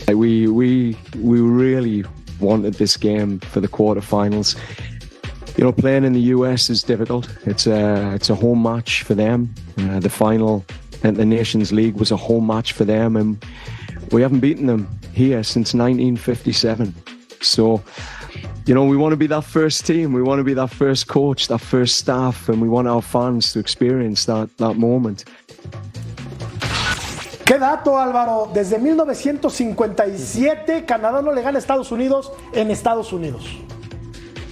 We 0.07 0.47
we 0.47 0.95
we 1.21 1.41
really 1.41 2.05
wanted 2.39 2.75
this 2.75 2.97
game 2.97 3.39
for 3.51 3.61
the 3.61 3.67
quarterfinals. 3.67 4.55
You 5.57 5.63
know, 5.63 5.71
playing 5.71 6.03
in 6.03 6.13
the 6.13 6.21
US 6.35 6.69
is 6.69 6.83
difficult. 6.83 7.27
It's 7.45 7.65
a 7.65 8.13
it's 8.13 8.29
a 8.29 8.35
home 8.35 8.61
match 8.61 9.01
for 9.01 9.15
them. 9.15 9.55
Uh, 9.79 9.99
the 9.99 10.09
final 10.09 10.63
at 11.03 11.15
the 11.15 11.25
Nations 11.25 11.71
League 11.71 11.95
was 11.95 12.11
a 12.11 12.15
home 12.15 12.45
match 12.45 12.73
for 12.73 12.85
them, 12.85 13.15
and 13.15 13.43
we 14.11 14.21
haven't 14.21 14.39
beaten 14.39 14.67
them 14.67 14.87
here 15.13 15.43
since 15.43 15.73
1957. 15.73 16.93
So 17.41 17.81
you 18.67 18.75
know, 18.75 18.85
we 18.85 18.97
want 18.97 19.13
to 19.13 19.17
be 19.17 19.25
that 19.27 19.45
first 19.45 19.87
team. 19.87 20.13
We 20.13 20.21
want 20.21 20.39
to 20.39 20.43
be 20.43 20.53
that 20.53 20.69
first 20.69 21.07
coach, 21.07 21.47
that 21.47 21.61
first 21.61 21.95
staff, 21.95 22.49
and 22.49 22.61
we 22.61 22.69
want 22.69 22.87
our 22.87 23.01
fans 23.01 23.51
to 23.53 23.59
experience 23.59 24.25
that, 24.25 24.55
that 24.57 24.75
moment. 24.75 25.25
Qué 27.45 27.57
dato, 27.57 27.97
Álvaro. 27.97 28.51
Desde 28.53 28.77
1957, 28.77 30.85
Canadá 30.85 31.21
no 31.21 31.31
le 31.31 31.41
gana 31.41 31.57
a 31.57 31.59
Estados 31.59 31.91
Unidos 31.91 32.31
en 32.53 32.69
Estados 32.69 33.13
Unidos. 33.13 33.66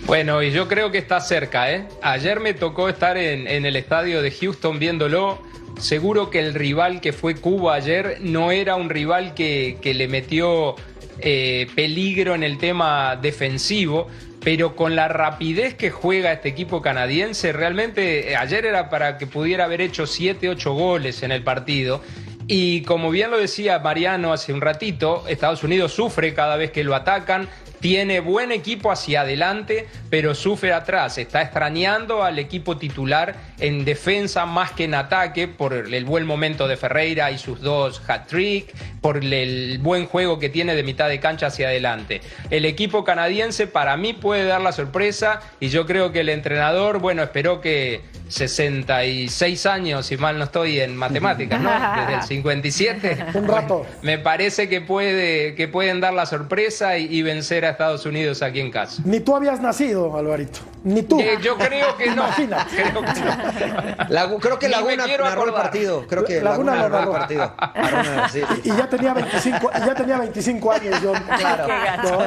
Bueno, 0.06 0.44
y 0.44 0.52
yo 0.52 0.68
creo 0.68 0.92
que 0.92 1.00
está 1.00 1.20
cerca, 1.20 1.72
¿eh? 1.72 1.88
Ayer 2.04 2.40
me 2.40 2.54
tocó 2.54 2.90
estar 2.90 3.18
en, 3.18 3.48
el 3.66 3.76
estadio 3.76 4.22
de 4.22 4.30
Houston 4.30 4.78
viéndolo. 4.78 5.42
Seguro 5.80 6.30
que 6.30 6.40
el 6.40 6.54
rival 6.54 7.02
que 7.02 7.12
fue 7.12 7.36
Cuba 7.36 7.74
ayer 7.74 8.20
no 8.22 8.52
era 8.52 8.76
un 8.76 8.92
rival 8.92 9.34
que, 9.34 9.78
que 9.82 9.96
le 9.96 10.08
metió 10.08 10.76
eh, 11.20 11.68
peligro 11.76 12.36
en 12.36 12.44
el 12.44 12.60
tema 12.60 13.16
defensivo, 13.20 14.08
pero 14.42 14.76
con 14.76 14.96
la 14.96 15.08
rapidez 15.08 15.74
que 15.74 15.90
juega 15.90 16.32
este 16.32 16.50
equipo 16.50 16.84
canadiense, 16.84 17.52
realmente 17.52 18.32
eh, 18.32 18.36
ayer 18.36 18.68
era 18.68 18.92
para 18.92 19.18
que 19.18 19.26
pudiera 19.26 19.66
haber 19.66 19.82
hecho 19.82 20.06
7, 20.06 20.50
8 20.50 20.74
goles 20.74 21.24
en 21.24 21.32
el 21.32 21.42
partido. 21.42 22.02
Y 22.48 22.84
como 22.84 23.10
bien 23.10 23.32
lo 23.32 23.40
decía 23.40 23.80
Mariano 23.80 24.32
hace 24.32 24.54
un 24.54 24.62
ratito, 24.62 25.24
Estados 25.28 25.64
Unidos 25.64 25.94
sufre 25.94 26.36
cada 26.36 26.58
vez 26.58 26.70
que 26.70 26.84
lo 26.84 26.94
atacan, 26.94 27.50
tiene 27.86 28.20
buen 28.20 28.52
equipo 28.52 28.92
hacia 28.92 29.22
adelante, 29.22 29.88
pero 30.10 30.34
sufre 30.34 30.74
atrás. 30.74 31.20
Está 31.20 31.44
extrañando 31.44 32.24
al 32.24 32.40
equipo 32.40 32.78
titular 32.78 33.36
en 33.60 33.86
defensa 33.86 34.48
más 34.48 34.72
que 34.72 34.86
en 34.86 34.96
ataque 34.96 35.48
por 35.48 35.72
el 35.72 36.04
buen 36.04 36.26
momento 36.26 36.68
de 36.68 36.78
Ferreira 36.78 37.30
y 37.30 37.38
sus 37.38 37.62
dos 37.62 38.02
hat-trick, 38.08 38.74
por 39.02 39.24
el 39.24 39.78
buen 39.84 40.08
juego 40.08 40.40
que 40.40 40.50
tiene 40.50 40.74
de 40.74 40.82
mitad 40.82 41.10
de 41.10 41.20
cancha 41.20 41.46
hacia 41.46 41.68
adelante. 41.68 42.22
El 42.50 42.66
equipo 42.66 43.04
canadiense 43.04 43.68
para 43.68 43.98
mí 43.98 44.14
puede 44.14 44.46
dar 44.46 44.62
la 44.62 44.72
sorpresa 44.72 45.42
y 45.60 45.68
yo 45.68 45.86
creo 45.86 46.12
que 46.12 46.22
el 46.22 46.30
entrenador, 46.30 46.98
bueno, 46.98 47.22
esperó 47.22 47.62
que 47.62 48.02
66 48.28 49.66
años, 49.66 50.06
si 50.06 50.18
mal 50.18 50.38
no 50.38 50.46
estoy 50.46 50.80
en 50.80 50.96
matemáticas, 50.96 51.60
¿no? 51.62 51.70
Desde 52.02 52.14
el 52.16 52.22
57. 52.24 53.26
Un 53.36 53.48
rato. 53.48 53.86
Me 54.02 54.18
parece 54.18 54.68
que, 54.70 54.82
puede, 54.82 55.56
que 55.56 55.68
pueden 55.68 56.02
dar 56.02 56.14
la 56.14 56.26
sorpresa 56.26 56.98
y, 56.98 57.06
y 57.06 57.22
vencer 57.22 57.66
a 57.66 57.70
Estados 57.72 58.06
Unidos 58.06 58.42
aquí 58.42 58.60
en 58.60 58.72
casa. 58.72 59.02
Ni 59.06 59.20
tú 59.20 59.36
habías 59.36 59.60
nacido, 59.62 60.18
Alvarito. 60.18 60.60
Ni 60.84 61.02
tú. 61.02 61.20
Eh, 61.20 61.38
yo 61.42 61.58
creo 61.58 61.98
que 61.98 62.08
no. 62.08 62.26
Imagínate. 62.26 62.76
Creo 62.76 63.02
que 63.02 63.20
no. 63.22 64.06
Lagu- 64.10 64.40
creo 64.40 64.60
que 64.60 64.70
Laguna 64.70 65.08
narró 65.08 65.26
el 65.26 65.32
acordar. 65.34 65.62
partido. 65.64 66.06
Creo 66.08 66.24
que 66.24 66.42
Laguna 66.42 66.76
Laguna, 66.76 66.90
lo 66.90 66.90
narró 67.00 67.12
el 67.14 67.18
partido. 67.20 67.54
Laguna, 67.76 68.30
sí. 68.30 68.42
Y 68.64 68.70
ya 68.70 68.88
tenía 68.88 69.14
25, 69.14 69.72
y 69.76 69.80
ya 69.86 69.96
tenía 69.96 70.18
25 70.20 70.72
años, 70.72 70.96
John. 71.04 71.24
Claro. 71.40 71.68
No. 72.04 72.20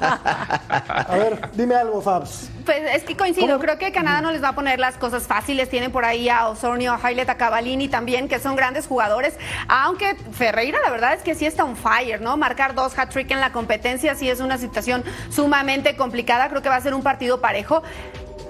A 0.00 1.16
ver, 1.16 1.40
dime 1.52 1.74
algo, 1.74 2.00
Fabs. 2.00 2.48
Pues 2.64 2.78
es 2.94 3.02
que 3.04 3.14
coincido, 3.16 3.58
creo 3.58 3.76
que 3.78 3.92
Canadá 3.92 4.22
no 4.22 4.30
les 4.32 4.42
va 4.42 4.48
a 4.48 4.54
poner 4.54 4.78
las 4.80 4.96
cosas 4.96 5.13
fáciles. 5.22 5.70
Tienen 5.70 5.92
por 5.92 6.04
ahí 6.04 6.28
a 6.28 6.48
Osornio, 6.48 6.92
a 6.92 7.00
Hailet, 7.02 7.28
a 7.30 7.36
Cavallini 7.36 7.88
también, 7.88 8.28
que 8.28 8.40
son 8.40 8.56
grandes 8.56 8.86
jugadores. 8.86 9.38
Aunque 9.68 10.16
Ferreira, 10.32 10.80
la 10.84 10.90
verdad 10.90 11.14
es 11.14 11.22
que 11.22 11.34
sí 11.34 11.46
está 11.46 11.64
on 11.64 11.76
fire, 11.76 12.20
¿no? 12.20 12.36
Marcar 12.36 12.74
dos 12.74 12.98
hat-trick 12.98 13.30
en 13.30 13.40
la 13.40 13.52
competencia 13.52 14.14
sí 14.14 14.28
es 14.28 14.40
una 14.40 14.58
situación 14.58 15.04
sumamente 15.30 15.96
complicada. 15.96 16.48
Creo 16.48 16.60
que 16.60 16.68
va 16.68 16.76
a 16.76 16.80
ser 16.80 16.94
un 16.94 17.02
partido 17.02 17.40
parejo. 17.40 17.82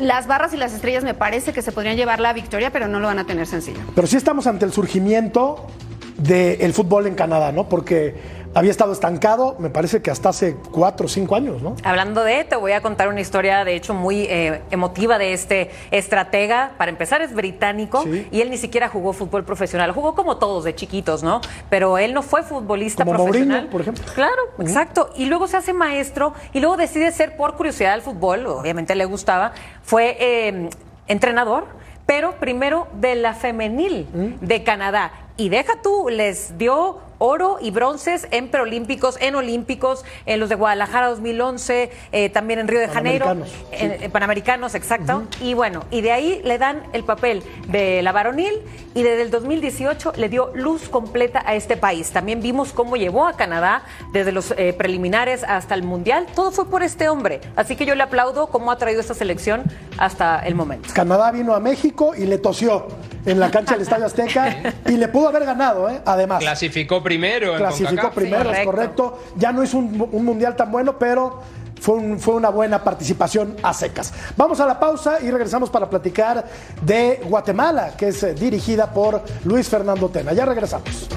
Las 0.00 0.26
barras 0.26 0.52
y 0.52 0.56
las 0.56 0.72
estrellas 0.72 1.04
me 1.04 1.14
parece 1.14 1.52
que 1.52 1.62
se 1.62 1.70
podrían 1.70 1.96
llevar 1.96 2.18
la 2.18 2.32
victoria, 2.32 2.70
pero 2.70 2.88
no 2.88 2.98
lo 2.98 3.06
van 3.06 3.20
a 3.20 3.26
tener 3.26 3.46
sencillo. 3.46 3.78
Pero 3.94 4.06
sí 4.08 4.16
estamos 4.16 4.46
ante 4.46 4.64
el 4.64 4.72
surgimiento 4.72 5.68
del 6.16 6.72
fútbol 6.72 7.06
en 7.06 7.14
Canadá, 7.14 7.52
¿no? 7.52 7.68
Porque 7.68 8.43
había 8.54 8.70
estado 8.70 8.92
estancado, 8.92 9.56
me 9.58 9.68
parece 9.70 10.00
que 10.00 10.10
hasta 10.10 10.28
hace 10.28 10.56
cuatro 10.72 11.06
o 11.06 11.08
cinco 11.08 11.34
años, 11.36 11.60
¿no? 11.60 11.74
Hablando 11.82 12.22
de, 12.22 12.44
te 12.44 12.56
voy 12.56 12.72
a 12.72 12.80
contar 12.80 13.08
una 13.08 13.20
historia, 13.20 13.64
de 13.64 13.74
hecho, 13.74 13.94
muy 13.94 14.22
eh, 14.22 14.62
emotiva 14.70 15.18
de 15.18 15.32
este 15.32 15.70
estratega. 15.90 16.72
Para 16.78 16.90
empezar, 16.90 17.20
es 17.22 17.34
británico 17.34 18.02
Sí. 18.04 18.28
y 18.30 18.40
él 18.40 18.50
ni 18.50 18.56
siquiera 18.56 18.88
jugó 18.88 19.12
fútbol 19.12 19.44
profesional. 19.44 19.92
Jugó 19.92 20.14
como 20.14 20.36
todos 20.36 20.64
de 20.64 20.74
chiquitos, 20.74 21.22
¿no? 21.22 21.40
Pero 21.70 21.98
él 21.98 22.14
no 22.14 22.22
fue 22.22 22.42
futbolista 22.42 23.04
Como 23.04 23.16
profesional. 23.16 23.48
Mourinho, 23.48 23.70
por 23.70 23.80
ejemplo. 23.80 24.04
Claro, 24.14 24.42
exacto. 24.60 25.10
Y 25.16 25.26
luego 25.26 25.46
se 25.48 25.56
hace 25.56 25.72
maestro 25.72 26.34
y 26.52 26.60
luego 26.60 26.76
decide 26.76 27.10
ser 27.12 27.36
por 27.36 27.56
curiosidad 27.56 27.92
al 27.94 28.02
fútbol, 28.02 28.46
obviamente 28.46 28.94
le 28.94 29.04
gustaba. 29.04 29.52
Fue 29.82 30.16
eh, 30.20 30.68
entrenador, 31.06 31.66
pero 32.06 32.32
primero 32.38 32.86
de 32.94 33.14
la 33.16 33.34
femenil 33.34 34.06
de 34.40 34.62
Canadá. 34.62 35.12
Y 35.36 35.48
deja 35.48 35.72
tú, 35.82 36.08
les 36.10 36.56
dio 36.58 36.98
oro 37.24 37.58
y 37.60 37.70
bronces 37.70 38.28
en 38.30 38.48
preolímpicos, 38.48 39.16
en 39.20 39.34
olímpicos, 39.34 40.04
en 40.26 40.40
los 40.40 40.48
de 40.48 40.54
Guadalajara 40.54 41.08
2011, 41.08 41.90
eh, 42.12 42.28
también 42.28 42.60
en 42.60 42.68
Río 42.68 42.80
de 42.80 42.88
Janeiro, 42.88 43.24
Panamericanos, 43.24 43.70
en, 43.72 44.02
en 44.02 44.10
Panamericanos, 44.10 44.74
exacto. 44.74 45.24
Y 45.40 45.54
bueno, 45.54 45.84
y 45.90 46.02
de 46.02 46.12
ahí 46.12 46.40
le 46.44 46.58
dan 46.58 46.82
el 46.92 47.04
papel 47.04 47.42
de 47.68 48.02
la 48.02 48.12
varonil 48.12 48.54
y 48.94 49.02
desde 49.02 49.22
el 49.22 49.30
2018 49.30 50.12
le 50.16 50.28
dio 50.28 50.52
luz 50.54 50.88
completa 50.88 51.42
a 51.46 51.54
este 51.54 51.76
país. 51.76 52.10
También 52.10 52.40
vimos 52.40 52.72
cómo 52.72 52.96
llevó 52.96 53.26
a 53.26 53.34
Canadá 53.34 53.82
desde 54.12 54.30
los 54.32 54.52
eh, 54.52 54.74
preliminares 54.76 55.44
hasta 55.44 55.74
el 55.74 55.82
Mundial. 55.82 56.26
Todo 56.34 56.52
fue 56.52 56.68
por 56.68 56.82
este 56.82 57.08
hombre. 57.08 57.40
Así 57.56 57.76
que 57.76 57.86
yo 57.86 57.94
le 57.94 58.02
aplaudo 58.02 58.48
cómo 58.48 58.70
ha 58.70 58.76
traído 58.76 59.00
esta 59.00 59.14
selección 59.14 59.64
hasta 59.98 60.40
el 60.40 60.54
momento. 60.54 60.90
Canadá 60.94 61.30
vino 61.32 61.54
a 61.54 61.60
México 61.60 62.14
y 62.16 62.26
le 62.26 62.38
tosió 62.38 62.86
en 63.26 63.40
la 63.40 63.50
cancha 63.50 63.72
del 63.72 63.82
Estadio 63.88 64.06
Azteca 64.06 64.56
y 64.86 64.92
le 64.92 65.08
pudo 65.08 65.28
haber 65.28 65.44
ganado, 65.44 65.88
¿eh? 65.88 66.00
Además. 66.04 66.40
Clasificó 66.40 67.02
primero 67.02 67.52
en 67.52 67.58
Clasificó 67.58 67.88
CONCACAF. 67.90 68.14
primero, 68.14 68.50
es 68.52 68.64
correcto. 68.64 69.18
Ya 69.36 69.52
no 69.52 69.62
es 69.62 69.74
un, 69.74 70.08
un 70.12 70.24
mundial 70.24 70.56
tan 70.56 70.70
bueno, 70.70 70.98
pero 70.98 71.40
fue, 71.80 71.96
un- 71.96 72.18
fue 72.18 72.34
una 72.34 72.48
buena 72.50 72.82
participación 72.84 73.56
a 73.62 73.72
secas. 73.74 74.12
Vamos 74.36 74.60
a 74.60 74.66
la 74.66 74.78
pausa 74.80 75.18
y 75.22 75.30
regresamos 75.30 75.70
para 75.70 75.88
platicar 75.90 76.44
de 76.82 77.20
Guatemala, 77.24 77.92
que 77.96 78.08
es 78.08 78.22
eh, 78.22 78.34
dirigida 78.34 78.90
por 78.92 79.22
Luis 79.44 79.68
Fernando 79.68 80.08
Tena. 80.08 80.32
Ya 80.32 80.44
regresamos. 80.46 81.08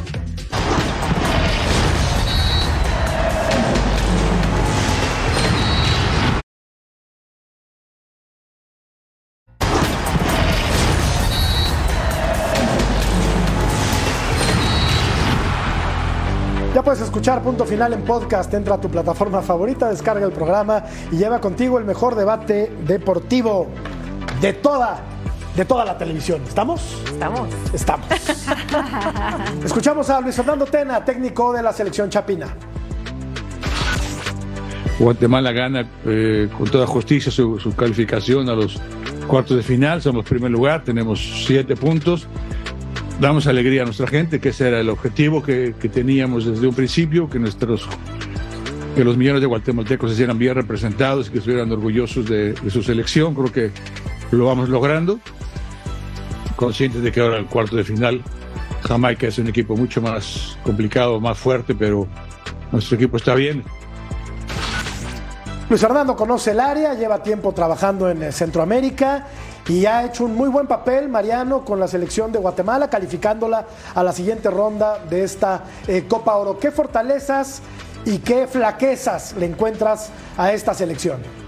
Escuchar 17.18 17.42
Punto 17.42 17.66
Final 17.66 17.94
en 17.94 18.04
podcast. 18.04 18.54
Entra 18.54 18.76
a 18.76 18.80
tu 18.80 18.90
plataforma 18.90 19.42
favorita, 19.42 19.90
descarga 19.90 20.24
el 20.24 20.32
programa 20.32 20.84
y 21.12 21.18
lleva 21.18 21.42
contigo 21.42 21.80
el 21.80 21.84
mejor 21.84 22.14
debate 22.14 22.72
deportivo 22.86 23.70
de 24.40 24.54
toda, 24.54 25.00
de 25.56 25.66
toda 25.66 25.84
la 25.84 25.98
televisión. 25.98 26.44
¿Estamos? 26.48 26.80
Estamos. 27.08 27.50
Estamos. 27.74 28.06
Escuchamos 29.66 30.08
a 30.12 30.22
Luis 30.22 30.36
Fernando 30.36 30.68
Tena, 30.68 31.04
técnico 31.04 31.52
de 31.54 31.64
la 31.64 31.74
selección 31.74 32.08
Chapina. 32.12 32.50
Guatemala 35.00 35.52
gana 35.52 35.90
eh, 36.06 36.50
con 36.56 36.70
toda 36.70 36.86
justicia 36.86 37.32
su, 37.32 37.58
su 37.58 37.76
calificación 37.76 38.48
a 38.48 38.54
los 38.54 38.80
cuartos 39.28 39.58
de 39.58 39.64
final. 39.64 40.04
Somos 40.04 40.24
primer 40.24 40.52
lugar, 40.52 40.84
tenemos 40.84 41.44
siete 41.48 41.76
puntos. 41.76 42.28
Damos 43.20 43.48
alegría 43.48 43.82
a 43.82 43.86
nuestra 43.86 44.06
gente, 44.06 44.40
que 44.40 44.50
ese 44.50 44.68
era 44.68 44.80
el 44.80 44.90
objetivo 44.90 45.42
que, 45.42 45.74
que 45.80 45.90
teníamos 45.90 46.46
desde 46.46 46.68
un 46.68 46.76
principio, 46.76 47.28
que 47.30 47.40
nuestros 47.40 47.88
que 48.96 49.04
los 49.04 49.16
millones 49.16 49.42
de 49.42 49.48
guatemaltecos 49.48 50.10
se 50.10 50.16
hicieran 50.16 50.40
bien 50.40 50.56
representados 50.56 51.28
y 51.28 51.32
que 51.32 51.38
estuvieran 51.38 51.72
orgullosos 51.72 52.28
de, 52.28 52.54
de 52.54 52.70
su 52.72 52.82
selección. 52.82 53.36
Creo 53.36 53.52
que 53.52 53.72
lo 54.32 54.46
vamos 54.46 54.70
logrando. 54.70 55.20
Conscientes 56.56 57.04
de 57.04 57.12
que 57.12 57.22
ahora 57.22 57.38
el 57.38 57.46
cuarto 57.46 57.76
de 57.76 57.84
final, 57.84 58.24
Jamaica 58.88 59.28
es 59.28 59.38
un 59.38 59.48
equipo 59.48 59.76
mucho 59.76 60.02
más 60.02 60.58
complicado, 60.64 61.20
más 61.20 61.38
fuerte, 61.38 61.76
pero 61.76 62.08
nuestro 62.72 62.96
equipo 62.96 63.18
está 63.18 63.36
bien. 63.36 63.64
Luis 65.70 65.82
Fernando 65.82 66.16
conoce 66.16 66.52
el 66.52 66.60
área, 66.60 66.94
lleva 66.94 67.22
tiempo 67.22 67.52
trabajando 67.52 68.10
en 68.10 68.24
eh, 68.24 68.32
Centroamérica 68.32 69.28
y 69.68 69.86
ha 69.86 70.06
hecho 70.06 70.26
un 70.26 70.36
muy 70.36 70.50
buen 70.50 70.68
papel, 70.68 71.10
Mariano, 71.10 71.66
con 71.66 71.80
la 71.80 71.88
selección 71.88 72.32
de 72.32 72.40
Guatemala, 72.40 72.90
calificándola 72.90 73.66
a 73.94 74.04
la 74.04 74.14
siguiente 74.14 74.50
ronda 74.50 75.00
de 75.10 75.24
esta 75.24 75.64
eh, 75.88 76.06
Copa 76.08 76.36
Oro. 76.36 76.58
¿Qué 76.58 76.72
fortalezas 76.72 77.62
y 78.06 78.20
qué 78.20 78.48
flaquezas 78.48 79.34
le 79.38 79.46
encuentras 79.46 80.10
a 80.38 80.54
esta 80.54 80.74
selección? 80.74 81.47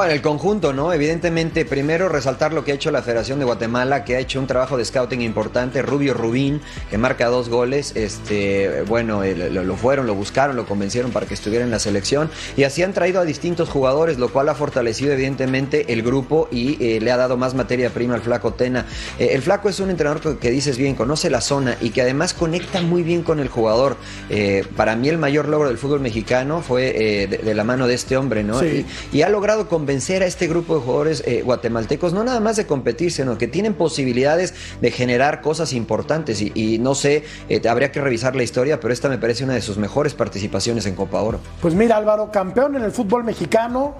Bueno, 0.00 0.14
el 0.14 0.22
conjunto, 0.22 0.72
¿no? 0.72 0.94
Evidentemente, 0.94 1.66
primero 1.66 2.08
resaltar 2.08 2.54
lo 2.54 2.64
que 2.64 2.72
ha 2.72 2.74
hecho 2.74 2.90
la 2.90 3.02
Federación 3.02 3.38
de 3.38 3.44
Guatemala, 3.44 4.02
que 4.02 4.16
ha 4.16 4.18
hecho 4.18 4.40
un 4.40 4.46
trabajo 4.46 4.78
de 4.78 4.84
scouting 4.86 5.20
importante. 5.20 5.82
Rubio 5.82 6.14
Rubín, 6.14 6.62
que 6.88 6.96
marca 6.96 7.26
dos 7.26 7.50
goles. 7.50 7.94
Este, 7.94 8.80
bueno, 8.88 9.22
eh, 9.22 9.50
lo, 9.50 9.62
lo 9.62 9.76
fueron, 9.76 10.06
lo 10.06 10.14
buscaron, 10.14 10.56
lo 10.56 10.64
convencieron 10.64 11.10
para 11.10 11.26
que 11.26 11.34
estuviera 11.34 11.66
en 11.66 11.70
la 11.70 11.78
selección. 11.78 12.30
Y 12.56 12.62
así 12.62 12.82
han 12.82 12.94
traído 12.94 13.20
a 13.20 13.26
distintos 13.26 13.68
jugadores, 13.68 14.16
lo 14.16 14.30
cual 14.30 14.48
ha 14.48 14.54
fortalecido, 14.54 15.12
evidentemente, 15.12 15.92
el 15.92 16.00
grupo 16.00 16.48
y 16.50 16.82
eh, 16.82 16.98
le 16.98 17.10
ha 17.12 17.18
dado 17.18 17.36
más 17.36 17.52
materia 17.52 17.90
prima 17.90 18.14
al 18.14 18.22
Flaco 18.22 18.54
Tena. 18.54 18.86
Eh, 19.18 19.32
el 19.32 19.42
Flaco 19.42 19.68
es 19.68 19.80
un 19.80 19.90
entrenador 19.90 20.22
que, 20.22 20.38
que 20.38 20.50
dices 20.50 20.78
bien, 20.78 20.94
conoce 20.94 21.28
la 21.28 21.42
zona 21.42 21.76
y 21.78 21.90
que 21.90 22.00
además 22.00 22.32
conecta 22.32 22.80
muy 22.80 23.02
bien 23.02 23.22
con 23.22 23.38
el 23.38 23.48
jugador. 23.48 23.98
Eh, 24.30 24.64
para 24.78 24.96
mí, 24.96 25.10
el 25.10 25.18
mayor 25.18 25.46
logro 25.46 25.68
del 25.68 25.76
fútbol 25.76 26.00
mexicano 26.00 26.62
fue 26.62 27.26
de, 27.28 27.36
de 27.36 27.54
la 27.54 27.64
mano 27.64 27.86
de 27.86 27.92
este 27.92 28.16
hombre, 28.16 28.42
¿no? 28.44 28.60
Sí. 28.60 28.86
Y, 29.12 29.18
y 29.18 29.22
ha 29.24 29.28
logrado 29.28 29.68
convencer 29.68 29.89
a 29.90 30.26
este 30.26 30.46
grupo 30.46 30.76
de 30.76 30.80
jugadores 30.80 31.22
eh, 31.26 31.42
guatemaltecos, 31.42 32.12
no 32.12 32.22
nada 32.22 32.40
más 32.40 32.56
de 32.56 32.66
competir, 32.66 33.10
sino 33.10 33.36
que 33.38 33.48
tienen 33.48 33.74
posibilidades 33.74 34.54
de 34.80 34.90
generar 34.90 35.40
cosas 35.40 35.72
importantes. 35.72 36.40
Y, 36.40 36.52
y 36.54 36.78
no 36.78 36.94
sé, 36.94 37.24
eh, 37.48 37.60
habría 37.68 37.90
que 37.90 38.00
revisar 38.00 38.36
la 38.36 38.42
historia, 38.42 38.80
pero 38.80 38.94
esta 38.94 39.08
me 39.08 39.18
parece 39.18 39.44
una 39.44 39.54
de 39.54 39.62
sus 39.62 39.78
mejores 39.78 40.14
participaciones 40.14 40.86
en 40.86 40.94
Copa 40.94 41.20
Oro. 41.20 41.40
Pues 41.60 41.74
mira, 41.74 41.96
Álvaro, 41.96 42.30
campeón 42.30 42.76
en 42.76 42.82
el 42.82 42.92
fútbol 42.92 43.24
mexicano, 43.24 43.94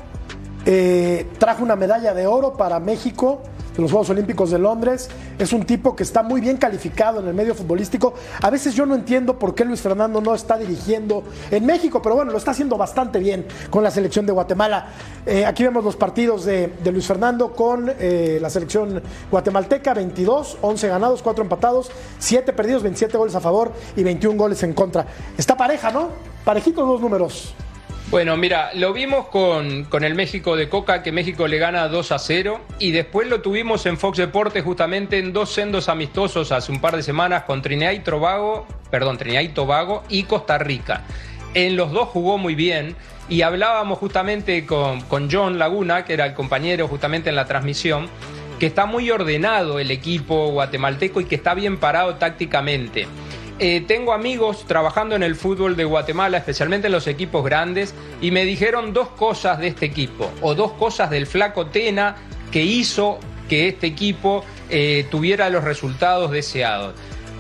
eh, 0.65 1.27
trajo 1.39 1.63
una 1.63 1.75
medalla 1.77 2.15
de 2.15 2.27
oro 2.27 2.57
para 2.57 2.79
México 2.81 3.43
en 3.77 3.83
los 3.83 3.91
Juegos 3.91 4.11
Olímpicos 4.11 4.51
de 4.51 4.59
Londres. 4.59 5.09
Es 5.39 5.53
un 5.53 5.65
tipo 5.65 5.95
que 5.97 6.03
está 6.03 6.23
muy 6.23 6.41
bien 6.41 6.57
calificado 6.57 7.21
en 7.21 7.29
el 7.29 7.35
medio 7.35 7.55
futbolístico. 7.55 8.15
A 8.43 8.51
veces 8.51 8.75
yo 8.75 8.87
no 8.87 8.95
entiendo 8.95 9.39
por 9.39 9.55
qué 9.55 9.65
Luis 9.65 9.81
Fernando 9.81 10.21
no 10.21 10.35
está 10.35 10.59
dirigiendo 10.59 11.25
en 11.51 11.67
México, 11.67 12.01
pero 12.03 12.17
bueno, 12.17 12.33
lo 12.33 12.39
está 12.39 12.51
haciendo 12.53 12.77
bastante 12.77 13.19
bien 13.19 13.47
con 13.71 13.83
la 13.83 13.91
selección 13.91 14.27
de 14.27 14.33
Guatemala. 14.33 14.89
Eh, 15.27 15.45
aquí 15.45 15.63
vemos 15.63 15.85
los 15.85 15.97
partidos 15.97 16.45
de, 16.45 16.75
de 16.83 16.93
Luis 16.93 17.07
Fernando 17.07 17.53
con 17.53 17.91
eh, 17.99 18.39
la 18.41 18.51
selección 18.51 19.03
guatemalteca: 19.31 19.95
22, 19.95 20.59
11 20.61 20.89
ganados, 20.89 21.23
4 21.23 21.43
empatados, 21.43 21.91
7 22.19 22.53
perdidos, 22.53 22.83
27 22.83 23.17
goles 23.17 23.35
a 23.35 23.41
favor 23.41 23.73
y 23.97 24.03
21 24.03 24.37
goles 24.37 24.63
en 24.63 24.73
contra. 24.75 25.07
Está 25.37 25.57
pareja, 25.57 25.91
¿no? 25.91 26.09
Parejitos 26.45 26.87
los 26.87 27.01
números. 27.01 27.55
Bueno, 28.11 28.37
mira, 28.37 28.73
lo 28.75 28.93
vimos 28.93 29.29
con, 29.29 29.85
con 29.85 30.03
el 30.03 30.17
México 30.17 30.57
de 30.57 30.69
Coca, 30.69 31.01
que 31.01 31.13
México 31.13 31.47
le 31.47 31.59
gana 31.59 31.87
2 31.87 32.11
a 32.11 32.19
0, 32.19 32.61
y 32.81 32.91
después 32.91 33.29
lo 33.29 33.41
tuvimos 33.41 33.87
en 33.87 33.97
Fox 33.97 34.19
Deportes 34.19 34.65
justamente 34.65 35.21
en 35.21 35.33
dos 35.33 35.53
sendos 35.53 35.89
amistosos 35.89 36.51
hace 36.51 36.73
un 36.73 36.81
par 36.81 36.97
de 36.97 37.05
semanas 37.05 37.45
con 37.45 37.63
Trinidad 37.63 37.93
y 37.93 38.01
Tobago, 38.01 38.67
perdón, 38.91 39.17
Trinidad 39.17 39.43
y 39.43 39.51
Tobago 39.51 40.03
y 40.09 40.25
Costa 40.25 40.59
Rica. 40.59 41.05
En 41.55 41.77
los 41.77 41.93
dos 41.93 42.09
jugó 42.09 42.37
muy 42.37 42.57
bien 42.57 42.97
y 43.29 43.43
hablábamos 43.43 44.01
justamente 44.01 44.67
con, 44.67 45.03
con 45.03 45.31
John 45.31 45.61
Laguna, 45.61 46.05
que 46.05 46.15
era 46.15 46.27
el 46.27 46.35
compañero 46.35 46.89
justamente 46.89 47.31
en 47.31 47.37
la 47.37 47.45
transmisión, 47.45 48.09
que 48.59 48.67
está 48.67 48.87
muy 48.87 49.09
ordenado 49.13 49.79
el 49.79 49.93
equipo 49.93 50.49
guatemalteco 50.49 51.21
y 51.21 51.27
que 51.27 51.37
está 51.37 51.55
bien 51.55 51.79
parado 51.79 52.17
tácticamente. 52.17 53.07
Eh, 53.63 53.85
tengo 53.87 54.15
amigos 54.15 54.65
trabajando 54.67 55.15
en 55.15 55.23
el 55.23 55.37
fútbol 55.37 55.77
de 55.77 55.85
Guatemala, 55.85 56.39
especialmente 56.39 56.87
en 56.87 56.95
los 56.95 57.07
equipos 57.07 57.45
grandes, 57.45 57.95
y 58.23 58.31
me 58.31 58.47
dijeron 58.47 58.95
dos 58.95 59.09
cosas 59.09 59.59
de 59.59 59.67
este 59.67 59.85
equipo, 59.85 60.31
o 60.41 60.55
dos 60.55 60.73
cosas 60.73 61.11
del 61.11 61.27
flaco 61.27 61.67
Tena 61.67 62.17
que 62.51 62.63
hizo 62.63 63.19
que 63.51 63.69
este 63.69 63.87
equipo 63.87 64.47
eh, 64.71 65.07
tuviera 65.11 65.51
los 65.51 65.63
resultados 65.63 66.31
deseados. 66.31 66.95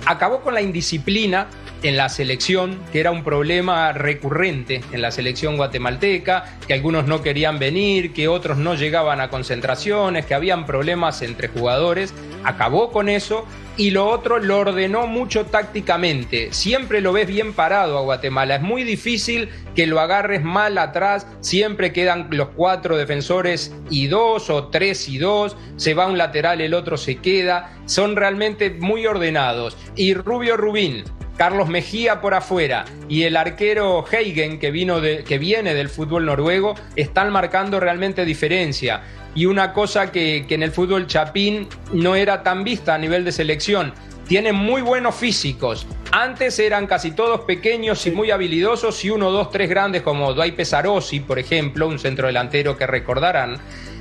Acabó 0.04 0.42
con 0.42 0.52
la 0.52 0.60
indisciplina 0.60 1.46
en 1.82 1.96
la 1.96 2.08
selección, 2.08 2.78
que 2.92 3.00
era 3.00 3.10
un 3.10 3.24
problema 3.24 3.92
recurrente 3.92 4.82
en 4.92 5.02
la 5.02 5.10
selección 5.10 5.56
guatemalteca, 5.56 6.58
que 6.66 6.74
algunos 6.74 7.06
no 7.06 7.22
querían 7.22 7.58
venir, 7.58 8.12
que 8.12 8.28
otros 8.28 8.58
no 8.58 8.74
llegaban 8.74 9.20
a 9.20 9.30
concentraciones, 9.30 10.26
que 10.26 10.34
habían 10.34 10.66
problemas 10.66 11.22
entre 11.22 11.48
jugadores. 11.48 12.14
Acabó 12.44 12.90
con 12.90 13.08
eso 13.08 13.46
y 13.76 13.90
lo 13.90 14.08
otro 14.08 14.38
lo 14.38 14.58
ordenó 14.58 15.06
mucho 15.06 15.46
tácticamente. 15.46 16.52
Siempre 16.52 17.00
lo 17.00 17.12
ves 17.12 17.26
bien 17.26 17.54
parado 17.54 17.96
a 17.96 18.02
Guatemala. 18.02 18.56
Es 18.56 18.62
muy 18.62 18.84
difícil 18.84 19.48
que 19.74 19.86
lo 19.86 20.00
agarres 20.00 20.42
mal 20.42 20.76
atrás. 20.76 21.26
Siempre 21.40 21.92
quedan 21.92 22.28
los 22.30 22.48
cuatro 22.50 22.96
defensores 22.96 23.74
y 23.88 24.08
dos 24.08 24.50
o 24.50 24.68
tres 24.68 25.08
y 25.08 25.18
dos. 25.18 25.56
Se 25.76 25.94
va 25.94 26.06
un 26.06 26.18
lateral, 26.18 26.60
el 26.60 26.74
otro 26.74 26.96
se 26.96 27.16
queda. 27.16 27.78
Son 27.86 28.16
realmente 28.16 28.70
muy 28.70 29.06
ordenados. 29.06 29.76
Y 29.96 30.12
Rubio 30.14 30.56
Rubín, 30.56 31.04
Carlos 31.40 31.70
Mejía 31.70 32.20
por 32.20 32.34
afuera 32.34 32.84
y 33.08 33.22
el 33.22 33.34
arquero 33.34 34.04
Heigen, 34.12 34.58
que, 34.58 34.70
vino 34.70 35.00
de, 35.00 35.24
que 35.24 35.38
viene 35.38 35.72
del 35.72 35.88
fútbol 35.88 36.26
noruego, 36.26 36.74
están 36.96 37.32
marcando 37.32 37.80
realmente 37.80 38.26
diferencia. 38.26 39.00
Y 39.34 39.46
una 39.46 39.72
cosa 39.72 40.12
que, 40.12 40.44
que 40.46 40.56
en 40.56 40.62
el 40.62 40.70
fútbol 40.70 41.06
chapín 41.06 41.66
no 41.94 42.14
era 42.14 42.42
tan 42.42 42.62
vista 42.62 42.94
a 42.94 42.98
nivel 42.98 43.24
de 43.24 43.32
selección. 43.32 43.94
Tienen 44.28 44.54
muy 44.54 44.82
buenos 44.82 45.14
físicos. 45.14 45.86
Antes 46.12 46.58
eran 46.58 46.86
casi 46.86 47.12
todos 47.12 47.40
pequeños 47.46 48.06
y 48.06 48.10
muy 48.10 48.30
habilidosos 48.30 49.02
y 49.06 49.08
uno, 49.08 49.30
dos, 49.30 49.50
tres 49.50 49.70
grandes 49.70 50.02
como 50.02 50.34
Dwight 50.34 50.56
Pesarosi, 50.56 51.20
por 51.20 51.38
ejemplo, 51.38 51.88
un 51.88 51.98
centro 51.98 52.26
delantero 52.26 52.76
que 52.76 52.86
recordarán. 52.86 53.56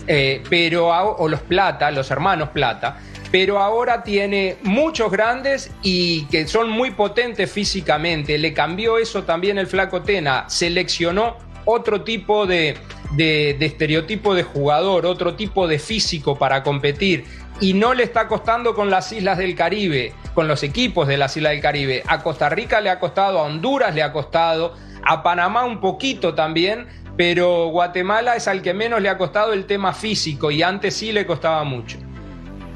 Eh, 0.07 0.43
pero, 0.49 0.89
o 0.89 1.29
los 1.29 1.39
Plata, 1.39 1.89
los 1.89 2.11
hermanos 2.11 2.49
Plata 2.49 2.99
pero 3.31 3.59
ahora 3.59 4.03
tiene 4.03 4.57
muchos 4.63 5.11
grandes 5.11 5.71
y 5.83 6.25
que 6.25 6.47
son 6.47 6.69
muy 6.69 6.91
potentes 6.91 7.51
físicamente. 7.51 8.37
Le 8.37 8.53
cambió 8.53 8.97
eso 8.97 9.23
también 9.23 9.57
el 9.57 9.67
flaco 9.67 10.01
Tena, 10.01 10.45
seleccionó 10.49 11.37
otro 11.65 12.01
tipo 12.01 12.47
de, 12.47 12.75
de- 13.11 13.55
de 13.59 13.65
estereotipo 13.65 14.33
de 14.33 14.43
jugador, 14.43 15.05
otro 15.05 15.35
tipo 15.35 15.67
de 15.67 15.77
físico 15.79 16.37
para 16.37 16.63
competir. 16.63 17.25
Y 17.61 17.73
no 17.73 17.93
le 17.93 18.03
está 18.03 18.27
costando 18.27 18.73
con 18.73 18.89
las 18.89 19.11
islas 19.11 19.37
del 19.37 19.53
Caribe, 19.53 20.13
con 20.33 20.47
los 20.47 20.63
equipos 20.63 21.07
de 21.07 21.17
las 21.17 21.35
islas 21.37 21.51
del 21.51 21.61
Caribe. 21.61 22.03
A 22.07 22.23
Costa 22.23 22.49
Rica 22.49 22.79
le 22.81 22.89
ha 22.89 22.99
costado, 22.99 23.37
a 23.39 23.43
Honduras 23.43 23.93
le 23.93 24.01
ha 24.01 24.13
costado, 24.13 24.75
a 25.03 25.21
Panamá 25.21 25.65
un 25.65 25.81
poquito 25.81 26.33
también, 26.33 26.87
pero 27.17 27.67
Guatemala 27.67 28.35
es 28.37 28.47
al 28.47 28.61
que 28.61 28.73
menos 28.73 29.01
le 29.01 29.09
ha 29.09 29.17
costado 29.17 29.51
el 29.51 29.65
tema 29.65 29.91
físico 29.93 30.51
y 30.51 30.63
antes 30.63 30.95
sí 30.95 31.11
le 31.11 31.25
costaba 31.25 31.63
mucho. 31.65 31.97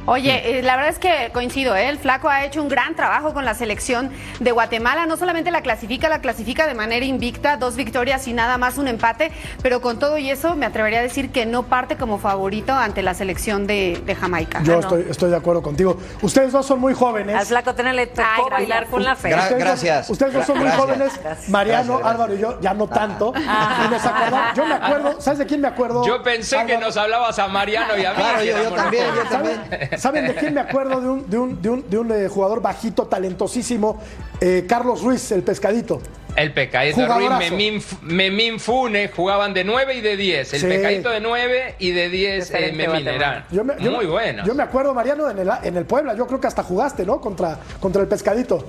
Oye, 0.06 0.60
eh, 0.60 0.62
la 0.64 0.76
verdad 0.76 0.92
es 0.92 1.00
que 1.00 1.30
coincido, 1.34 1.78
¿eh? 1.78 1.88
el 1.88 1.98
flaco 1.98 2.28
ha 2.28 2.44
hecho 2.44 2.62
un 2.62 2.68
gran 2.68 2.94
trabajo 2.94 3.34
con 3.34 3.46
la 3.46 3.54
selección 3.54 4.12
de 4.42 4.52
Guatemala, 4.52 5.06
no 5.06 5.16
solamente 5.16 5.50
la 5.50 5.62
clasifica, 5.62 6.10
la 6.10 6.20
clasifica 6.20 6.68
de 6.68 6.74
manera 6.74 7.06
invicta, 7.06 7.56
dos 7.56 7.78
victorias 7.78 8.28
y 8.28 8.34
nada 8.34 8.58
más 8.58 8.78
un 8.78 8.90
empate, 8.90 9.32
pero 9.62 9.80
con 9.80 10.00
todo 10.00 10.18
y 10.18 10.30
eso 10.30 10.56
me 10.56 10.66
atrevería 10.66 11.00
a 11.00 11.02
decir 11.04 11.32
que 11.32 11.46
no 11.46 11.64
parte 11.64 11.96
como 11.96 12.18
favorito 12.20 12.74
ante 12.74 13.02
la 13.02 13.14
selección 13.14 13.66
de, 13.66 14.02
de 14.06 14.14
Jamaica. 14.16 14.60
Yo 14.64 14.74
Ah, 14.74 14.76
no. 14.76 14.82
estoy, 14.82 15.06
estoy 15.10 15.30
de 15.30 15.38
acuerdo 15.38 15.62
contigo. 15.62 15.98
Ustedes 16.22 16.52
dos 16.52 16.66
son 16.66 16.82
muy 16.82 16.94
jóvenes. 16.94 17.38
Al 17.38 17.46
flaco 17.46 17.74
Tena 17.74 17.94
le 17.94 18.08
tocó 18.08 18.24
Ay, 18.28 18.50
bailar 18.52 18.88
con 18.88 19.06
la 19.06 19.16
fe. 19.16 19.34
Ustedes 19.34 19.82
dos- 19.82 20.10
Ustedes 20.10 20.34
dos 20.34 20.46
son 20.46 20.58
muy 20.58 20.66
Gracias. 20.66 20.86
jóvenes. 20.86 21.20
Gracias. 21.24 21.50
Mariano, 21.50 21.98
Gracias, 22.00 22.00
gracias. 22.00 22.12
Álvaro 22.14 22.34
y 22.36 22.40
yo 22.40 22.60
ya 22.62 22.74
no 22.74 22.88
tanto. 22.88 23.34
Y 23.38 23.90
nos 23.90 24.06
acordamos. 24.06 24.54
Yo 24.56 24.66
me 24.66 24.74
acuerdo, 24.74 25.22
¿sabes 25.22 25.40
de 25.40 25.46
quién 25.46 25.62
me 25.62 25.70
acuerdo? 25.70 26.06
Yo 26.06 26.22
pensé 26.22 26.66
que 26.66 26.78
nos 26.78 26.98
hablabas 26.98 27.40
a 27.40 27.48
Mariano 27.48 27.96
y 27.98 28.04
a 28.06 28.10
mí. 28.12 28.16
Claro, 28.18 28.44
yo- 28.44 28.64
yo 28.64 28.72
también, 28.72 29.06
yo 29.16 29.38
jóvenes. 29.38 29.93
¿Saben, 29.98 30.22
¿Saben 30.24 30.28
de 30.28 30.40
quién 30.40 30.54
me 30.54 30.62
acuerdo? 30.62 31.00
De 31.02 31.10
un, 31.10 31.30
de 31.30 31.38
un, 31.38 31.62
de 31.62 31.70
un, 31.70 31.90
de 31.90 31.98
un, 31.98 32.12
eh, 32.12 32.28
jugador 32.28 32.62
bajito, 32.62 33.08
talentosísimo, 33.08 34.00
eh, 34.42 34.66
Carlos 34.68 35.02
Ruiz, 35.02 35.32
el 35.32 35.44
pescadito. 35.44 36.02
El 36.36 36.52
Pecadito 36.52 37.06
Ruiz. 37.16 37.30
Memín, 37.52 37.84
Memín 38.02 38.60
Funes 38.60 39.12
jugaban 39.16 39.54
de 39.54 39.64
9 39.64 39.94
y 39.94 40.02
de 40.02 40.18
10. 40.18 40.54
El 40.56 40.60
Sí. 40.62 40.66
Pecadito 40.68 41.12
de 41.12 41.20
9 41.20 41.76
y 41.78 41.92
de 41.92 42.10
10 42.10 42.50
eh, 42.50 42.72
Memín 42.72 42.86
Guatemala. 42.88 43.16
eran. 43.16 43.46
Yo 43.52 43.64
me- 43.64 43.76
yo 43.80 43.92
Muy 43.92 44.08
bueno. 44.08 44.44
Yo 44.44 44.56
me 44.56 44.64
acuerdo, 44.64 44.96
Mariano, 44.96 45.30
en 45.30 45.38
el, 45.38 45.50
en 45.62 45.78
el 45.78 45.86
Puebla. 45.86 46.16
Yo 46.16 46.26
creo 46.26 46.42
que 46.42 46.48
hasta 46.48 46.64
jugaste, 46.64 47.06
¿no? 47.06 47.22
Contra, 47.22 47.60
contra 47.80 48.02
el 48.02 48.08
pescadito. 48.08 48.66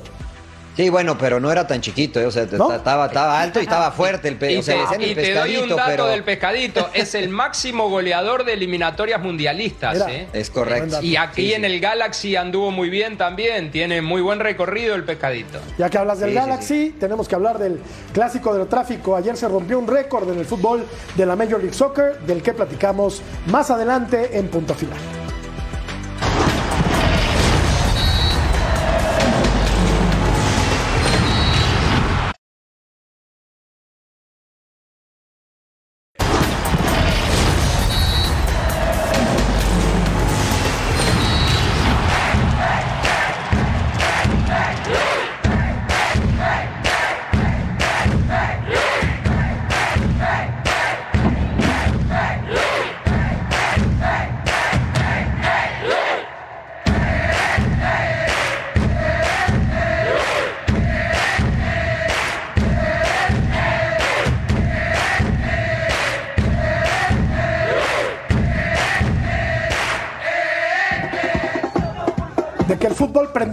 Sí, 0.77 0.89
bueno, 0.89 1.17
pero 1.17 1.39
no 1.39 1.53
era 1.53 1.67
tan 1.67 1.81
chiquito, 1.81 2.21
¿eh? 2.21 2.27
o 2.27 2.31
sea, 2.31 2.47
¿No? 2.53 2.73
estaba, 2.73 3.07
estaba 3.07 3.41
alto 3.41 3.61
y 3.61 3.63
estaba 3.63 3.93
fuerte 3.93 4.29
el, 4.29 4.37
pe 4.37 4.55
Y 4.55 4.57
o 4.59 4.63
sea, 4.63 4.75
te, 4.75 4.81
le 4.81 4.85
decían 4.85 5.03
el 5.03 5.11
y 5.11 5.15
te 5.15 5.35
doy 5.35 5.57
un 5.57 5.69
dato 5.69 5.83
pero 5.87 6.07
del 6.07 6.25
pescadito. 6.25 6.91
Es 6.95 7.15
el 7.15 7.29
máximo 7.29 7.89
goleador 7.89 8.45
de 8.45 8.55
eliminatorias 8.55 9.21
mundialistas. 9.21 10.05
¿eh? 10.09 10.29
es 10.33 10.51
correcto. 10.51 11.01
Y 11.03 11.17
aquí 11.17 11.43
Sí, 11.43 11.49
sí. 11.49 11.55
en 11.55 11.65
el 11.65 11.81
Galaxy 11.81 12.37
anduvo 12.37 12.71
muy 12.71 12.89
bien 12.89 13.17
también. 13.17 13.71
Tiene 13.71 14.03
muy 14.03 14.23
buen 14.23 14.41
recorrido 14.41 14.95
el 14.95 15.05
pescadito. 15.05 15.59
Ya 15.79 15.91
que 15.91 15.99
hablas 15.99 16.21
del 16.21 16.31
Sí, 16.31 16.35
sí, 16.35 16.41
Galaxy, 16.41 16.97
tenemos 16.99 17.29
que 17.29 17.35
hablar 17.35 17.59
del 17.59 17.81
clásico 18.13 18.55
del 18.55 18.67
tráfico. 18.67 19.17
Ayer 19.17 19.37
se 19.37 19.49
rompió 19.49 19.79
un 19.79 19.87
récord 19.87 20.31
en 20.31 20.39
el 20.39 20.45
fútbol 20.45 20.85
de 21.17 21.27
la 21.27 21.37
Major 21.37 21.61
League 21.61 21.75
Soccer, 21.75 22.19
del 22.21 22.43
que 22.43 22.53
platicamos 22.53 23.23
más 23.47 23.71
adelante 23.71 24.39
en 24.39 24.49
punto 24.49 24.75
final. 24.75 24.99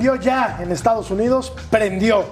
Ya 0.02 0.60
en 0.62 0.72
Estados 0.72 1.12
Unidos, 1.12 1.54
prendió. 1.70 2.26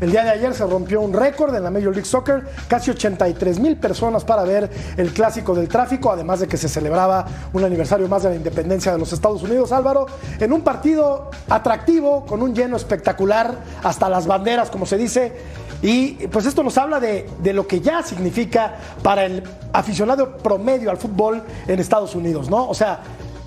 El 0.00 0.10
día 0.10 0.24
de 0.24 0.30
ayer 0.30 0.54
se 0.54 0.64
rompió 0.66 1.00
un 1.00 1.12
récord 1.12 1.54
en 1.54 1.64
la 1.64 1.70
Major 1.70 1.92
League 1.92 2.04
Soccer, 2.04 2.46
casi 2.68 2.90
83 2.90 3.58
mil 3.58 3.76
personas 3.76 4.24
para 4.24 4.44
ver 4.44 4.70
el 4.96 5.12
clásico 5.12 5.54
del 5.54 5.68
tráfico, 5.68 6.12
además 6.12 6.40
de 6.40 6.46
que 6.46 6.56
se 6.56 6.68
celebraba 6.68 7.26
un 7.52 7.64
aniversario 7.64 8.06
más 8.06 8.22
de 8.22 8.28
la 8.28 8.34
independencia 8.36 8.92
de 8.92 8.98
los 8.98 9.12
Estados 9.12 9.42
Unidos, 9.42 9.72
Álvaro, 9.72 10.06
en 10.38 10.52
un 10.52 10.60
partido 10.60 11.30
atractivo, 11.48 12.26
con 12.26 12.42
un 12.42 12.54
lleno 12.54 12.76
espectacular, 12.76 13.54
hasta 13.82 14.08
las 14.08 14.26
banderas, 14.26 14.70
como 14.70 14.84
se 14.84 14.98
dice. 14.98 15.32
Y 15.80 16.26
pues 16.28 16.44
esto 16.46 16.62
nos 16.62 16.76
habla 16.78 17.00
de 17.00 17.52
lo 17.52 17.66
que 17.66 17.80
ya 17.80 18.02
significa 18.02 18.74
para 19.02 19.24
el 19.24 19.42
aficionado 19.72 20.36
promedio 20.36 20.90
al 20.90 20.98
fútbol 20.98 21.42
en 21.66 21.80
Estados 21.80 22.14
Unidos, 22.14 22.50
¿no? 22.50 22.68
O 22.68 22.74
sea, 22.74 23.00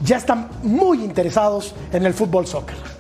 ya 0.03 0.17
están 0.17 0.49
muy 0.63 1.03
interesados 1.03 1.75
en 1.93 2.05
el 2.05 2.13
fútbol 2.13 2.47
soccer. 2.47 2.98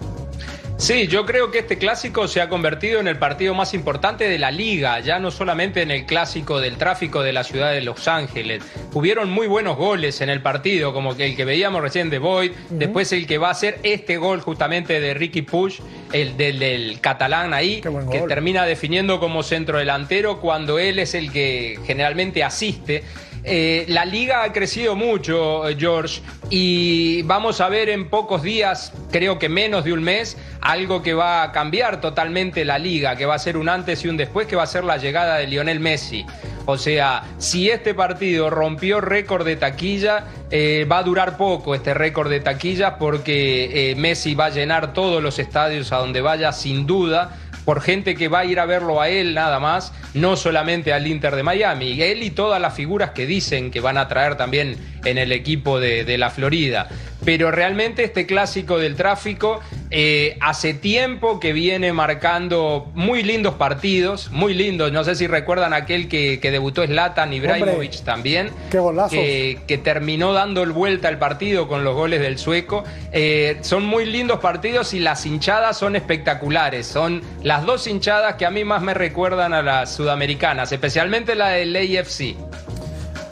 Sí, 0.79 1.07
yo 1.07 1.25
creo 1.25 1.51
que 1.51 1.59
este 1.59 1.77
clásico 1.77 2.29
se 2.29 2.39
ha 2.39 2.47
convertido 2.47 3.01
en 3.01 3.09
el 3.09 3.17
partido 3.17 3.53
más 3.53 3.73
importante 3.73 4.29
de 4.29 4.39
la 4.39 4.49
liga, 4.49 5.01
ya 5.01 5.19
no 5.19 5.29
solamente 5.29 5.81
en 5.81 5.91
el 5.91 6.05
clásico 6.05 6.61
del 6.61 6.77
tráfico 6.77 7.21
de 7.21 7.33
la 7.33 7.43
ciudad 7.43 7.73
de 7.73 7.81
Los 7.81 8.07
Ángeles. 8.07 8.63
Hubieron 8.93 9.29
muy 9.29 9.47
buenos 9.47 9.75
goles 9.75 10.21
en 10.21 10.29
el 10.29 10.41
partido, 10.41 10.93
como 10.93 11.17
que 11.17 11.25
el 11.25 11.35
que 11.35 11.43
veíamos 11.43 11.81
recién 11.81 12.09
de 12.09 12.19
Boyd, 12.19 12.51
después 12.69 13.11
el 13.11 13.27
que 13.27 13.37
va 13.37 13.49
a 13.49 13.55
ser 13.55 13.79
este 13.83 14.15
gol 14.15 14.39
justamente 14.39 15.01
de 15.01 15.13
Ricky 15.13 15.41
Push, 15.41 15.81
el 16.13 16.37
del, 16.37 16.59
del 16.59 17.01
catalán 17.01 17.53
ahí, 17.53 17.81
que 18.09 18.21
termina 18.21 18.65
definiendo 18.65 19.19
como 19.19 19.43
centro 19.43 19.79
delantero 19.79 20.39
cuando 20.39 20.79
él 20.79 20.99
es 20.99 21.13
el 21.13 21.29
que 21.33 21.77
generalmente 21.85 22.41
asiste. 22.41 23.03
Eh, 23.43 23.85
la 23.87 24.05
liga 24.05 24.43
ha 24.43 24.51
crecido 24.51 24.95
mucho, 24.95 25.67
eh, 25.67 25.75
George, 25.79 26.21
y 26.49 27.21
vamos 27.23 27.61
a 27.61 27.69
ver 27.69 27.89
en 27.89 28.09
pocos 28.09 28.43
días, 28.43 28.91
creo 29.11 29.39
que 29.39 29.49
menos 29.49 29.85
de 29.85 29.93
un 29.93 30.03
mes, 30.03 30.37
algo 30.61 31.01
que 31.01 31.13
va 31.13 31.43
a 31.43 31.51
cambiar 31.51 32.01
totalmente 32.01 32.65
la 32.65 32.77
liga, 32.77 33.15
que 33.15 33.25
va 33.25 33.35
a 33.35 33.39
ser 33.39 33.57
un 33.57 33.69
antes 33.69 34.03
y 34.03 34.09
un 34.09 34.17
después, 34.17 34.47
que 34.47 34.55
va 34.55 34.63
a 34.63 34.67
ser 34.67 34.83
la 34.83 34.97
llegada 34.97 35.37
de 35.37 35.47
Lionel 35.47 35.79
Messi. 35.79 36.25
O 36.65 36.77
sea, 36.77 37.23
si 37.39 37.69
este 37.69 37.95
partido 37.95 38.49
rompió 38.49 39.01
récord 39.01 39.45
de 39.45 39.55
taquilla, 39.55 40.25
eh, 40.51 40.85
va 40.89 40.99
a 40.99 41.03
durar 41.03 41.37
poco 41.37 41.73
este 41.73 41.95
récord 41.95 42.29
de 42.29 42.41
taquilla 42.41 42.97
porque 42.97 43.95
Messi 43.97 44.35
va 44.35 44.45
a 44.45 44.49
llenar 44.49 44.93
todos 44.93 45.23
los 45.23 45.39
estadios 45.39 45.91
a 45.91 45.97
donde 45.97 46.21
vaya 46.21 46.51
sin 46.51 46.85
duda 46.85 47.37
por 47.69 47.81
gente 47.81 48.15
que 48.15 48.29
va 48.29 48.39
a 48.39 48.45
ir 48.45 48.59
a 48.59 48.65
verlo 48.65 48.99
a 48.99 49.09
él 49.09 49.35
nada 49.35 49.59
más, 49.59 49.93
no 50.15 50.35
solamente 50.35 50.91
al 50.91 51.05
Inter 51.05 51.35
de 51.35 51.43
Miami. 51.43 52.01
Él 52.01 52.23
y 52.23 52.31
todas 52.31 52.59
las 52.59 52.73
figuras 52.73 53.11
que 53.11 53.27
dicen 53.27 53.69
que 53.69 53.79
van 53.79 53.99
a 53.99 54.07
traer 54.07 54.37
también 54.37 54.75
en 55.05 55.17
el 55.17 55.31
equipo 55.31 55.79
de, 55.79 56.03
de 56.05 56.17
la 56.17 56.29
Florida. 56.29 56.89
Pero 57.25 57.51
realmente 57.51 58.03
este 58.03 58.25
clásico 58.25 58.77
del 58.79 58.95
tráfico 58.95 59.59
eh, 59.91 60.37
hace 60.39 60.73
tiempo 60.73 61.39
que 61.39 61.51
viene 61.51 61.91
marcando 61.91 62.89
muy 62.93 63.23
lindos 63.23 63.55
partidos, 63.55 64.31
muy 64.31 64.53
lindos. 64.53 64.91
No 64.93 65.03
sé 65.03 65.15
si 65.15 65.27
recuerdan 65.27 65.73
aquel 65.73 66.07
que, 66.07 66.39
que 66.39 66.49
debutó 66.49 66.85
Zlatan 66.85 67.33
Ibrahimovic 67.33 68.03
también. 68.03 68.51
Qué. 68.71 68.79
Que, 69.09 69.59
que 69.67 69.77
terminó 69.77 70.31
dando 70.31 70.63
el 70.63 70.71
vuelta 70.71 71.09
al 71.09 71.19
partido 71.19 71.67
con 71.67 71.83
los 71.83 71.93
goles 71.93 72.21
del 72.21 72.37
sueco. 72.37 72.83
Eh, 73.11 73.57
son 73.61 73.85
muy 73.85 74.05
lindos 74.05 74.39
partidos 74.39 74.93
y 74.93 74.99
las 74.99 75.25
hinchadas 75.25 75.77
son 75.77 75.95
espectaculares. 75.97 76.87
Son 76.87 77.21
las 77.43 77.65
dos 77.65 77.85
hinchadas 77.87 78.35
que 78.35 78.45
a 78.45 78.51
mí 78.51 78.63
más 78.63 78.81
me 78.81 78.93
recuerdan 78.93 79.53
a 79.53 79.61
las 79.61 79.93
sudamericanas, 79.93 80.71
especialmente 80.71 81.35
la 81.35 81.49
del 81.49 81.75
AFC. 81.75 82.35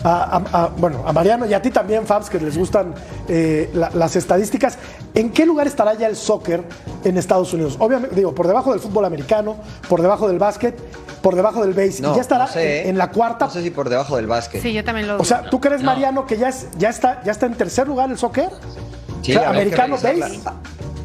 A, 0.10 0.38
a- 0.38 0.64
a- 0.64 0.68
bueno, 0.78 1.04
a 1.06 1.12
Mariano 1.12 1.46
y 1.46 1.54
a 1.54 1.62
ti 1.62 1.70
también, 1.70 2.06
Fabs, 2.06 2.30
que 2.30 2.40
les 2.40 2.58
gustan 2.58 2.94
eh, 3.28 3.70
la- 3.74 3.90
las 3.94 4.16
estadísticas. 4.16 4.78
¿En 5.14 5.32
qué 5.32 5.46
lugar 5.46 5.68
estará 5.68 5.96
ya 5.96 6.08
el 6.08 6.16
soccer 6.16 6.64
en 7.04 7.18
Estados 7.18 7.54
Unidos? 7.54 7.76
Obviamente, 7.80 8.16
digo, 8.16 8.34
por 8.34 8.48
debajo 8.48 8.72
del 8.72 8.80
fútbol 8.80 9.04
americano, 9.04 9.58
por 9.90 10.02
debajo 10.02 10.30
del 10.30 10.40
básquet, 10.40 10.80
por 11.22 11.36
debajo 11.36 11.62
del 11.66 11.74
base. 11.74 12.02
No, 12.02 12.14
y 12.14 12.16
ya 12.16 12.22
estará 12.22 12.46
no 12.46 12.52
sé, 12.54 12.84
en, 12.84 12.92
en 12.92 12.98
la 12.98 13.12
cuarta. 13.12 13.48
No 13.48 13.52
sé 13.52 13.62
si 13.64 13.70
por 13.70 13.90
debajo 13.90 14.16
del 14.16 14.28
básquet. 14.28 14.62
Sí, 14.62 14.72
yo 14.72 14.82
también 14.86 15.08
lo 15.10 15.18
O 15.20 15.26
sea, 15.26 15.42
¿tú 15.50 15.60
crees, 15.60 15.82
No. 15.82 15.88
Mariano, 15.88 16.26
que 16.26 16.38
ya, 16.38 16.48
es, 16.50 16.68
ya, 16.78 16.88
está, 16.90 17.22
ya 17.26 17.34
está 17.34 17.46
en 17.46 17.56
tercer 17.56 17.86
lugar 17.88 18.10
el 18.10 18.18
soccer? 18.18 18.50
Sí, 19.24 19.36
O 19.36 19.40
sea, 19.40 19.50
americano 19.50 19.96
base. 19.96 20.40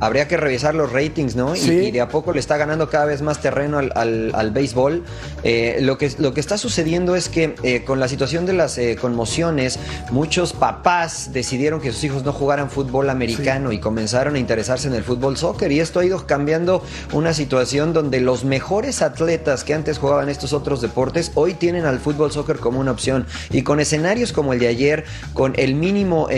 Habría 0.03 0.27
que 0.27 0.37
revisar 0.37 0.75
los 0.75 0.91
ratings, 0.93 1.37
¿no? 1.37 1.55
Y, 1.55 1.61
Sí. 1.61 1.73
y 1.75 1.91
de 1.93 2.01
a 2.01 2.09
poco 2.09 2.33
le 2.33 2.41
está 2.41 2.57
ganando 2.57 2.91
cada 2.91 3.05
vez 3.05 3.23
más 3.23 3.41
terreno 3.41 3.79
al, 3.79 3.93
al- 3.95 4.33
al 4.35 4.51
béisbol. 4.51 5.05
Eh, 5.45 5.79
lo, 5.81 5.97
que, 5.97 6.11
lo 6.19 6.35
que 6.35 6.41
está 6.41 6.59
sucediendo 6.59 7.15
es 7.15 7.29
que 7.29 7.55
eh, 7.63 7.85
con 7.85 8.01
la 8.01 8.09
situación 8.09 8.45
de 8.45 8.53
las 8.53 8.77
eh, 8.79 8.97
conmociones, 9.01 9.79
muchos 10.11 10.55
papás 10.55 11.31
decidieron 11.33 11.81
que 11.81 11.93
sus 11.93 12.03
hijos 12.03 12.25
no 12.25 12.33
jugaran 12.33 12.69
fútbol 12.69 13.11
americano 13.11 13.71
y 13.71 13.79
comenzaron 13.79 14.35
a 14.35 14.39
interesarse 14.41 14.89
en 14.89 14.95
el 14.95 15.05
fútbol 15.05 15.37
soccer. 15.37 15.71
Y 15.71 15.79
esto 15.79 16.01
ha 16.01 16.05
ido 16.05 16.27
cambiando 16.27 16.83
una 17.13 17.33
situación 17.33 17.93
donde 17.93 18.21
los 18.21 18.45
mejores 18.45 19.03
atletas 19.03 19.63
que 19.63 19.73
antes 19.73 19.99
jugaban 19.99 20.29
estos 20.29 20.53
otros 20.53 20.81
deportes 20.81 21.31
hoy 21.37 21.55
tienen 21.55 21.87
al 21.87 22.01
fútbol 22.01 22.33
soccer 22.33 22.57
como 22.59 22.81
una 22.81 22.91
opción. 22.91 23.25
Y 23.51 23.63
con 23.63 23.79
escenarios 23.79 24.33
como 24.33 24.53
el 24.53 24.59
de 24.59 24.67
ayer, 24.67 25.05
con 25.33 25.53
el 25.57 25.77
mínimo 25.77 26.29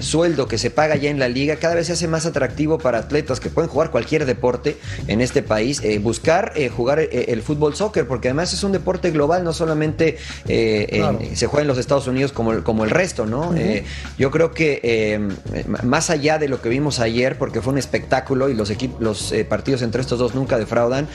sueldo 0.00 0.48
que 0.48 0.58
se 0.58 0.70
paga 0.70 0.96
ya 0.96 1.08
en 1.10 1.20
la 1.20 1.28
liga, 1.28 1.54
cada 1.56 1.76
vez 1.76 1.86
se 1.86 1.92
hace 1.92 2.08
más 2.08 2.26
atractivo 2.26 2.78
para 2.78 3.08
atletas 3.12 3.40
que 3.40 3.50
pueden 3.50 3.68
jugar 3.70 3.90
cualquier 3.90 4.24
deporte 4.24 4.76
en 5.06 5.20
este 5.20 5.42
país, 5.42 5.80
eh, 5.84 5.98
buscar 5.98 6.52
eh, 6.56 6.70
jugar 6.70 6.98
eh, 7.00 7.26
el 7.28 7.42
fútbol 7.42 7.74
soccer, 7.76 8.06
porque 8.08 8.28
además 8.28 8.52
es 8.54 8.64
un 8.64 8.72
deporte 8.72 9.10
global, 9.10 9.44
no 9.44 9.52
solamente 9.52 10.16
en- 10.46 11.36
se 11.36 11.46
juega 11.46 11.62
en 11.62 11.68
los 11.68 11.78
Estados 11.78 12.06
Unidos 12.06 12.32
como, 12.32 12.52
el- 12.52 12.62
como 12.62 12.84
el 12.84 12.90
resto, 12.90 13.26
¿no? 13.26 13.54
Yo 14.18 14.30
creo 14.30 14.52
que 14.52 15.20
más 15.82 16.08
allá 16.10 16.38
de 16.38 16.48
lo 16.48 16.60
que 16.62 16.68
vimos 16.70 16.98
ayer, 17.00 17.36
porque 17.38 17.60
fue 17.60 17.72
un 17.74 17.78
espectáculo 17.78 18.48
y 18.48 18.54
los, 18.54 18.72
los 18.98 19.34
partidos 19.48 19.82
entre 19.82 20.00
estos 20.00 20.18
dos 20.18 20.34
nunca 20.34 20.58
defraudan, 20.58 21.06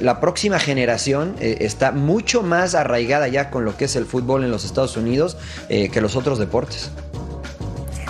la 0.00 0.20
próxima 0.20 0.58
generación 0.58 1.34
está 1.40 1.92
mucho 1.92 2.42
más 2.42 2.74
arraigada 2.74 3.28
ya 3.28 3.50
con 3.50 3.64
lo 3.64 3.76
que 3.76 3.84
es 3.84 3.96
el 3.96 4.06
fútbol 4.06 4.44
en 4.44 4.50
los 4.50 4.64
Estados 4.64 4.96
Unidos 4.96 5.36
que 5.68 6.00
los 6.00 6.16
otros 6.16 6.38
deportes. 6.38 6.90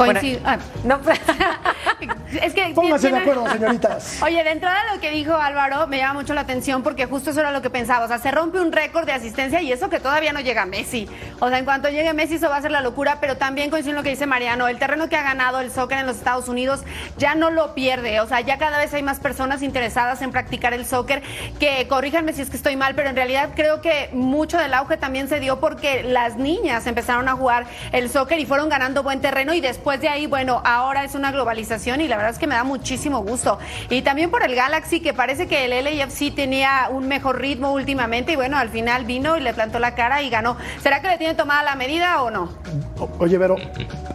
Coincido. 0.07 0.41
ah, 0.45 0.59
No, 0.85 1.01
es 2.43 2.55
que 2.55 2.73
Pónganse 2.75 3.11
de 3.11 3.19
acuerdo, 3.19 3.49
señoritas. 3.51 4.19
Oye, 4.23 4.43
de 4.43 4.51
entrada 4.51 4.95
lo 4.95 5.01
que 5.01 5.11
dijo 5.11 5.35
Álvaro 5.35 5.87
me 5.87 5.99
llama 5.99 6.21
mucho 6.21 6.35
la 6.35 6.43
atención 6.43 6.83
porque 6.83 7.07
justo 7.07 7.31
eso 7.31 7.41
era 7.41 7.53
lo 7.53 7.63
que 7.63 7.71
pensaba. 7.71 8.05
O 8.05 8.09
sea, 8.09 8.19
se 8.19 8.31
rompe 8.31 8.61
un 8.61 8.73
récord 8.73 9.07
de 9.07 9.13
asistencia 9.13 9.61
y 9.61 9.73
eso 9.73 9.89
que 9.91 10.01
todavía 10.01 10.33
no 10.33 10.41
llega 10.41 10.65
Messi. 10.67 11.09
O 11.41 11.49
sea, 11.49 11.59
en 11.59 11.65
cuanto 11.65 11.89
llegue 11.89 12.13
Messi 12.15 12.37
eso 12.37 12.49
va 12.49 12.57
a 12.57 12.63
ser 12.63 12.71
la 12.71 12.81
locura, 12.81 13.19
pero 13.21 13.37
también 13.37 13.71
coincido 13.71 13.93
en 13.93 13.97
lo 13.97 14.03
que 14.03 14.11
dice 14.11 14.27
Mariano. 14.27 14.69
El 14.69 14.79
terreno 14.79 15.09
que 15.09 15.17
ha 15.17 15.23
ganado 15.23 15.61
el 15.61 15.71
soccer 15.71 15.99
en 15.99 16.07
los 16.07 16.17
Estados 16.17 16.49
Unidos 16.49 16.81
ya 17.19 17.35
no 17.35 17.51
lo 17.51 17.75
pierde. 17.75 18.21
O 18.21 18.27
sea, 18.27 18.41
ya 18.41 18.59
cada 18.59 18.79
vez 18.79 18.93
hay 18.95 19.03
más 19.03 19.21
personas 19.21 19.63
interesadas 19.63 20.23
en 20.23 20.31
practicar 20.33 20.73
el 20.75 20.87
soccer. 20.87 21.23
Que 21.61 21.87
corríjanme 21.89 22.33
si 22.33 22.43
es 22.43 22.51
que 22.51 22.57
estoy 22.57 22.77
mal, 22.77 22.95
pero 22.95 23.09
en 23.11 23.17
realidad 23.17 23.51
creo 23.55 23.81
que 23.81 24.09
mucho 24.13 24.59
del 24.59 24.75
auge 24.75 24.97
también 24.97 25.29
se 25.29 25.41
dio 25.41 25.61
porque 25.61 26.03
las 26.03 26.37
niñas 26.37 26.87
empezaron 26.87 27.29
a 27.29 27.33
jugar 27.33 27.67
el 27.93 28.09
soccer 28.11 28.39
y 28.39 28.47
fueron 28.47 28.69
ganando 28.69 29.03
buen 29.03 29.21
terreno 29.21 29.55
y 29.55 29.61
después 29.61 29.92
de 30.01 30.09
ahí, 30.09 30.27
bueno, 30.27 30.63
ahora 30.65 31.05
es 31.05 31.15
una 31.15 31.31
globalización 31.33 32.01
y 32.01 32.09
la 32.09 32.17
verdad 32.17 32.33
es 32.33 32.39
que 32.39 32.47
me 32.47 32.55
da 32.55 32.65
muchísimo 32.65 33.21
gusto. 33.23 33.59
Y 33.91 34.03
también 34.03 34.31
por 34.31 34.43
el 34.43 34.55
Galaxy, 34.55 35.01
que 35.01 35.13
parece 35.15 35.47
que 35.47 35.65
el 35.65 35.85
LAFC 35.85 36.35
tenía 36.35 36.89
un 36.91 37.09
mejor 37.09 37.41
ritmo 37.41 37.73
últimamente 37.73 38.33
y 38.33 38.37
bueno, 38.37 38.57
al 38.59 38.69
final 38.71 39.05
vino 39.05 39.37
y 39.37 39.41
le 39.41 39.53
plantó 39.55 39.79
la 39.79 39.95
cara 39.95 40.23
y 40.23 40.31
ganó. 40.31 40.57
¿Será 40.83 41.01
que 41.01 41.09
le 41.09 41.19
tiene 41.19 41.35
tomada 41.35 41.63
la 41.63 41.75
medida 41.75 42.23
o 42.23 42.31
no? 42.31 42.51
Oye, 43.19 43.37
Vero, 43.39 43.57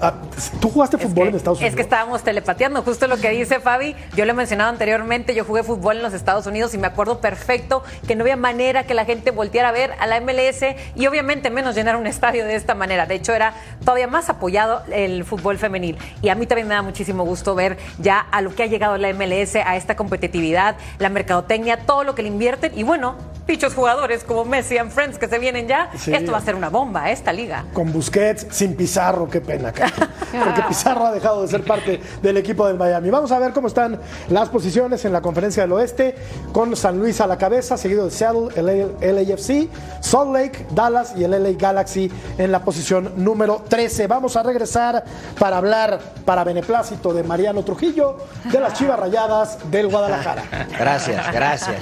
ah, 0.02 0.14
¿tú 0.62 0.70
jugaste 0.70 0.98
fútbol 0.98 1.28
en 1.30 1.36
Estados 1.36 1.58
Es 1.60 1.62
Unidos? 1.64 1.76
que 1.76 1.82
estábamos 1.82 2.24
telepateando, 2.24 2.82
justo 2.84 3.08
lo 3.08 3.18
que 3.18 3.30
dice 3.32 3.60
Fabi. 3.60 3.96
Yo 4.16 4.26
lo 4.26 4.32
he 4.32 4.36
mencionado 4.36 4.70
anteriormente, 4.70 5.36
yo 5.36 5.44
jugué 5.44 5.64
fútbol 5.64 5.98
en 5.98 6.04
los 6.04 6.14
Estados 6.14 6.46
Unidos 6.48 6.74
y 6.74 6.78
me 6.78 6.88
acuerdo 6.88 7.20
perfecto 7.20 7.84
que 8.08 8.16
no 8.16 8.24
había 8.24 8.36
manera 8.38 8.84
que 8.86 8.94
la 8.94 9.06
gente 9.06 9.32
volteara 9.32 9.70
a 9.70 9.72
ver 9.74 9.94
a 10.00 10.08
la 10.08 10.22
MLS 10.22 10.64
y 10.96 11.08
obviamente 11.08 11.50
menos 11.50 11.76
llenar 11.76 11.96
un 11.98 12.08
estadio 12.08 12.46
de 12.46 12.56
esta 12.56 12.76
manera. 12.76 13.06
De 13.06 13.16
hecho, 13.16 13.34
era 13.34 13.54
todavía 13.82 14.08
más 14.08 14.30
apoyado 14.30 14.84
el 14.92 15.26
fútbol 15.26 15.57
femenil. 15.58 15.98
Y 16.22 16.30
a 16.30 16.36
mí 16.36 16.46
también 16.46 16.68
me 16.68 16.76
da 16.76 16.82
muchísimo 16.82 17.24
gusto 17.24 17.56
ver 17.56 17.78
ya 18.00 18.20
a 18.20 18.42
lo 18.42 18.54
que 18.54 18.64
ha 18.64 18.68
llegado 18.68 18.98
la 18.98 19.14
MLS, 19.14 19.56
a 19.56 19.76
esta 19.76 19.96
competitividad, 19.96 20.78
la 21.00 21.10
mercadotecnia, 21.10 21.86
todo 21.86 22.04
lo 22.04 22.16
que 22.16 22.24
le 22.24 22.30
invierten. 22.30 22.78
Y 22.78 22.84
bueno, 22.84 23.16
pichos 23.46 23.74
jugadores 23.74 24.24
como 24.24 24.46
Messi 24.46 24.78
and 24.78 24.92
Friends 24.92 25.18
que 25.18 25.28
se 25.28 25.40
vienen 25.40 25.68
ya. 25.68 25.90
Sí. 25.98 26.14
Esto 26.14 26.32
va 26.34 26.38
a 26.38 26.42
ser 26.42 26.56
una 26.56 26.70
bomba, 26.70 27.10
esta 27.10 27.34
liga. 27.34 27.66
Con 27.74 27.92
Busquets, 27.92 28.48
sin 28.52 28.76
Pizarro, 28.76 29.30
qué 29.30 29.42
pena. 29.42 29.74
Porque 30.32 30.62
Pizarro 30.68 31.06
ha 31.06 31.12
dejado 31.12 31.42
de 31.42 31.48
ser 31.48 31.64
parte 31.64 32.02
del 32.22 32.38
equipo 32.38 32.68
del 32.68 32.78
Miami. 32.78 33.10
Vamos 33.10 33.32
a 33.32 33.40
ver 33.40 33.54
cómo 33.54 33.68
están 33.68 34.00
las 34.30 34.50
posiciones 34.50 35.06
en 35.06 35.14
la 35.14 35.22
conferencia 35.22 35.64
del 35.64 35.72
oeste, 35.72 36.16
con 36.52 36.76
San 36.76 37.00
Luis 37.00 37.22
a 37.22 37.28
la 37.28 37.38
cabeza, 37.38 37.78
seguido 37.78 38.06
de 38.06 38.12
Seattle, 38.12 38.50
el 38.56 39.16
LAFC, 39.16 39.70
Salt 40.02 40.34
Lake, 40.34 40.66
Dallas 40.72 41.14
y 41.16 41.24
el 41.24 41.32
LA 41.32 41.52
Galaxy 41.58 42.12
en 42.38 42.52
la 42.52 42.64
posición 42.64 43.14
número 43.16 43.64
13. 43.68 44.08
Vamos 44.08 44.36
a 44.36 44.44
regresar 44.44 45.04
para 45.40 45.47
para 45.48 45.60
hablar 45.60 46.00
para 46.26 46.44
beneplácito 46.44 47.14
de 47.14 47.24
Mariano 47.24 47.64
Trujillo, 47.64 48.18
de 48.52 48.60
las 48.60 48.74
Chivas 48.74 49.00
Rayadas 49.00 49.72
del 49.72 49.88
Guadalajara. 49.88 50.44
Gracias, 50.78 51.32
gracias. 51.32 51.78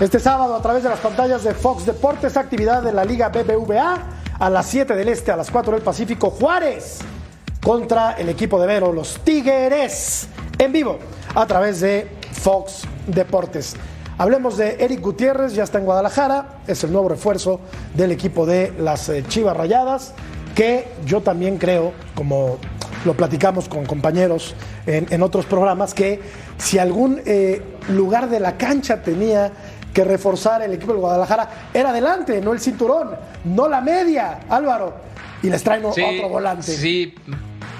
Este 0.00 0.18
sábado 0.18 0.56
a 0.56 0.60
través 0.60 0.82
de 0.82 0.88
las 0.88 0.98
pantallas 0.98 1.44
de 1.44 1.54
Fox 1.54 1.86
Deportes, 1.86 2.36
actividad 2.36 2.82
de 2.82 2.92
la 2.92 3.04
Liga 3.04 3.28
BBVA 3.28 4.21
a 4.42 4.50
las 4.50 4.66
7 4.66 4.96
del 4.96 5.06
Este, 5.06 5.30
a 5.30 5.36
las 5.36 5.52
4 5.52 5.74
del 5.74 5.82
Pacífico, 5.82 6.28
Juárez 6.30 6.98
contra 7.62 8.14
el 8.14 8.28
equipo 8.28 8.60
de 8.60 8.66
Vero, 8.66 8.92
los 8.92 9.20
Tigres, 9.20 10.26
en 10.58 10.72
vivo 10.72 10.98
a 11.36 11.46
través 11.46 11.78
de 11.78 12.08
Fox 12.32 12.82
Deportes. 13.06 13.76
Hablemos 14.18 14.56
de 14.56 14.78
Eric 14.80 15.00
Gutiérrez, 15.00 15.54
ya 15.54 15.62
está 15.62 15.78
en 15.78 15.84
Guadalajara, 15.84 16.58
es 16.66 16.82
el 16.82 16.90
nuevo 16.90 17.08
refuerzo 17.08 17.60
del 17.94 18.10
equipo 18.10 18.44
de 18.44 18.72
las 18.80 19.08
eh, 19.10 19.24
Chivas 19.28 19.56
Rayadas, 19.56 20.12
que 20.56 20.88
yo 21.06 21.20
también 21.20 21.56
creo, 21.56 21.92
como 22.16 22.58
lo 23.04 23.14
platicamos 23.14 23.68
con 23.68 23.86
compañeros 23.86 24.56
en, 24.86 25.22
otros 25.22 25.46
programas, 25.46 25.94
que 25.94 26.20
si 26.58 26.78
algún 26.78 27.20
eh, 27.26 27.62
lugar 27.90 28.28
de 28.28 28.40
la 28.40 28.56
cancha 28.56 29.04
tenía 29.04 29.52
que 29.92 30.04
reforzar 30.04 30.62
el 30.62 30.72
equipo 30.72 30.92
de 30.92 30.98
Guadalajara, 30.98 31.68
era 31.74 31.90
adelante, 31.90 32.40
no 32.40 32.52
el 32.52 32.60
cinturón, 32.60 33.10
no 33.44 33.68
la 33.68 33.80
media, 33.80 34.40
Álvaro. 34.48 34.94
Y 35.42 35.50
les 35.50 35.62
traen 35.62 35.82
Sí, 35.92 36.02
otro 36.02 36.28
volante. 36.28 36.62
Sí, 36.62 37.14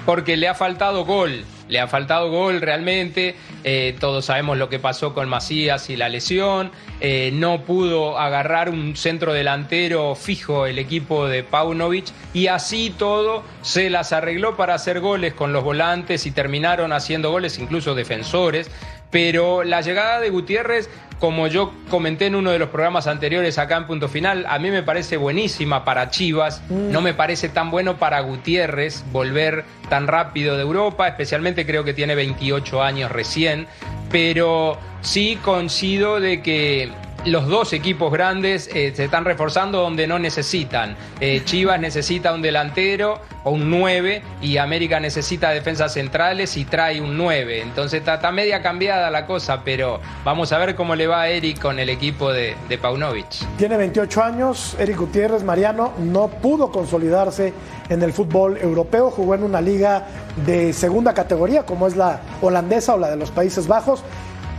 porque 0.05 0.37
le 0.37 0.47
ha 0.47 0.53
faltado 0.53 1.05
gol. 1.05 1.45
Le 1.69 1.79
ha 1.79 1.87
faltado 1.87 2.29
gol 2.29 2.61
realmente. 2.61 3.35
Eh, 3.63 3.95
todos 3.99 4.25
sabemos 4.25 4.57
lo 4.57 4.67
que 4.67 4.79
pasó 4.79 5.13
con 5.13 5.29
Macías 5.29 5.89
y 5.89 5.95
la 5.95 6.09
lesión. 6.09 6.71
Eh, 6.99 7.31
no 7.33 7.61
pudo 7.61 8.19
agarrar 8.19 8.69
un 8.69 8.97
centro 8.97 9.33
delantero 9.33 10.13
fijo 10.15 10.65
el 10.65 10.77
equipo 10.77 11.27
de 11.27 11.43
Paunovic. 11.43 12.07
Y 12.33 12.47
así 12.47 12.93
todo 12.95 13.43
se 13.61 13.89
las 13.89 14.11
arregló 14.11 14.57
para 14.57 14.73
hacer 14.73 14.99
goles 14.99 15.33
con 15.33 15.53
los 15.53 15.63
volantes 15.63 16.25
y 16.25 16.31
terminaron 16.31 16.91
haciendo 16.91 17.31
goles 17.31 17.57
incluso 17.57 17.95
defensores. 17.95 18.69
Pero 19.13 19.63
la 19.63 19.81
llegada 19.81 20.19
de 20.19 20.31
Gutiérrez, 20.31 20.89
como 21.19 21.45
yo 21.45 21.71
comenté 21.89 22.25
en 22.25 22.33
uno 22.33 22.49
de 22.49 22.57
los 22.57 22.69
programas 22.69 23.05
anteriores 23.05 23.59
acá 23.59 23.77
en 23.77 23.85
Punto 23.85 24.09
Final, 24.09 24.47
a 24.49 24.57
mí 24.57 24.71
me 24.71 24.81
parece 24.81 25.17
buenísima 25.17 25.85
para 25.85 26.09
Chivas. 26.09 26.63
No 26.69 26.99
me 26.99 27.13
parece 27.13 27.47
tan 27.47 27.69
bueno 27.69 27.97
para 27.97 28.19
Gutiérrez 28.21 29.05
volver 29.11 29.65
tan 29.87 30.07
rápido 30.07 30.55
de 30.57 30.63
Europa, 30.63 31.07
especialmente 31.07 31.63
creo 31.63 31.83
que 31.83 31.93
tiene 31.93 32.15
28 32.15 32.81
años 32.81 33.11
recién. 33.11 33.67
Pero 34.11 34.79
sí 35.01 35.37
coincido 35.43 36.19
de 36.19 36.41
que 36.41 36.89
los 37.25 37.47
dos 37.47 37.73
equipos 37.73 38.11
grandes 38.11 38.69
eh, 38.73 38.93
se 38.95 39.05
están 39.05 39.25
reforzando 39.25 39.81
donde 39.81 40.07
no 40.07 40.19
necesitan. 40.19 40.95
Eh, 41.19 41.41
Chivas 41.45 41.79
necesita 41.79 42.33
un 42.33 42.41
delantero 42.41 43.21
o 43.43 43.51
un 43.51 43.69
9 43.69 44.21
y 44.41 44.57
América 44.57 44.99
necesita 44.99 45.51
defensas 45.51 45.93
centrales 45.93 46.57
y 46.57 46.65
trae 46.65 47.01
un 47.01 47.17
9. 47.17 47.61
Entonces 47.61 48.01
está, 48.05 48.31
media 48.31 48.61
cambiada 48.61 49.09
la 49.09 49.25
cosa, 49.25 49.63
pero 49.63 49.99
vamos 50.23 50.51
a 50.51 50.57
ver 50.57 50.75
cómo 50.75 50.95
le 50.95 51.07
va 51.07 51.21
a 51.21 51.29
Eric 51.29 51.59
con 51.59 51.79
el 51.79 51.89
equipo 51.89 52.31
de, 52.31 52.55
de 52.67 52.77
Paunovic. 52.77 53.27
Tiene 53.57 53.77
28 53.77 54.23
años, 54.23 54.75
Eric 54.79 54.97
Gutiérrez 54.97 55.43
Mariano 55.43 55.93
no 55.99 56.27
pudo 56.27 56.71
consolidarse 56.71 57.53
en 57.89 58.01
el 58.01 58.13
fútbol 58.13 58.57
europeo, 58.57 59.11
jugó 59.11 59.35
en 59.35 59.43
una 59.43 59.61
liga 59.61 60.07
de 60.45 60.73
segunda 60.73 61.13
categoría 61.13 61.63
como 61.65 61.87
es 61.87 61.95
la 61.95 62.21
holandesa 62.41 62.95
o 62.95 62.97
la 62.97 63.09
de 63.09 63.17
los 63.17 63.31
Países 63.31 63.67
Bajos 63.67 64.03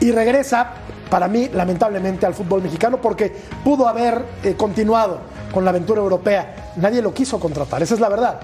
y 0.00 0.12
regresa 0.12 0.74
para 1.10 1.28
mí 1.28 1.48
lamentablemente 1.52 2.26
al 2.26 2.34
fútbol 2.34 2.62
mexicano 2.62 3.00
porque 3.00 3.34
pudo 3.62 3.88
haber 3.88 4.24
eh, 4.42 4.54
continuado 4.54 5.20
con 5.52 5.64
la 5.64 5.70
aventura 5.70 6.00
europea. 6.00 6.72
Nadie 6.76 7.02
lo 7.02 7.14
quiso 7.14 7.38
contratar, 7.38 7.82
esa 7.82 7.94
es 7.94 8.00
la 8.00 8.08
verdad. 8.08 8.40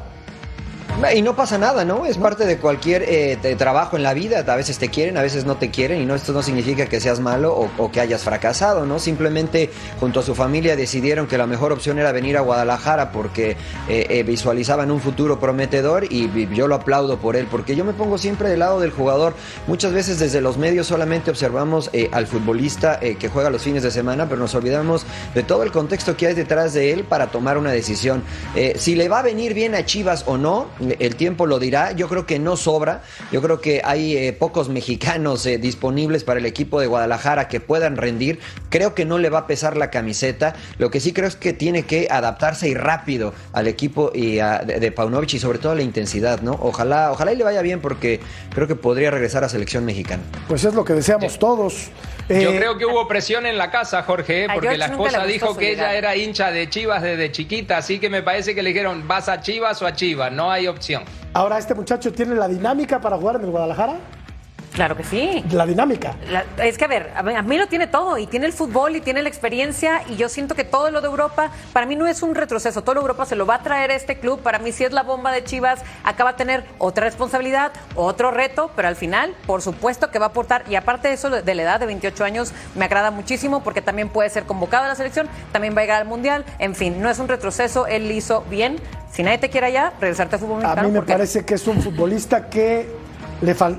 Y 1.14 1.22
no 1.22 1.34
pasa 1.34 1.56
nada, 1.56 1.84
¿no? 1.84 2.04
Es 2.04 2.18
parte 2.18 2.44
de 2.44 2.58
cualquier 2.58 3.02
eh, 3.06 3.36
trabajo 3.58 3.96
en 3.96 4.02
la 4.02 4.12
vida. 4.12 4.44
A 4.46 4.56
veces 4.56 4.78
te 4.78 4.90
quieren, 4.90 5.16
a 5.16 5.22
veces 5.22 5.44
no 5.46 5.56
te 5.56 5.70
quieren. 5.70 6.00
Y 6.00 6.04
no, 6.04 6.14
esto 6.14 6.32
no 6.32 6.42
significa 6.42 6.86
que 6.86 7.00
seas 7.00 7.20
malo 7.20 7.52
o, 7.54 7.70
o 7.78 7.90
que 7.90 8.00
hayas 8.00 8.22
fracasado, 8.22 8.84
¿no? 8.86 8.98
Simplemente 8.98 9.70
junto 9.98 10.20
a 10.20 10.22
su 10.22 10.34
familia 10.34 10.76
decidieron 10.76 11.26
que 11.26 11.38
la 11.38 11.46
mejor 11.46 11.72
opción 11.72 11.98
era 11.98 12.12
venir 12.12 12.36
a 12.36 12.42
Guadalajara 12.42 13.12
porque 13.12 13.52
eh, 13.88 14.06
eh, 14.10 14.22
visualizaban 14.24 14.90
un 14.90 15.00
futuro 15.00 15.40
prometedor 15.40 16.04
y 16.12 16.26
vi- 16.26 16.48
yo 16.54 16.68
lo 16.68 16.74
aplaudo 16.74 17.18
por 17.18 17.34
él. 17.34 17.48
Porque 17.50 17.74
yo 17.74 17.84
me 17.84 17.94
pongo 17.94 18.18
siempre 18.18 18.50
del 18.50 18.58
lado 18.60 18.78
del 18.78 18.90
jugador. 18.90 19.34
Muchas 19.66 19.92
veces 19.92 20.18
desde 20.18 20.40
los 20.42 20.58
medios 20.58 20.86
solamente 20.86 21.30
observamos 21.30 21.88
eh, 21.94 22.08
al 22.12 22.26
futbolista 22.26 22.98
eh, 23.00 23.16
que 23.16 23.28
juega 23.28 23.48
los 23.50 23.62
fines 23.62 23.82
de 23.82 23.90
semana, 23.90 24.28
pero 24.28 24.38
nos 24.40 24.54
olvidamos 24.54 25.06
de 25.34 25.42
todo 25.42 25.62
el 25.62 25.72
contexto 25.72 26.16
que 26.16 26.26
hay 26.28 26.34
detrás 26.34 26.74
de 26.74 26.92
él 26.92 27.04
para 27.04 27.28
tomar 27.28 27.56
una 27.58 27.72
decisión. 27.72 28.22
Si 28.76 28.94
le 28.94 29.08
va 29.08 29.20
a 29.20 29.22
venir 29.22 29.54
bien 29.54 29.74
a 29.74 29.84
Chivas 29.84 30.24
o 30.26 30.36
no, 30.36 30.66
el 30.98 31.16
tiempo 31.16 31.46
lo 31.46 31.58
dirá. 31.58 31.92
Yo 31.92 32.08
creo 32.08 32.26
que 32.26 32.38
no 32.38 32.56
sobra. 32.56 33.02
Yo 33.32 33.40
creo 33.42 33.60
que 33.60 33.80
hay 33.84 34.16
eh, 34.16 34.32
pocos 34.32 34.68
mexicanos 34.68 35.46
eh, 35.46 35.58
disponibles 35.58 36.24
para 36.24 36.40
el 36.40 36.46
equipo 36.46 36.80
de 36.80 36.86
Guadalajara 36.86 37.48
que 37.48 37.60
puedan 37.60 37.96
rendir. 37.96 38.40
Creo 38.70 38.94
que 38.94 39.04
no 39.04 39.18
le 39.18 39.30
va 39.30 39.40
a 39.40 39.46
pesar 39.46 39.76
la 39.76 39.90
camiseta. 39.90 40.54
Lo 40.78 40.90
que 40.90 41.00
sí 41.00 41.12
creo 41.12 41.28
es 41.28 41.36
que 41.36 41.52
tiene 41.52 41.84
que 41.84 42.08
adaptarse 42.10 42.68
y 42.68 42.74
rápido 42.74 43.34
al 43.52 43.66
equipo 43.68 44.10
y 44.14 44.38
a- 44.38 44.58
de, 44.60 44.80
de 44.80 44.92
Paunovic 44.92 45.34
y 45.34 45.38
sobre 45.38 45.58
todo 45.58 45.72
a 45.72 45.74
la 45.74 45.82
intensidad, 45.82 46.40
¿no? 46.42 46.58
Ojalá, 46.60 47.12
ojalá 47.12 47.32
y 47.32 47.36
le 47.36 47.44
vaya 47.44 47.62
bien 47.62 47.80
porque 47.80 48.20
creo 48.54 48.66
que 48.66 48.74
podría 48.76 49.10
regresar 49.10 49.44
a 49.44 49.48
selección 49.48 49.84
mexicana. 49.84 50.22
Pues 50.48 50.64
es 50.64 50.74
lo 50.74 50.84
que 50.84 50.94
deseamos 50.94 51.38
todos. 51.38 51.90
Yo 52.30 52.50
Eh, 52.52 52.56
creo 52.58 52.78
que 52.78 52.86
hubo 52.86 53.08
presión 53.08 53.44
en 53.44 53.58
la 53.58 53.70
casa, 53.72 54.02
Jorge, 54.04 54.44
¿eh? 54.44 54.48
Porque 54.52 54.78
la 54.78 54.86
esposa 54.86 55.24
dijo 55.24 55.56
que 55.56 55.72
ella 55.72 55.94
era 55.94 56.14
hincha 56.14 56.50
de 56.52 56.68
Chivas 56.70 57.02
desde 57.02 57.32
chiquita, 57.32 57.78
así 57.78 57.98
que 57.98 58.08
me 58.08 58.22
parece 58.22 58.54
que 58.54 58.62
le 58.62 58.70
dijeron, 58.70 59.06
¿vas 59.08 59.28
a 59.28 59.40
Chivas 59.40 59.82
o 59.82 59.86
a 59.86 59.92
Chivas? 59.94 60.30
No 60.30 60.50
hay 60.50 60.68
opción. 60.68 61.02
Ahora, 61.32 61.58
¿este 61.58 61.74
muchacho 61.74 62.12
tiene 62.12 62.34
la 62.36 62.46
dinámica 62.48 63.00
para 63.00 63.16
jugar 63.16 63.36
en 63.36 63.42
el 63.42 63.50
Guadalajara? 63.50 63.94
Claro 64.72 64.96
que 64.96 65.02
sí. 65.04 65.44
La 65.50 65.66
dinámica. 65.66 66.14
La- 66.30 66.44
es 66.64 66.78
que 66.78 66.84
a 66.84 66.88
ver, 66.88 67.10
a 67.16 67.22
mí, 67.42 67.58
lo 67.58 67.66
tiene 67.66 67.86
todo 67.88 68.16
y 68.18 68.26
tiene 68.26 68.46
el 68.46 68.52
fútbol 68.52 68.94
y 68.96 69.00
tiene 69.00 69.20
la 69.22 69.28
experiencia 69.28 70.02
y 70.08 70.16
yo 70.16 70.28
siento 70.28 70.54
que 70.54 70.62
todo 70.64 70.90
lo 70.90 71.00
de 71.00 71.08
Europa 71.08 71.50
para 71.72 71.86
mí 71.86 71.96
no 71.96 72.06
es 72.06 72.22
un 72.22 72.34
retroceso, 72.34 72.82
todo 72.82 72.94
lo 72.94 73.00
de 73.00 73.04
Europa 73.06 73.26
se 73.26 73.34
lo 73.36 73.46
va 73.46 73.56
a 73.56 73.62
traer 73.62 73.90
a 73.90 73.94
este 73.96 74.18
club, 74.18 74.40
para 74.40 74.58
mí 74.60 74.70
sí 74.72 74.84
es 74.84 74.92
la 74.92 75.02
bomba 75.02 75.32
de 75.32 75.42
Chivas, 75.44 75.80
acaba 76.04 76.32
de 76.32 76.38
tener 76.38 76.64
otra 76.78 77.04
responsabilidad, 77.04 77.72
otro 77.96 78.30
reto, 78.30 78.70
pero 78.76 78.86
al 78.88 78.96
final 78.96 79.34
por 79.46 79.60
supuesto 79.60 80.10
que 80.10 80.18
va 80.18 80.26
a 80.26 80.28
aportar 80.28 80.64
y 80.70 80.76
aparte 80.76 81.08
de 81.08 81.14
eso 81.14 81.30
de 81.30 81.54
la 81.54 81.62
edad 81.62 81.80
de 81.80 81.86
28 81.86 82.24
años 82.24 82.52
me 82.76 82.84
agrada 82.84 83.10
muchísimo 83.10 83.62
porque 83.64 83.82
también 83.82 84.08
puede 84.08 84.30
ser 84.30 84.44
convocado 84.44 84.84
a 84.84 84.88
la 84.88 84.94
selección, 84.94 85.28
también 85.52 85.74
va 85.76 85.80
a 85.80 85.82
llegar 85.82 86.00
al 86.02 86.08
Mundial, 86.08 86.44
en 86.58 86.74
fin, 86.74 87.00
no 87.02 87.10
es 87.10 87.18
un 87.18 87.28
retroceso, 87.28 87.86
él 87.86 88.10
hizo 88.12 88.42
bien, 88.48 88.76
si 89.12 89.22
nadie 89.24 89.38
te 89.38 89.50
quiere 89.50 89.66
allá, 89.66 89.92
regresarte 90.00 90.36
al 90.36 90.40
fútbol 90.40 90.64
A 90.64 90.76
mí 90.76 90.90
me 90.90 90.98
porque- 91.00 91.12
parece 91.12 91.44
que 91.44 91.54
es 91.54 91.66
un 91.66 91.82
futbolista 91.82 92.48
que 92.48 92.88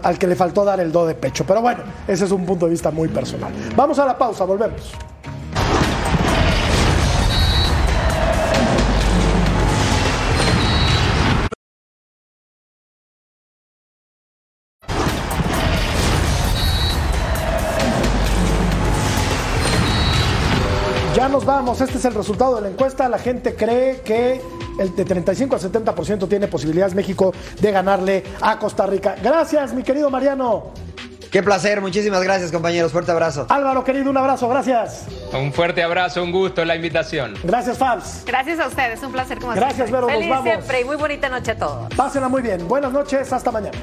al 0.01 0.17
que 0.17 0.27
le 0.27 0.35
faltó 0.35 0.65
dar 0.65 0.79
el 0.79 0.91
do 0.91 1.05
de 1.05 1.15
pecho. 1.15 1.45
Pero 1.45 1.61
bueno, 1.61 1.83
ese 2.07 2.25
es 2.25 2.31
un 2.31 2.45
punto 2.45 2.65
de 2.65 2.71
vista 2.71 2.91
muy 2.91 3.07
personal. 3.07 3.53
Vamos 3.75 3.99
a 3.99 4.05
la 4.05 4.17
pausa, 4.17 4.45
volvemos. 4.45 4.91
Ya 21.15 21.29
nos 21.29 21.45
vamos, 21.45 21.79
este 21.81 21.99
es 21.99 22.05
el 22.05 22.15
resultado 22.15 22.55
de 22.55 22.61
la 22.61 22.69
encuesta. 22.69 23.07
La 23.07 23.19
gente 23.19 23.55
cree 23.55 24.01
que 24.01 24.41
el 24.79 24.95
de 24.95 25.05
35 25.05 25.55
al 25.55 25.61
70% 25.61 26.27
tiene 26.27 26.47
posibilidades 26.47 26.95
México 26.95 27.33
de 27.59 27.71
ganarle 27.71 28.23
a 28.41 28.57
Costa 28.59 28.85
Rica. 28.85 29.15
Gracias, 29.21 29.73
mi 29.73 29.83
querido 29.83 30.09
Mariano. 30.09 30.71
Qué 31.31 31.41
placer, 31.41 31.79
muchísimas 31.79 32.21
gracias 32.21 32.51
compañeros, 32.51 32.91
fuerte 32.91 33.11
abrazo. 33.11 33.45
Álvaro, 33.47 33.85
querido, 33.85 34.09
un 34.09 34.17
abrazo, 34.17 34.49
gracias. 34.49 35.05
Un 35.31 35.53
fuerte 35.53 35.81
abrazo, 35.81 36.21
un 36.21 36.31
gusto 36.33 36.65
la 36.65 36.75
invitación. 36.75 37.35
Gracias, 37.43 37.77
Fabs. 37.77 38.23
Gracias 38.25 38.59
a 38.59 38.67
ustedes, 38.67 39.01
un 39.01 39.13
placer 39.13 39.39
como 39.39 39.53
Gracias, 39.53 39.87
siempre. 39.87 39.95
Vero, 39.95 40.07
nos 40.07 40.15
Feliz 40.17 40.29
vamos. 40.29 40.43
siempre 40.43 40.81
y 40.81 40.83
muy 40.83 40.97
bonita 40.97 41.29
noche 41.29 41.51
a 41.51 41.57
todos. 41.57 41.93
Pásenla 41.95 42.27
muy 42.27 42.41
bien. 42.41 42.67
Buenas 42.67 42.91
noches, 42.91 43.31
hasta 43.31 43.49
mañana. 43.49 43.77